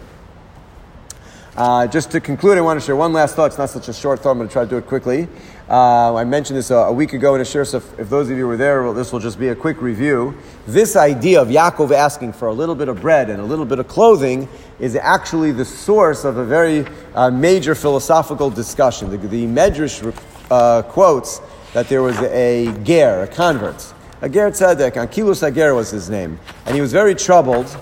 Uh, 1.55 1.87
just 1.87 2.11
to 2.11 2.19
conclude, 2.19 2.57
I 2.57 2.61
want 2.61 2.81
to 2.81 2.85
share 2.85 2.97
one 2.97 3.13
last 3.13 3.37
thought. 3.37 3.45
It's 3.45 3.57
not 3.57 3.69
such 3.69 3.87
a 3.87 3.93
short 3.93 4.19
thought. 4.19 4.31
I'm 4.31 4.37
going 4.39 4.49
to 4.49 4.51
try 4.51 4.65
to 4.65 4.69
do 4.69 4.75
it 4.75 4.87
quickly. 4.87 5.29
Uh, 5.69 6.13
I 6.13 6.25
mentioned 6.25 6.57
this 6.57 6.69
a, 6.69 6.75
a, 6.75 6.91
week 6.91 7.13
ago 7.13 7.33
in 7.33 7.39
a 7.39 7.45
shiur, 7.45 7.65
so 7.65 7.77
if, 7.77 7.99
if, 7.99 8.09
those 8.09 8.29
of 8.29 8.37
you 8.37 8.45
were 8.45 8.57
there, 8.57 8.83
well, 8.83 8.93
this 8.93 9.13
will 9.13 9.21
just 9.21 9.39
be 9.39 9.47
a 9.47 9.55
quick 9.55 9.81
review. 9.81 10.37
This 10.67 10.97
idea 10.97 11.41
of 11.41 11.47
Yaakov 11.47 11.91
asking 11.93 12.33
for 12.33 12.49
a 12.49 12.53
little 12.53 12.75
bit 12.75 12.89
of 12.89 12.99
bread 12.99 13.29
and 13.29 13.39
a 13.39 13.45
little 13.45 13.63
bit 13.63 13.79
of 13.79 13.87
clothing 13.87 14.49
is 14.81 14.97
actually 14.97 15.53
the 15.53 15.63
source 15.63 16.25
of 16.25 16.35
a 16.35 16.43
very 16.43 16.85
uh, 17.15 17.31
major 17.31 17.73
philosophical 17.73 18.49
discussion. 18.49 19.09
The, 19.09 19.17
the 19.17 19.45
Medrash 19.45 20.13
uh, 20.51 20.81
quotes 20.81 21.39
that 21.71 21.87
there 21.87 22.03
was 22.03 22.19
a 22.19 22.65
ger, 22.83 23.23
a 23.23 23.27
convert, 23.27 23.93
a 24.21 24.27
ger 24.27 24.51
tzedek, 24.51 24.91
Ankilus 24.91 25.49
HaGer 25.49 25.73
was 25.73 25.89
his 25.89 26.09
name, 26.09 26.37
and 26.65 26.75
he 26.75 26.81
was 26.81 26.91
very 26.91 27.15
troubled 27.15 27.77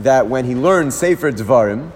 that 0.00 0.26
when 0.26 0.44
he 0.44 0.54
learned 0.54 0.92
Sefer 0.92 1.32
Dvarim, 1.32 1.90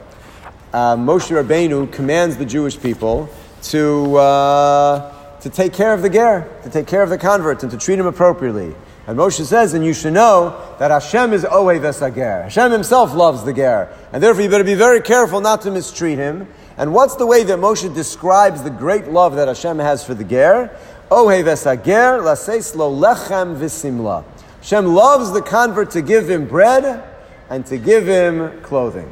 uh, 0.72 0.96
Moshe 0.96 1.30
Rabbeinu 1.30 1.92
commands 1.92 2.36
the 2.36 2.46
Jewish 2.46 2.80
people 2.80 3.28
to, 3.62 4.16
uh, 4.16 5.38
to 5.40 5.50
take 5.50 5.72
care 5.72 5.92
of 5.92 6.02
the 6.02 6.10
ger, 6.10 6.48
to 6.62 6.70
take 6.70 6.86
care 6.86 7.02
of 7.02 7.10
the 7.10 7.18
convert, 7.18 7.62
and 7.62 7.72
to 7.72 7.78
treat 7.78 7.98
him 7.98 8.06
appropriately. 8.06 8.74
And 9.06 9.18
Moshe 9.18 9.44
says, 9.44 9.74
and 9.74 9.84
you 9.84 9.92
should 9.92 10.12
know 10.12 10.76
that 10.78 10.90
Hashem 10.90 11.32
is 11.32 11.44
Ohev 11.44 11.80
Esager. 11.80 12.44
Hashem 12.44 12.70
himself 12.70 13.14
loves 13.14 13.42
the 13.42 13.52
ger. 13.52 13.92
And 14.12 14.22
therefore 14.22 14.44
you 14.44 14.48
better 14.48 14.62
be 14.62 14.74
very 14.74 15.00
careful 15.00 15.40
not 15.40 15.62
to 15.62 15.70
mistreat 15.70 16.18
him. 16.18 16.46
And 16.76 16.94
what's 16.94 17.16
the 17.16 17.26
way 17.26 17.42
that 17.42 17.58
Moshe 17.58 17.92
describes 17.92 18.62
the 18.62 18.70
great 18.70 19.08
love 19.08 19.34
that 19.34 19.48
Hashem 19.48 19.80
has 19.80 20.04
for 20.04 20.14
the 20.14 20.22
ger? 20.22 20.76
Ohev 21.10 21.44
Esager, 21.44 22.22
laseis 22.22 22.76
lo 22.76 22.94
lechem 22.94 23.56
v'simla. 23.56 24.24
Hashem 24.58 24.86
loves 24.86 25.32
the 25.32 25.42
convert 25.42 25.90
to 25.92 26.02
give 26.02 26.30
him 26.30 26.46
bread 26.46 27.02
and 27.48 27.66
to 27.66 27.78
give 27.78 28.06
him 28.06 28.62
clothing. 28.62 29.10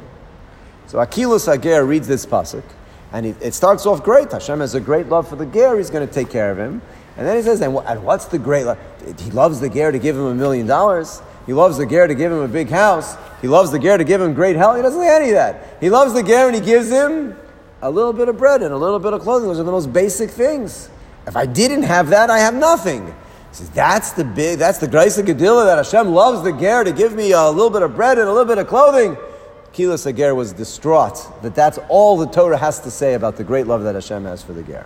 So 0.89 0.99
Akilas 0.99 1.47
HaGer 1.47 1.87
reads 1.87 2.09
this 2.09 2.25
pasuk, 2.25 2.65
and 3.13 3.27
it, 3.27 3.37
it, 3.43 3.53
starts 3.53 3.85
off 3.85 4.03
great. 4.03 4.33
Hashem 4.33 4.61
has 4.61 4.75
a 4.75 4.81
great 4.81 5.07
love 5.07 5.29
for 5.29 5.37
the 5.37 5.45
ger; 5.45 5.77
he's 5.77 5.91
going 5.91 6.07
to 6.07 6.13
take 6.13 6.31
care 6.31 6.51
of 6.51 6.59
him. 6.59 6.81
And 7.19 7.27
then 7.27 7.37
he 7.37 7.43
says, 7.43 7.61
and, 7.61 7.75
what's 7.75 8.25
the 8.25 8.39
great 8.39 8.65
love? 8.65 8.79
He 9.21 9.31
loves 9.33 9.61
the 9.61 9.69
ger 9.69 9.93
to 9.93 9.99
give 9.99 10.17
him 10.17 10.25
a 10.25 10.35
million 10.35 10.67
dollars. 10.67 11.21
He 11.45 11.53
loves 11.53 11.77
the 11.77 11.85
ger 11.85 12.07
to 12.07 12.15
give 12.15 12.33
him 12.33 12.39
a 12.39 12.49
big 12.49 12.71
house. 12.71 13.17
He 13.43 13.49
loves 13.49 13.71
the 13.71 13.79
ger 13.79 13.99
to 13.99 14.05
give 14.05 14.21
him 14.21 14.33
great 14.33 14.57
health. 14.57 14.77
He 14.77 14.83
doesn't 14.83 15.01
say 15.01 15.15
any 15.15 15.29
of 15.31 15.35
that. 15.35 15.77
He 15.81 15.91
loves 15.91 16.15
the 16.15 16.23
ger 16.23 16.47
and 16.47 16.55
he 16.55 16.61
gives 16.63 16.89
him 16.89 17.37
a 17.83 17.91
little 17.91 18.13
bit 18.13 18.29
of 18.29 18.39
bread 18.39 18.63
and 18.63 18.73
a 18.73 18.77
little 18.77 18.99
bit 18.99 19.13
of 19.13 19.21
clothing. 19.21 19.49
Those 19.49 19.59
are 19.59 19.65
the 19.65 19.73
most 19.73 19.93
basic 19.93 20.31
things. 20.31 20.89
If 21.27 21.37
I 21.37 21.45
didn't 21.45 21.83
have 21.83 22.09
that, 22.11 22.31
I 22.31 22.39
have 22.39 22.55
nothing. 22.55 23.15
Says, 23.53 23.69
that's 23.71 24.13
the 24.13 24.25
big, 24.25 24.59
that's 24.59 24.79
the 24.79 24.89
grace 24.89 25.19
of 25.19 25.27
Gedillah 25.27 25.67
that 25.67 25.77
Hashem 25.77 26.15
loves 26.15 26.43
the 26.43 26.53
ger 26.53 26.85
to 26.85 26.93
give 26.93 27.15
me 27.15 27.33
a 27.33 27.51
little 27.51 27.71
bit 27.71 27.83
of 27.83 27.97
bread 27.97 28.19
and 28.19 28.29
a 28.29 28.33
little 28.33 28.47
bit 28.47 28.59
of 28.59 28.69
clothing. 28.69 29.17
Kilas 29.79 30.13
HaGer 30.13 30.35
was 30.35 30.53
distraught 30.53 31.25
that 31.43 31.55
that's 31.55 31.79
all 31.89 32.17
the 32.17 32.27
Torah 32.27 32.59
has 32.59 32.81
to 32.81 32.91
say 32.91 33.15
about 33.15 33.37
the 33.37 33.45
great 33.45 33.69
love 33.69 33.85
that 33.85 33.95
Hashem 33.95 34.25
has 34.25 34.43
for 34.43 34.53
the 34.53 34.65
Ger. 34.65 34.85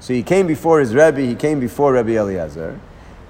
So 0.00 0.12
he 0.12 0.22
came 0.22 0.46
before 0.46 0.80
his 0.80 0.94
Rebbe, 0.94 1.22
he 1.22 1.34
came 1.34 1.58
before 1.58 1.94
Rebbe 1.94 2.14
Eliezer, 2.14 2.78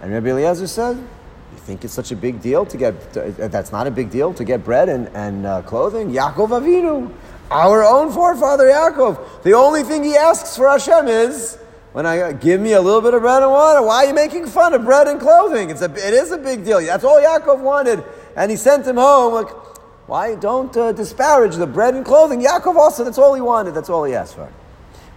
and 0.02 0.12
Rebbe 0.12 0.31
Eliezer 0.31 0.66
said, 0.66 0.96
You 0.96 1.59
think 1.59 1.85
it's 1.85 1.94
such 1.94 2.11
a 2.11 2.16
big 2.16 2.42
deal 2.42 2.66
to 2.66 2.76
get, 2.76 3.12
to, 3.12 3.31
that's 3.48 3.70
not 3.70 3.87
a 3.87 3.92
big 3.92 4.11
deal 4.11 4.35
to 4.35 4.42
get 4.42 4.64
bread 4.64 4.88
and, 4.88 5.07
and 5.14 5.46
uh, 5.46 5.62
clothing? 5.62 6.11
Yaakov 6.11 6.48
Avinu, 6.48 7.14
our 7.52 7.85
own 7.85 8.11
forefather 8.11 8.64
Yaakov. 8.64 9.44
The 9.44 9.52
only 9.52 9.85
thing 9.85 10.02
he 10.02 10.16
asks 10.16 10.57
for 10.57 10.68
Hashem 10.68 11.07
is, 11.07 11.59
when 11.92 12.07
I 12.07 12.33
give 12.33 12.61
me 12.61 12.72
a 12.72 12.81
little 12.81 13.02
bit 13.02 13.14
of 13.14 13.22
bread 13.22 13.44
and 13.44 13.52
water, 13.52 13.87
why 13.87 14.04
are 14.04 14.09
you 14.09 14.14
making 14.14 14.46
fun 14.46 14.74
of 14.74 14.85
bread 14.85 15.07
and 15.07 15.20
clothing? 15.20 15.70
It's 15.70 15.81
a, 15.81 15.92
it 15.92 16.12
is 16.12 16.33
a 16.33 16.38
big 16.38 16.64
deal. 16.64 16.81
That's 16.81 17.04
all 17.04 17.20
Yaakov 17.20 17.61
wanted. 17.61 18.02
And 18.35 18.50
he 18.50 18.57
sent 18.57 18.85
him 18.85 18.96
home 18.96 19.35
like, 19.35 19.67
why? 20.09 20.37
Don't 20.37 20.75
uh, 20.75 20.92
disparage 20.92 21.57
the 21.57 21.66
bread 21.66 21.94
and 21.94 22.03
clothing. 22.03 22.40
Yaakov 22.40 22.77
also, 22.77 23.05
that's 23.05 23.18
all 23.18 23.35
he 23.35 23.42
wanted, 23.42 23.75
that's 23.75 23.90
all 23.90 24.05
he 24.05 24.14
asked 24.14 24.37
for. 24.37 24.51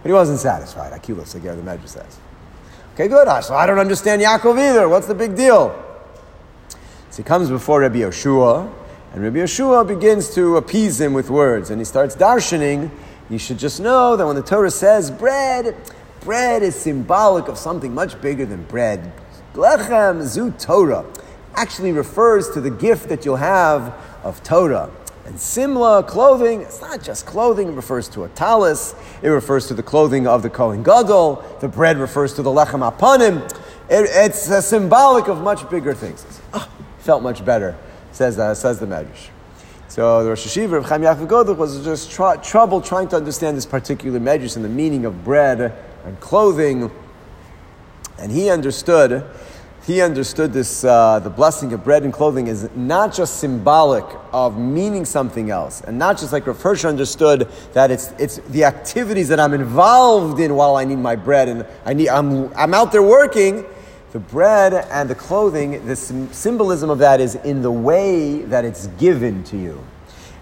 But 0.02 0.08
he 0.08 0.12
wasn't 0.12 0.38
satisfied. 0.38 0.92
Again, 0.92 1.16
the 1.16 1.62
Medrash 1.62 1.88
says. 1.88 2.18
Okay, 2.92 3.08
good. 3.08 3.26
So 3.42 3.54
I 3.54 3.64
don't 3.64 3.78
understand 3.78 4.20
Yaakov 4.20 4.58
either. 4.58 4.90
What's 4.90 5.06
the 5.06 5.14
big 5.14 5.34
deal? 5.34 5.74
So 7.08 7.16
he 7.16 7.22
comes 7.22 7.48
before 7.48 7.80
Rabbi 7.80 8.00
Yehoshua, 8.00 8.70
and 9.14 9.22
Rabbi 9.22 9.38
Yehoshua 9.38 9.88
begins 9.88 10.34
to 10.34 10.58
appease 10.58 11.00
him 11.00 11.14
with 11.14 11.30
words, 11.30 11.70
and 11.70 11.80
he 11.80 11.86
starts 11.86 12.14
darshaning. 12.14 12.90
You 13.30 13.38
should 13.38 13.58
just 13.58 13.80
know 13.80 14.14
that 14.16 14.26
when 14.26 14.36
the 14.36 14.42
Torah 14.42 14.70
says 14.70 15.10
bread, 15.10 15.74
bread 16.20 16.62
is 16.62 16.76
symbolic 16.76 17.48
of 17.48 17.56
something 17.56 17.94
much 17.94 18.20
bigger 18.20 18.44
than 18.44 18.64
bread. 18.64 19.10
Lechem 19.54 20.22
zu 20.22 20.50
Torah 20.50 21.06
actually 21.54 21.92
refers 21.92 22.50
to 22.50 22.60
the 22.60 22.70
gift 22.70 23.08
that 23.08 23.24
you'll 23.24 23.36
have 23.36 23.94
of 24.22 24.42
Torah. 24.42 24.90
And 25.24 25.38
simla, 25.38 26.02
clothing, 26.02 26.62
it's 26.62 26.80
not 26.80 27.02
just 27.02 27.26
clothing, 27.26 27.68
it 27.68 27.72
refers 27.72 28.08
to 28.10 28.24
a 28.24 28.28
talis, 28.30 28.94
it 29.22 29.28
refers 29.28 29.68
to 29.68 29.74
the 29.74 29.82
clothing 29.82 30.26
of 30.26 30.42
the 30.42 30.50
Kohen 30.50 30.82
Gadol, 30.82 31.44
the 31.60 31.68
bread 31.68 31.98
refers 31.98 32.34
to 32.34 32.42
the 32.42 32.50
lechem 32.50 32.88
hapanim. 32.90 33.44
It, 33.88 34.10
it's 34.10 34.66
symbolic 34.66 35.28
of 35.28 35.40
much 35.40 35.68
bigger 35.70 35.94
things. 35.94 36.24
Oh, 36.52 36.68
felt 36.98 37.22
much 37.22 37.44
better, 37.44 37.76
says, 38.10 38.38
uh, 38.38 38.54
says 38.54 38.80
the 38.80 38.86
Medrash. 38.86 39.28
So 39.86 40.24
the 40.24 40.30
Rosh 40.30 40.46
Yeshiva 40.46 40.78
of 40.78 40.86
Chaim 40.86 41.02
Yaakov 41.02 41.26
Goldvicht 41.28 41.58
was 41.58 41.84
just 41.84 42.10
tr- 42.10 42.40
trouble 42.42 42.80
trying 42.80 43.08
to 43.08 43.16
understand 43.16 43.56
this 43.56 43.66
particular 43.66 44.18
Medrash 44.18 44.56
and 44.56 44.64
the 44.64 44.70
meaning 44.70 45.04
of 45.04 45.22
bread 45.22 45.72
and 46.04 46.18
clothing. 46.18 46.90
And 48.18 48.32
he 48.32 48.50
understood 48.50 49.24
he 49.84 50.00
understood 50.00 50.52
this, 50.52 50.84
uh, 50.84 51.18
the 51.18 51.30
blessing 51.30 51.72
of 51.72 51.82
bread 51.82 52.04
and 52.04 52.12
clothing 52.12 52.46
is 52.46 52.70
not 52.76 53.12
just 53.12 53.38
symbolic 53.38 54.04
of 54.32 54.56
meaning 54.56 55.04
something 55.04 55.50
else, 55.50 55.80
and 55.80 55.98
not 55.98 56.18
just 56.18 56.32
like 56.32 56.46
Rav 56.46 56.60
Hirsch 56.62 56.84
understood 56.84 57.48
that 57.72 57.90
it's, 57.90 58.12
it's 58.18 58.36
the 58.50 58.64
activities 58.64 59.28
that 59.28 59.40
I'm 59.40 59.54
involved 59.54 60.38
in 60.38 60.54
while 60.54 60.76
I 60.76 60.84
need 60.84 60.98
my 60.98 61.16
bread, 61.16 61.48
and 61.48 61.66
I 61.84 61.94
need, 61.94 62.08
I'm, 62.08 62.54
I'm 62.54 62.74
out 62.74 62.92
there 62.92 63.02
working. 63.02 63.64
The 64.12 64.20
bread 64.20 64.74
and 64.74 65.08
the 65.08 65.14
clothing, 65.14 65.84
the 65.86 65.96
symbolism 65.96 66.90
of 66.90 66.98
that 66.98 67.20
is 67.20 67.34
in 67.34 67.62
the 67.62 67.72
way 67.72 68.42
that 68.42 68.64
it's 68.64 68.86
given 68.98 69.42
to 69.44 69.56
you. 69.56 69.82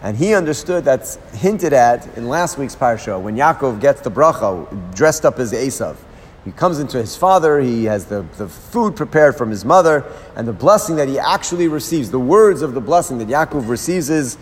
And 0.03 0.17
he 0.17 0.35
understood 0.35 0.85
that's 0.85 1.17
hinted 1.35 1.73
at 1.73 2.07
in 2.17 2.29
last 2.29 2.59
week's 2.59 2.75
parsha 2.75 3.21
when 3.21 3.37
Yaakov 3.37 3.81
gets 3.81 4.01
the 4.01 4.11
bracha 4.11 4.95
dressed 4.95 5.25
up 5.25 5.39
as 5.39 5.53
Esav. 5.53 5.97
He 6.45 6.53
comes 6.53 6.79
into 6.79 6.97
his 6.97 7.17
father, 7.17 7.61
he 7.61 7.85
has 7.85 8.07
the, 8.07 8.23
the 8.39 8.49
food 8.49 8.97
prepared 8.97 9.37
from 9.37 9.51
his 9.51 9.65
mother, 9.65 10.05
and 10.37 10.49
the 10.49 10.55
blessing 10.55 10.97
that 10.97 11.09
he 11.09 11.19
actually 11.19 11.69
receives, 11.69 12.11
the 12.11 12.19
words 12.19 12.63
of 12.63 12.73
the 12.73 12.81
blessing 12.81 13.19
that 13.19 13.29
Yaakov 13.29 13.69
receives 13.69 14.09
is, 14.09 14.39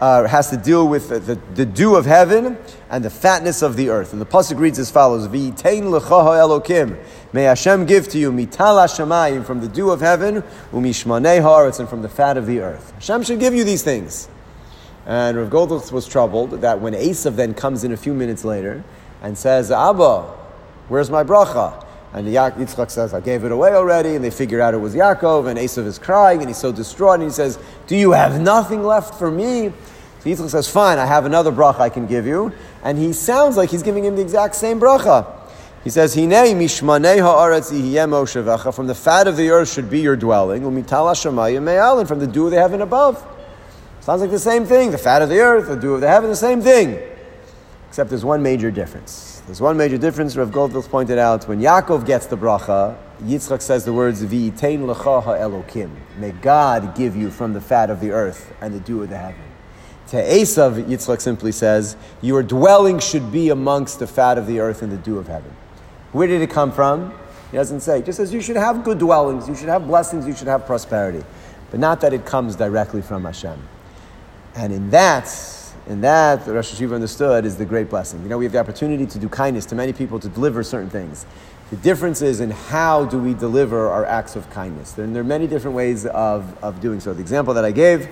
uh, 0.00 0.26
has 0.26 0.48
to 0.50 0.56
deal 0.56 0.88
with 0.88 1.10
the, 1.10 1.20
the, 1.20 1.34
the, 1.54 1.66
dew 1.66 1.94
of 1.94 2.06
heaven 2.06 2.56
and 2.90 3.04
the 3.04 3.10
fatness 3.10 3.62
of 3.62 3.76
the 3.76 3.90
earth. 3.90 4.12
And 4.12 4.20
the 4.20 4.26
pasuk 4.26 4.58
reads 4.58 4.78
as 4.80 4.90
follows: 4.90 5.28
"V'itein 5.28 5.84
lechaha 5.84 6.60
Elokim, 6.60 6.98
may 7.32 7.44
Hashem 7.44 7.86
give 7.86 8.08
to 8.08 8.18
you 8.18 8.32
mital 8.32 8.82
hashamayim 8.82 9.44
from 9.44 9.60
the 9.60 9.68
dew 9.68 9.90
of 9.90 10.00
heaven, 10.00 10.42
umishmanei 10.72 11.40
haaretz 11.40 11.78
and 11.78 11.88
from 11.88 12.02
the 12.02 12.08
fat 12.08 12.36
of 12.36 12.46
the 12.46 12.58
earth. 12.58 12.92
Hashem 12.94 13.22
should 13.22 13.38
give 13.38 13.54
you 13.54 13.62
these 13.62 13.82
things." 13.82 14.28
And 15.06 15.36
Rav 15.36 15.50
Goldvicht 15.50 15.92
was 15.92 16.08
troubled 16.08 16.62
that 16.62 16.80
when 16.80 16.94
Esav 16.94 17.36
then 17.36 17.54
comes 17.54 17.84
in 17.84 17.92
a 17.92 17.96
few 17.96 18.14
minutes 18.14 18.44
later 18.44 18.82
and 19.22 19.38
says, 19.38 19.70
"Abba." 19.70 20.41
Where's 20.88 21.10
my 21.10 21.24
bracha? 21.24 21.84
And 22.12 22.26
Yitzchak 22.26 22.90
says, 22.90 23.14
I 23.14 23.20
gave 23.20 23.44
it 23.44 23.52
away 23.52 23.72
already. 23.72 24.14
And 24.14 24.24
they 24.24 24.30
figure 24.30 24.60
out 24.60 24.74
it 24.74 24.78
was 24.78 24.94
Yaakov. 24.94 25.48
And 25.48 25.58
Esav 25.58 25.86
is 25.86 25.98
crying 25.98 26.40
and 26.40 26.48
he's 26.48 26.58
so 26.58 26.70
distraught. 26.72 27.14
And 27.14 27.24
he 27.24 27.30
says, 27.30 27.58
Do 27.86 27.96
you 27.96 28.12
have 28.12 28.40
nothing 28.40 28.82
left 28.84 29.14
for 29.14 29.30
me? 29.30 29.72
So 30.20 30.28
Yitzchak 30.28 30.50
says, 30.50 30.68
Fine, 30.68 30.98
I 30.98 31.06
have 31.06 31.24
another 31.24 31.50
bracha 31.50 31.80
I 31.80 31.88
can 31.88 32.06
give 32.06 32.26
you. 32.26 32.52
And 32.84 32.98
he 32.98 33.12
sounds 33.12 33.56
like 33.56 33.70
he's 33.70 33.82
giving 33.82 34.04
him 34.04 34.16
the 34.16 34.22
exact 34.22 34.54
same 34.54 34.78
bracha. 34.78 35.38
He 35.84 35.90
says. 35.90 36.14
From 36.14 36.22
the 38.86 38.94
fat 38.94 39.26
of 39.26 39.36
the 39.36 39.50
earth 39.50 39.72
should 39.72 39.90
be 39.90 40.00
your 40.00 40.16
dwelling. 40.16 40.62
Me'alin. 40.62 42.06
From 42.06 42.18
the 42.18 42.26
dew 42.26 42.44
of 42.44 42.50
the 42.50 42.58
heaven 42.60 42.82
above. 42.82 43.26
Sounds 44.02 44.20
like 44.20 44.30
the 44.30 44.38
same 44.38 44.66
thing. 44.66 44.90
The 44.90 44.98
fat 44.98 45.22
of 45.22 45.28
the 45.28 45.38
earth, 45.38 45.68
the 45.68 45.76
dew 45.76 45.94
of 45.94 46.00
the 46.00 46.08
heaven, 46.08 46.28
the 46.28 46.36
same 46.36 46.60
thing. 46.60 47.00
Except 47.88 48.10
there's 48.10 48.24
one 48.24 48.42
major 48.42 48.70
difference. 48.70 49.31
There's 49.52 49.60
one 49.60 49.76
major 49.76 49.98
difference, 49.98 50.34
Rav 50.34 50.50
Goldvicht 50.50 50.88
pointed 50.88 51.18
out. 51.18 51.46
When 51.46 51.60
Yaakov 51.60 52.06
gets 52.06 52.24
the 52.24 52.38
bracha, 52.38 52.96
Yitzchak 53.20 53.60
says 53.60 53.84
the 53.84 53.92
words, 53.92 54.22
V'itein 54.22 54.78
lecha 54.78 55.22
elokim. 55.22 55.90
May 56.16 56.30
God 56.30 56.94
give 56.94 57.14
you 57.14 57.30
from 57.30 57.52
the 57.52 57.60
fat 57.60 57.90
of 57.90 58.00
the 58.00 58.12
earth 58.12 58.50
and 58.62 58.72
the 58.72 58.80
dew 58.80 59.02
of 59.02 59.10
the 59.10 59.18
heaven. 59.18 59.42
To 60.06 60.16
Esav, 60.16 60.82
Yitzchak 60.86 61.20
simply 61.20 61.52
says, 61.52 61.98
Your 62.22 62.42
dwelling 62.42 62.98
should 62.98 63.30
be 63.30 63.50
amongst 63.50 63.98
the 63.98 64.06
fat 64.06 64.38
of 64.38 64.46
the 64.46 64.58
earth 64.58 64.80
and 64.80 64.90
the 64.90 64.96
dew 64.96 65.18
of 65.18 65.28
heaven. 65.28 65.54
Where 66.12 66.26
did 66.26 66.40
it 66.40 66.48
come 66.48 66.72
from? 66.72 67.12
He 67.50 67.58
doesn't 67.58 67.80
say. 67.80 67.98
He 67.98 68.04
just 68.04 68.16
says 68.16 68.32
you 68.32 68.40
should 68.40 68.56
have 68.56 68.82
good 68.82 68.98
dwellings, 68.98 69.50
you 69.50 69.54
should 69.54 69.68
have 69.68 69.86
blessings, 69.86 70.26
you 70.26 70.34
should 70.34 70.48
have 70.48 70.64
prosperity. 70.64 71.22
But 71.70 71.78
not 71.78 72.00
that 72.00 72.14
it 72.14 72.24
comes 72.24 72.56
directly 72.56 73.02
from 73.02 73.26
Hashem. 73.26 73.68
And 74.54 74.72
in 74.72 74.88
that, 74.92 75.28
and 75.88 76.02
that, 76.04 76.44
the 76.44 76.52
Rosh 76.52 76.72
Yeshiva 76.72 76.94
understood 76.94 77.44
is 77.44 77.56
the 77.56 77.64
great 77.64 77.90
blessing. 77.90 78.22
You 78.22 78.28
know, 78.28 78.38
we 78.38 78.44
have 78.44 78.52
the 78.52 78.60
opportunity 78.60 79.06
to 79.06 79.18
do 79.18 79.28
kindness 79.28 79.66
to 79.66 79.74
many 79.74 79.92
people, 79.92 80.20
to 80.20 80.28
deliver 80.28 80.62
certain 80.62 80.90
things. 80.90 81.26
The 81.70 81.76
difference 81.76 82.22
is 82.22 82.40
in 82.40 82.50
how 82.50 83.06
do 83.06 83.18
we 83.18 83.34
deliver 83.34 83.88
our 83.88 84.04
acts 84.04 84.36
of 84.36 84.48
kindness. 84.50 84.96
And 84.98 85.14
there 85.14 85.22
are 85.22 85.24
many 85.24 85.46
different 85.46 85.74
ways 85.74 86.06
of, 86.06 86.62
of 86.62 86.80
doing 86.80 87.00
so. 87.00 87.14
The 87.14 87.20
example 87.20 87.54
that 87.54 87.64
I 87.64 87.72
gave 87.72 88.08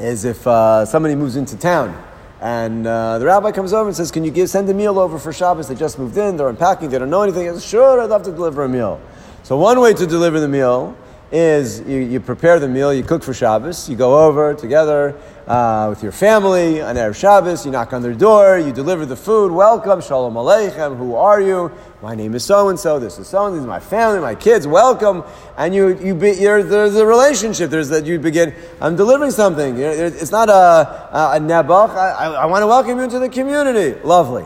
is 0.00 0.24
if 0.24 0.46
uh, 0.46 0.84
somebody 0.84 1.14
moves 1.14 1.36
into 1.36 1.56
town 1.56 2.02
and 2.40 2.86
uh, 2.86 3.18
the 3.18 3.26
rabbi 3.26 3.52
comes 3.52 3.72
over 3.72 3.88
and 3.88 3.96
says, 3.96 4.10
Can 4.10 4.24
you 4.24 4.30
give, 4.30 4.50
send 4.50 4.68
a 4.68 4.74
meal 4.74 4.98
over 4.98 5.18
for 5.18 5.32
Shabbos? 5.32 5.68
They 5.68 5.74
just 5.74 5.98
moved 5.98 6.16
in, 6.16 6.36
they're 6.36 6.48
unpacking, 6.48 6.90
they 6.90 6.98
don't 6.98 7.10
know 7.10 7.22
anything. 7.22 7.46
Says, 7.52 7.64
Sure, 7.64 8.00
I'd 8.00 8.10
love 8.10 8.24
to 8.24 8.32
deliver 8.32 8.64
a 8.64 8.68
meal. 8.68 9.00
So, 9.42 9.56
one 9.56 9.80
way 9.80 9.94
to 9.94 10.06
deliver 10.06 10.40
the 10.40 10.48
meal 10.48 10.96
is 11.32 11.80
you, 11.80 11.98
you, 11.98 12.20
prepare 12.20 12.58
the 12.58 12.68
meal, 12.68 12.92
you 12.92 13.02
cook 13.02 13.22
for 13.22 13.34
Shabbos, 13.34 13.88
you 13.88 13.96
go 13.96 14.26
over 14.26 14.54
together 14.54 15.20
uh, 15.46 15.86
with 15.90 16.02
your 16.02 16.12
family 16.12 16.80
on 16.80 16.96
Erev 16.96 17.14
Shabbos, 17.14 17.64
you 17.64 17.70
knock 17.70 17.92
on 17.92 18.02
their 18.02 18.14
door, 18.14 18.58
you 18.58 18.72
deliver 18.72 19.06
the 19.06 19.16
food, 19.16 19.52
welcome, 19.52 20.00
Shalom 20.00 20.34
Aleichem, 20.34 20.96
who 20.96 21.14
are 21.14 21.40
you? 21.40 21.70
My 22.02 22.14
name 22.14 22.34
is 22.34 22.44
so 22.44 22.68
and 22.68 22.78
so, 22.78 22.98
this 22.98 23.18
is 23.18 23.28
so 23.28 23.46
and 23.46 23.54
this 23.54 23.60
is 23.60 23.66
my 23.66 23.78
family, 23.78 24.20
my 24.20 24.34
kids, 24.34 24.66
welcome. 24.66 25.22
And 25.56 25.72
you, 25.74 25.96
you 25.98 26.14
be, 26.14 26.32
there's 26.32 26.96
a 26.96 27.06
relationship, 27.06 27.70
there's 27.70 27.88
that 27.90 28.06
you 28.06 28.18
begin, 28.18 28.54
I'm 28.80 28.96
delivering 28.96 29.30
something. 29.30 29.78
It's 29.78 30.32
not 30.32 30.48
a, 30.48 30.52
a, 30.52 31.36
a 31.36 31.38
nebuch, 31.38 31.90
I, 31.90 32.10
I, 32.10 32.30
I 32.32 32.46
want 32.46 32.62
to 32.62 32.66
welcome 32.66 32.98
you 32.98 33.04
into 33.04 33.20
the 33.20 33.28
community. 33.28 34.00
Lovely. 34.02 34.44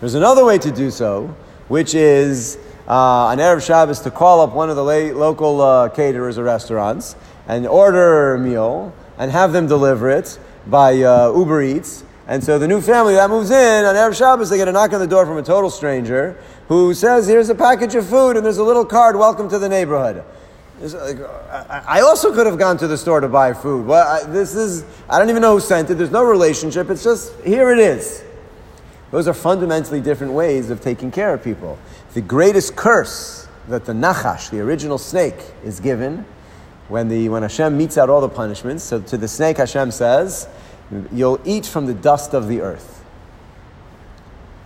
There's 0.00 0.14
another 0.14 0.44
way 0.44 0.58
to 0.58 0.72
do 0.72 0.90
so, 0.90 1.34
which 1.68 1.94
is 1.94 2.58
uh, 2.88 3.26
on 3.26 3.38
Erev 3.38 3.64
Shabbos 3.64 4.00
to 4.00 4.10
call 4.10 4.40
up 4.40 4.52
one 4.52 4.68
of 4.68 4.74
the 4.74 4.82
local 4.82 5.60
uh, 5.60 5.88
caterers 5.90 6.38
or 6.38 6.44
restaurants 6.44 7.14
and 7.46 7.66
order 7.66 8.34
a 8.34 8.38
meal 8.38 8.92
and 9.18 9.30
have 9.30 9.52
them 9.52 9.66
deliver 9.66 10.08
it 10.08 10.38
by 10.66 11.02
uh, 11.02 11.32
Uber 11.36 11.62
Eats. 11.62 12.04
And 12.26 12.44
so 12.44 12.58
the 12.58 12.68
new 12.68 12.80
family 12.80 13.14
that 13.14 13.30
moves 13.30 13.50
in 13.50 13.84
on 13.84 13.94
Erev 13.94 14.16
Shabbos, 14.16 14.50
they 14.50 14.56
get 14.56 14.68
a 14.68 14.72
knock 14.72 14.92
on 14.92 15.00
the 15.00 15.06
door 15.06 15.26
from 15.26 15.38
a 15.38 15.42
total 15.42 15.70
stranger 15.70 16.38
who 16.68 16.94
says, 16.94 17.26
Here's 17.26 17.48
a 17.48 17.54
package 17.54 17.94
of 17.94 18.06
food 18.06 18.36
and 18.36 18.44
there's 18.44 18.58
a 18.58 18.64
little 18.64 18.84
card, 18.84 19.16
welcome 19.16 19.48
to 19.48 19.58
the 19.58 19.68
neighborhood. 19.68 20.24
I 20.80 22.02
also 22.02 22.32
could 22.32 22.46
have 22.46 22.58
gone 22.58 22.76
to 22.78 22.86
the 22.86 22.96
store 22.96 23.20
to 23.20 23.28
buy 23.28 23.52
food. 23.52 23.86
Well, 23.86 24.06
I, 24.06 24.30
this 24.30 24.54
is, 24.54 24.84
I 25.08 25.18
don't 25.18 25.28
even 25.28 25.42
know 25.42 25.54
who 25.54 25.60
sent 25.60 25.90
it. 25.90 25.94
There's 25.94 26.12
no 26.12 26.22
relationship. 26.22 26.88
It's 26.88 27.02
just, 27.02 27.34
here 27.40 27.72
it 27.72 27.80
is. 27.80 28.22
Those 29.10 29.26
are 29.26 29.34
fundamentally 29.34 30.00
different 30.00 30.34
ways 30.34 30.70
of 30.70 30.80
taking 30.80 31.10
care 31.10 31.34
of 31.34 31.42
people. 31.42 31.78
The 32.14 32.20
greatest 32.20 32.76
curse 32.76 33.48
that 33.68 33.86
the 33.86 33.92
Nachash, 33.92 34.50
the 34.50 34.60
original 34.60 34.98
snake, 34.98 35.36
is 35.64 35.80
given 35.80 36.24
when, 36.88 37.08
the, 37.08 37.28
when 37.28 37.42
Hashem 37.42 37.76
metes 37.76 37.96
out 37.96 38.10
all 38.10 38.20
the 38.20 38.28
punishments. 38.28 38.84
So 38.84 39.00
to 39.00 39.16
the 39.16 39.28
snake, 39.28 39.58
Hashem 39.58 39.90
says, 39.90 40.48
You'll 41.12 41.40
eat 41.44 41.66
from 41.66 41.86
the 41.86 41.94
dust 41.94 42.34
of 42.34 42.48
the 42.48 42.62
earth. 42.62 43.04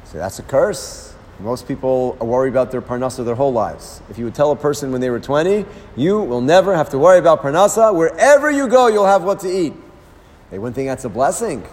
So 0.05 0.19
that's 0.19 0.39
a 0.39 0.43
curse. 0.43 1.15
Most 1.41 1.67
people 1.67 2.13
worried 2.21 2.51
about 2.51 2.71
their 2.71 2.83
parnasa 2.83 3.25
their 3.25 3.35
whole 3.35 3.53
lives. 3.53 4.01
If 4.09 4.19
you 4.19 4.25
would 4.27 4.35
tell 4.35 4.53
a 4.53 4.57
person 4.57 4.93
when 4.93 5.01
they 5.01 5.11
were 5.11 5.19
20, 5.19 5.65
you 5.97 6.21
will 6.21 6.41
never 6.41 6.77
have 6.77 6.91
to 6.91 6.99
worry 6.99 7.19
about 7.19 7.43
parnasa. 7.43 7.93
Wherever 7.93 8.51
you 8.51 8.69
go, 8.69 8.87
you'll 8.87 9.07
have 9.07 9.25
what 9.25 9.41
to 9.41 9.49
eat. 9.49 9.73
They 10.51 10.59
wouldn't 10.59 10.77
think 10.77 10.89
that's 10.89 11.05
a 11.05 11.09
blessing. 11.09 11.67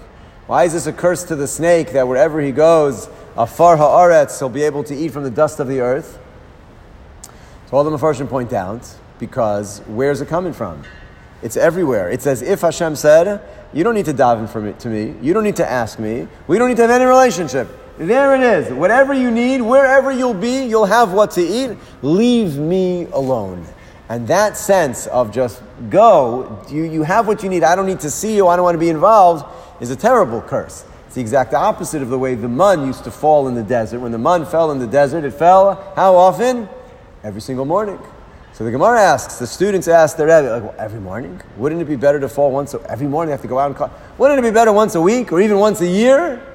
Why 0.48 0.64
is 0.64 0.74
this 0.74 0.88
a 0.88 0.94
curse 0.94 1.24
to 1.26 1.36
the 1.36 1.48
snake 1.48 1.92
that 1.92 2.08
wherever 2.08 2.42
he 2.42 2.52
goes, 2.52 3.08
afar 3.38 3.78
haaretz, 3.78 4.40
he'll 4.40 4.50
be 4.50 4.64
able 4.64 4.84
to 4.86 4.96
eat 4.96 5.12
from 5.12 5.24
the 5.24 5.30
dust 5.30 5.60
of 5.60 5.68
the 5.68 5.82
earth? 5.82 6.18
So 7.70 7.78
all 7.78 7.84
the 7.84 7.92
Mepharshim 7.92 8.28
point 8.28 8.52
out, 8.54 8.82
because 9.20 9.80
where's 9.86 10.22
it 10.22 10.28
coming 10.28 10.54
from? 10.54 10.84
It's 11.42 11.56
everywhere. 11.56 12.10
It's 12.10 12.26
as 12.26 12.42
if 12.42 12.62
Hashem 12.62 12.96
said, 12.96 13.42
You 13.74 13.84
don't 13.84 13.96
need 13.96 14.06
to 14.06 14.14
daven 14.14 14.50
for 14.50 14.60
me, 14.60 14.74
to 14.80 14.88
me. 14.88 15.16
You 15.22 15.34
don't 15.34 15.44
need 15.44 15.58
to 15.58 15.70
ask 15.70 16.00
me. 16.00 16.28
We 16.48 16.58
don't 16.58 16.70
need 16.70 16.78
to 16.78 16.84
have 16.84 16.92
any 16.92 17.06
relationship. 17.06 17.68
There 17.98 18.36
it 18.36 18.42
is. 18.42 18.74
Whatever 18.74 19.14
you 19.14 19.30
need, 19.30 19.62
wherever 19.62 20.12
you'll 20.12 20.34
be, 20.34 20.64
you'll 20.64 20.86
have 20.86 21.12
what 21.12 21.32
to 21.32 21.42
eat. 21.42 21.78
Leave 22.02 22.58
me 22.58 23.06
alone. 23.12 23.66
And 24.08 24.28
that 24.28 24.58
sense 24.58 25.06
of 25.08 25.32
just 25.32 25.62
go, 25.90 26.66
you, 26.70 26.84
you 26.84 27.04
have 27.04 27.28
what 27.28 27.44
you 27.44 27.50
need. 27.50 27.64
I 27.64 27.76
don't 27.76 27.86
need 27.86 28.00
to 28.00 28.10
see 28.10 28.36
you. 28.36 28.48
I 28.48 28.56
don't 28.56 28.64
want 28.64 28.76
to 28.76 28.80
be 28.80 28.90
involved 28.90 29.46
is 29.82 29.92
a 29.92 29.96
terrible 29.96 30.42
curse. 30.42 30.86
It's 31.06 31.16
the 31.16 31.22
exact 31.22 31.54
opposite 31.54 32.02
of 32.02 32.10
the 32.10 32.20
way 32.20 32.36
the 32.36 32.48
man 32.48 32.86
used 32.86 33.04
to 33.04 33.12
fall 33.12 33.48
in 33.48 33.56
the 33.56 33.64
desert. 33.64 34.00
When 34.00 34.12
the 34.12 34.18
man 34.18 34.46
fell 34.46 34.72
in 34.72 34.80
the 34.80 34.88
desert, 34.88 35.24
it 35.24 35.32
fell 35.32 35.94
how 35.96 36.16
often? 36.16 36.70
Every 37.24 37.42
single 37.42 37.66
morning. 37.66 38.00
So 38.60 38.66
the 38.66 38.72
Gemara 38.72 39.00
asks, 39.00 39.36
the 39.36 39.48
students 39.48 39.88
ask 39.88 40.18
their 40.18 40.28
Rebbe, 40.28 40.52
like, 40.52 40.64
well, 40.64 40.76
every 40.78 41.00
morning? 41.00 41.42
Wouldn't 41.56 41.82
it 41.82 41.86
be 41.86 41.96
better 41.96 42.20
to 42.20 42.28
fall 42.28 42.52
once, 42.52 42.74
a, 42.74 42.82
every 42.92 43.08
morning 43.08 43.30
they 43.30 43.32
have 43.32 43.42
to 43.44 43.48
go 43.48 43.58
out 43.58 43.68
and 43.68 43.76
call? 43.78 43.90
Wouldn't 44.18 44.38
it 44.38 44.42
be 44.42 44.52
better 44.52 44.74
once 44.74 44.96
a 44.96 45.02
week 45.02 45.32
or 45.32 45.40
even 45.40 45.60
once 45.60 45.80
a 45.80 45.88
year? 45.88 46.46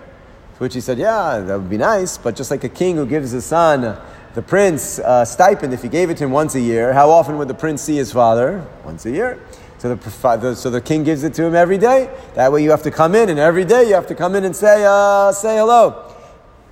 To 0.57 0.59
which 0.59 0.75
he 0.75 0.83
said, 0.83 0.99
yeah, 0.99 1.39
that 1.39 1.59
would 1.59 1.71
be 1.71 1.79
nice, 1.79 2.19
but 2.19 2.37
just 2.37 2.51
like 2.51 2.63
a 2.63 2.69
king 2.69 2.97
who 2.97 3.07
gives 3.07 3.31
his 3.31 3.47
son, 3.47 3.99
the 4.35 4.43
prince, 4.43 4.99
uh, 4.99 5.25
stipend, 5.25 5.73
if 5.73 5.81
he 5.81 5.89
gave 5.89 6.11
it 6.11 6.19
to 6.19 6.25
him 6.25 6.31
once 6.31 6.55
a 6.57 6.61
year, 6.61 6.93
how 6.93 7.09
often 7.09 7.39
would 7.39 7.49
the 7.49 7.55
prince 7.55 7.81
see 7.81 7.97
his 7.97 8.13
father? 8.13 8.67
Once 8.85 9.07
a 9.07 9.11
year. 9.11 9.41
So 9.79 9.95
the, 9.95 10.55
so 10.57 10.69
the 10.69 10.83
king 10.83 11.05
gives 11.05 11.25
it 11.25 11.33
to 11.33 11.45
him 11.45 11.55
every 11.55 11.79
day. 11.79 12.15
That 12.35 12.53
way 12.53 12.63
you 12.63 12.71
have 12.71 12.83
to 12.83 12.91
come 12.91 13.15
in, 13.15 13.31
and 13.31 13.39
every 13.39 13.65
day 13.65 13.89
you 13.89 13.95
have 13.95 14.09
to 14.09 14.15
come 14.15 14.35
in 14.35 14.45
and 14.45 14.55
say, 14.55 14.85
uh, 14.87 15.33
say 15.33 15.57
hello. 15.57 16.15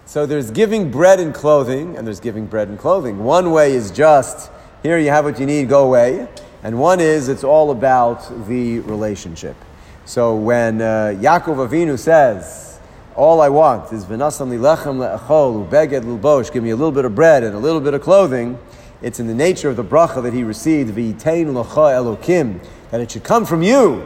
So 0.05 0.27
there's 0.27 0.51
giving 0.51 0.91
bread 0.91 1.21
and 1.21 1.33
clothing, 1.33 1.97
and 1.97 2.07
there's 2.07 2.21
giving 2.21 2.45
bread 2.45 2.69
and 2.69 2.79
clothing. 2.79 3.25
One 3.25 3.51
way 3.51 3.73
is 3.73 3.91
just, 3.91 4.51
here 4.83 4.99
you 4.99 5.11
have 5.11 5.25
what 5.25 5.39
you 5.39 5.47
need, 5.47 5.69
go 5.69 5.85
away. 5.85 6.27
And 6.65 6.79
one 6.79 7.01
is, 7.01 7.29
it's 7.29 7.45
all 7.45 7.71
about 7.71 8.49
the 8.49 8.81
relationship. 8.81 9.57
So 10.05 10.35
when 10.35 10.81
uh, 10.81 11.15
Yaakov 11.17 11.69
Avinu 11.69 11.99
says, 11.99 12.81
all 13.15 13.41
I 13.41 13.49
want 13.49 13.93
is 13.93 14.05
v'nasam 14.05 14.51
li 14.51 14.57
lechem 14.57 14.99
le'achol 14.99 15.69
u'beged 15.69 16.05
l'bosh, 16.05 16.53
give 16.53 16.65
me 16.65 16.71
a 16.71 16.77
little 16.77 16.93
bit 16.93 17.05
of 17.05 17.15
bread 17.15 17.45
and 17.45 17.55
a 17.55 17.59
little 17.59 17.81
bit 17.81 17.95
of 17.95 18.03
clothing, 18.03 18.59
it's 19.03 19.21
in 19.21 19.29
the 19.29 19.35
nature 19.35 19.69
of 19.69 19.77
the 19.77 19.85
bracha 19.85 20.21
that 20.23 20.33
he 20.33 20.43
received, 20.43 20.95
v'itein 20.97 21.55
l'cha 21.55 21.93
elokim, 21.93 22.65
that 22.91 23.01
it 23.01 23.13
should 23.13 23.25
come 23.25 23.47
from 23.47 23.63
you. 23.63 24.05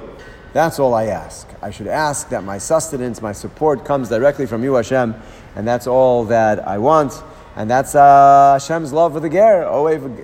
That's 0.52 0.78
all 0.78 0.92
I 0.92 1.06
ask. 1.06 1.48
I 1.62 1.70
should 1.70 1.86
ask 1.86 2.28
that 2.30 2.44
my 2.44 2.58
sustenance, 2.58 3.22
my 3.22 3.32
support 3.32 3.84
comes 3.84 4.08
directly 4.10 4.46
from 4.46 4.62
you, 4.62 4.74
Hashem, 4.74 5.14
and 5.54 5.66
that's 5.66 5.86
all 5.86 6.24
that 6.26 6.66
I 6.66 6.78
want. 6.78 7.22
And 7.56 7.70
that's 7.70 7.94
uh, 7.94 8.58
Hashem's 8.60 8.92
love 8.92 9.14
for 9.14 9.20
the 9.20 9.30
ger. 9.30 9.62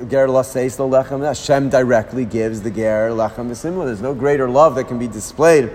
ger 0.06 0.26
lechem. 0.28 1.24
Hashem 1.24 1.70
directly 1.70 2.26
gives 2.26 2.60
the 2.60 2.70
ger 2.70 3.08
lechem 3.08 3.48
v'simla. 3.48 3.86
There's 3.86 4.02
no 4.02 4.14
greater 4.14 4.50
love 4.50 4.74
that 4.74 4.84
can 4.84 4.98
be 4.98 5.08
displayed 5.08 5.70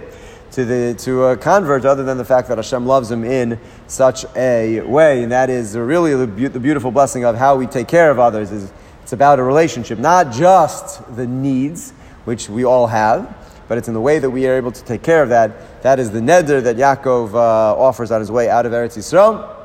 to 0.52 0.66
the 0.66 0.94
to 1.00 1.26
a 1.26 1.36
convert 1.36 1.84
other 1.84 2.04
than 2.04 2.20
the 2.20 2.26
fact 2.26 2.48
that 2.50 2.60
Hashem 2.60 2.86
loves 2.86 3.10
him 3.10 3.24
in 3.24 3.60
such 3.88 4.24
a 4.36 4.82
way, 4.82 5.24
and 5.24 5.32
that 5.32 5.50
is 5.50 5.76
really 5.76 6.14
the, 6.14 6.28
be- 6.28 6.48
the 6.48 6.60
beautiful 6.60 6.92
blessing 6.92 7.26
of 7.26 7.36
how 7.36 7.56
we 7.56 7.66
take 7.66 7.88
care 7.88 8.12
of 8.12 8.20
others. 8.20 8.52
Is 8.52 8.72
it's 9.02 9.14
about 9.14 9.40
a 9.40 9.44
relationship, 9.44 9.98
not 9.98 10.32
just 10.32 11.16
the 11.16 11.26
needs, 11.26 11.90
which 12.26 12.50
we 12.50 12.66
all 12.66 12.86
have, 12.86 13.36
but 13.68 13.80
it's 13.80 13.88
in 13.88 13.96
the 13.96 14.02
way 14.02 14.20
that 14.20 14.30
we 14.30 14.46
are 14.46 14.54
able 14.54 14.72
to 14.72 14.84
take 14.84 15.02
care 15.02 15.24
of 15.24 15.30
that. 15.30 15.82
That 15.82 15.98
is 15.98 16.12
the 16.12 16.20
neder 16.20 16.62
that 16.62 16.76
Yaakov 16.76 17.34
uh, 17.34 17.82
offers 17.82 18.12
on 18.12 18.20
his 18.20 18.30
way 18.30 18.48
out 18.48 18.68
of 18.68 18.74
Eretz 18.74 18.96
Yisrael. 18.96 19.57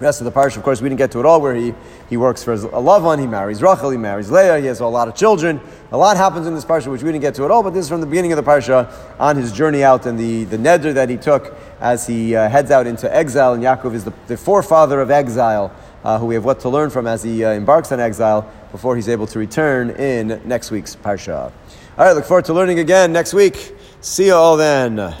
Rest 0.00 0.22
of 0.22 0.24
the 0.24 0.32
parsha, 0.32 0.56
of 0.56 0.62
course, 0.62 0.80
we 0.80 0.88
didn't 0.88 0.98
get 0.98 1.10
to 1.12 1.20
it 1.20 1.26
all, 1.26 1.42
where 1.42 1.54
he, 1.54 1.74
he 2.08 2.16
works 2.16 2.42
for 2.42 2.56
Lavan, 2.56 3.20
he 3.20 3.26
marries 3.26 3.60
Rachel, 3.60 3.90
he 3.90 3.98
marries 3.98 4.30
Leah, 4.30 4.58
he 4.58 4.64
has 4.64 4.80
a 4.80 4.86
lot 4.86 5.08
of 5.08 5.14
children. 5.14 5.60
A 5.92 5.96
lot 5.96 6.16
happens 6.16 6.46
in 6.46 6.54
this 6.54 6.64
parsha, 6.64 6.90
which 6.90 7.02
we 7.02 7.12
didn't 7.12 7.20
get 7.20 7.34
to 7.34 7.44
at 7.44 7.50
all, 7.50 7.62
but 7.62 7.74
this 7.74 7.84
is 7.84 7.90
from 7.90 8.00
the 8.00 8.06
beginning 8.06 8.32
of 8.32 8.42
the 8.42 8.50
parsha 8.50 8.90
on 9.20 9.36
his 9.36 9.52
journey 9.52 9.84
out 9.84 10.06
and 10.06 10.18
the, 10.18 10.44
the 10.44 10.56
neder 10.56 10.94
that 10.94 11.10
he 11.10 11.18
took 11.18 11.54
as 11.80 12.06
he 12.06 12.34
uh, 12.34 12.48
heads 12.48 12.70
out 12.70 12.86
into 12.86 13.14
exile. 13.14 13.52
And 13.52 13.62
Yaakov 13.62 13.92
is 13.94 14.04
the, 14.04 14.14
the 14.26 14.38
forefather 14.38 15.02
of 15.02 15.10
exile, 15.10 15.70
uh, 16.02 16.18
who 16.18 16.24
we 16.24 16.34
have 16.34 16.46
what 16.46 16.60
to 16.60 16.70
learn 16.70 16.88
from 16.88 17.06
as 17.06 17.22
he 17.22 17.44
uh, 17.44 17.50
embarks 17.50 17.92
on 17.92 18.00
exile 18.00 18.50
before 18.72 18.96
he's 18.96 19.08
able 19.08 19.26
to 19.26 19.38
return 19.38 19.90
in 19.90 20.40
next 20.46 20.70
week's 20.70 20.96
parsha. 20.96 21.52
All 21.98 22.06
right, 22.06 22.12
look 22.12 22.24
forward 22.24 22.46
to 22.46 22.54
learning 22.54 22.78
again 22.78 23.12
next 23.12 23.34
week. 23.34 23.76
See 24.00 24.26
you 24.26 24.34
all 24.34 24.56
then. 24.56 25.14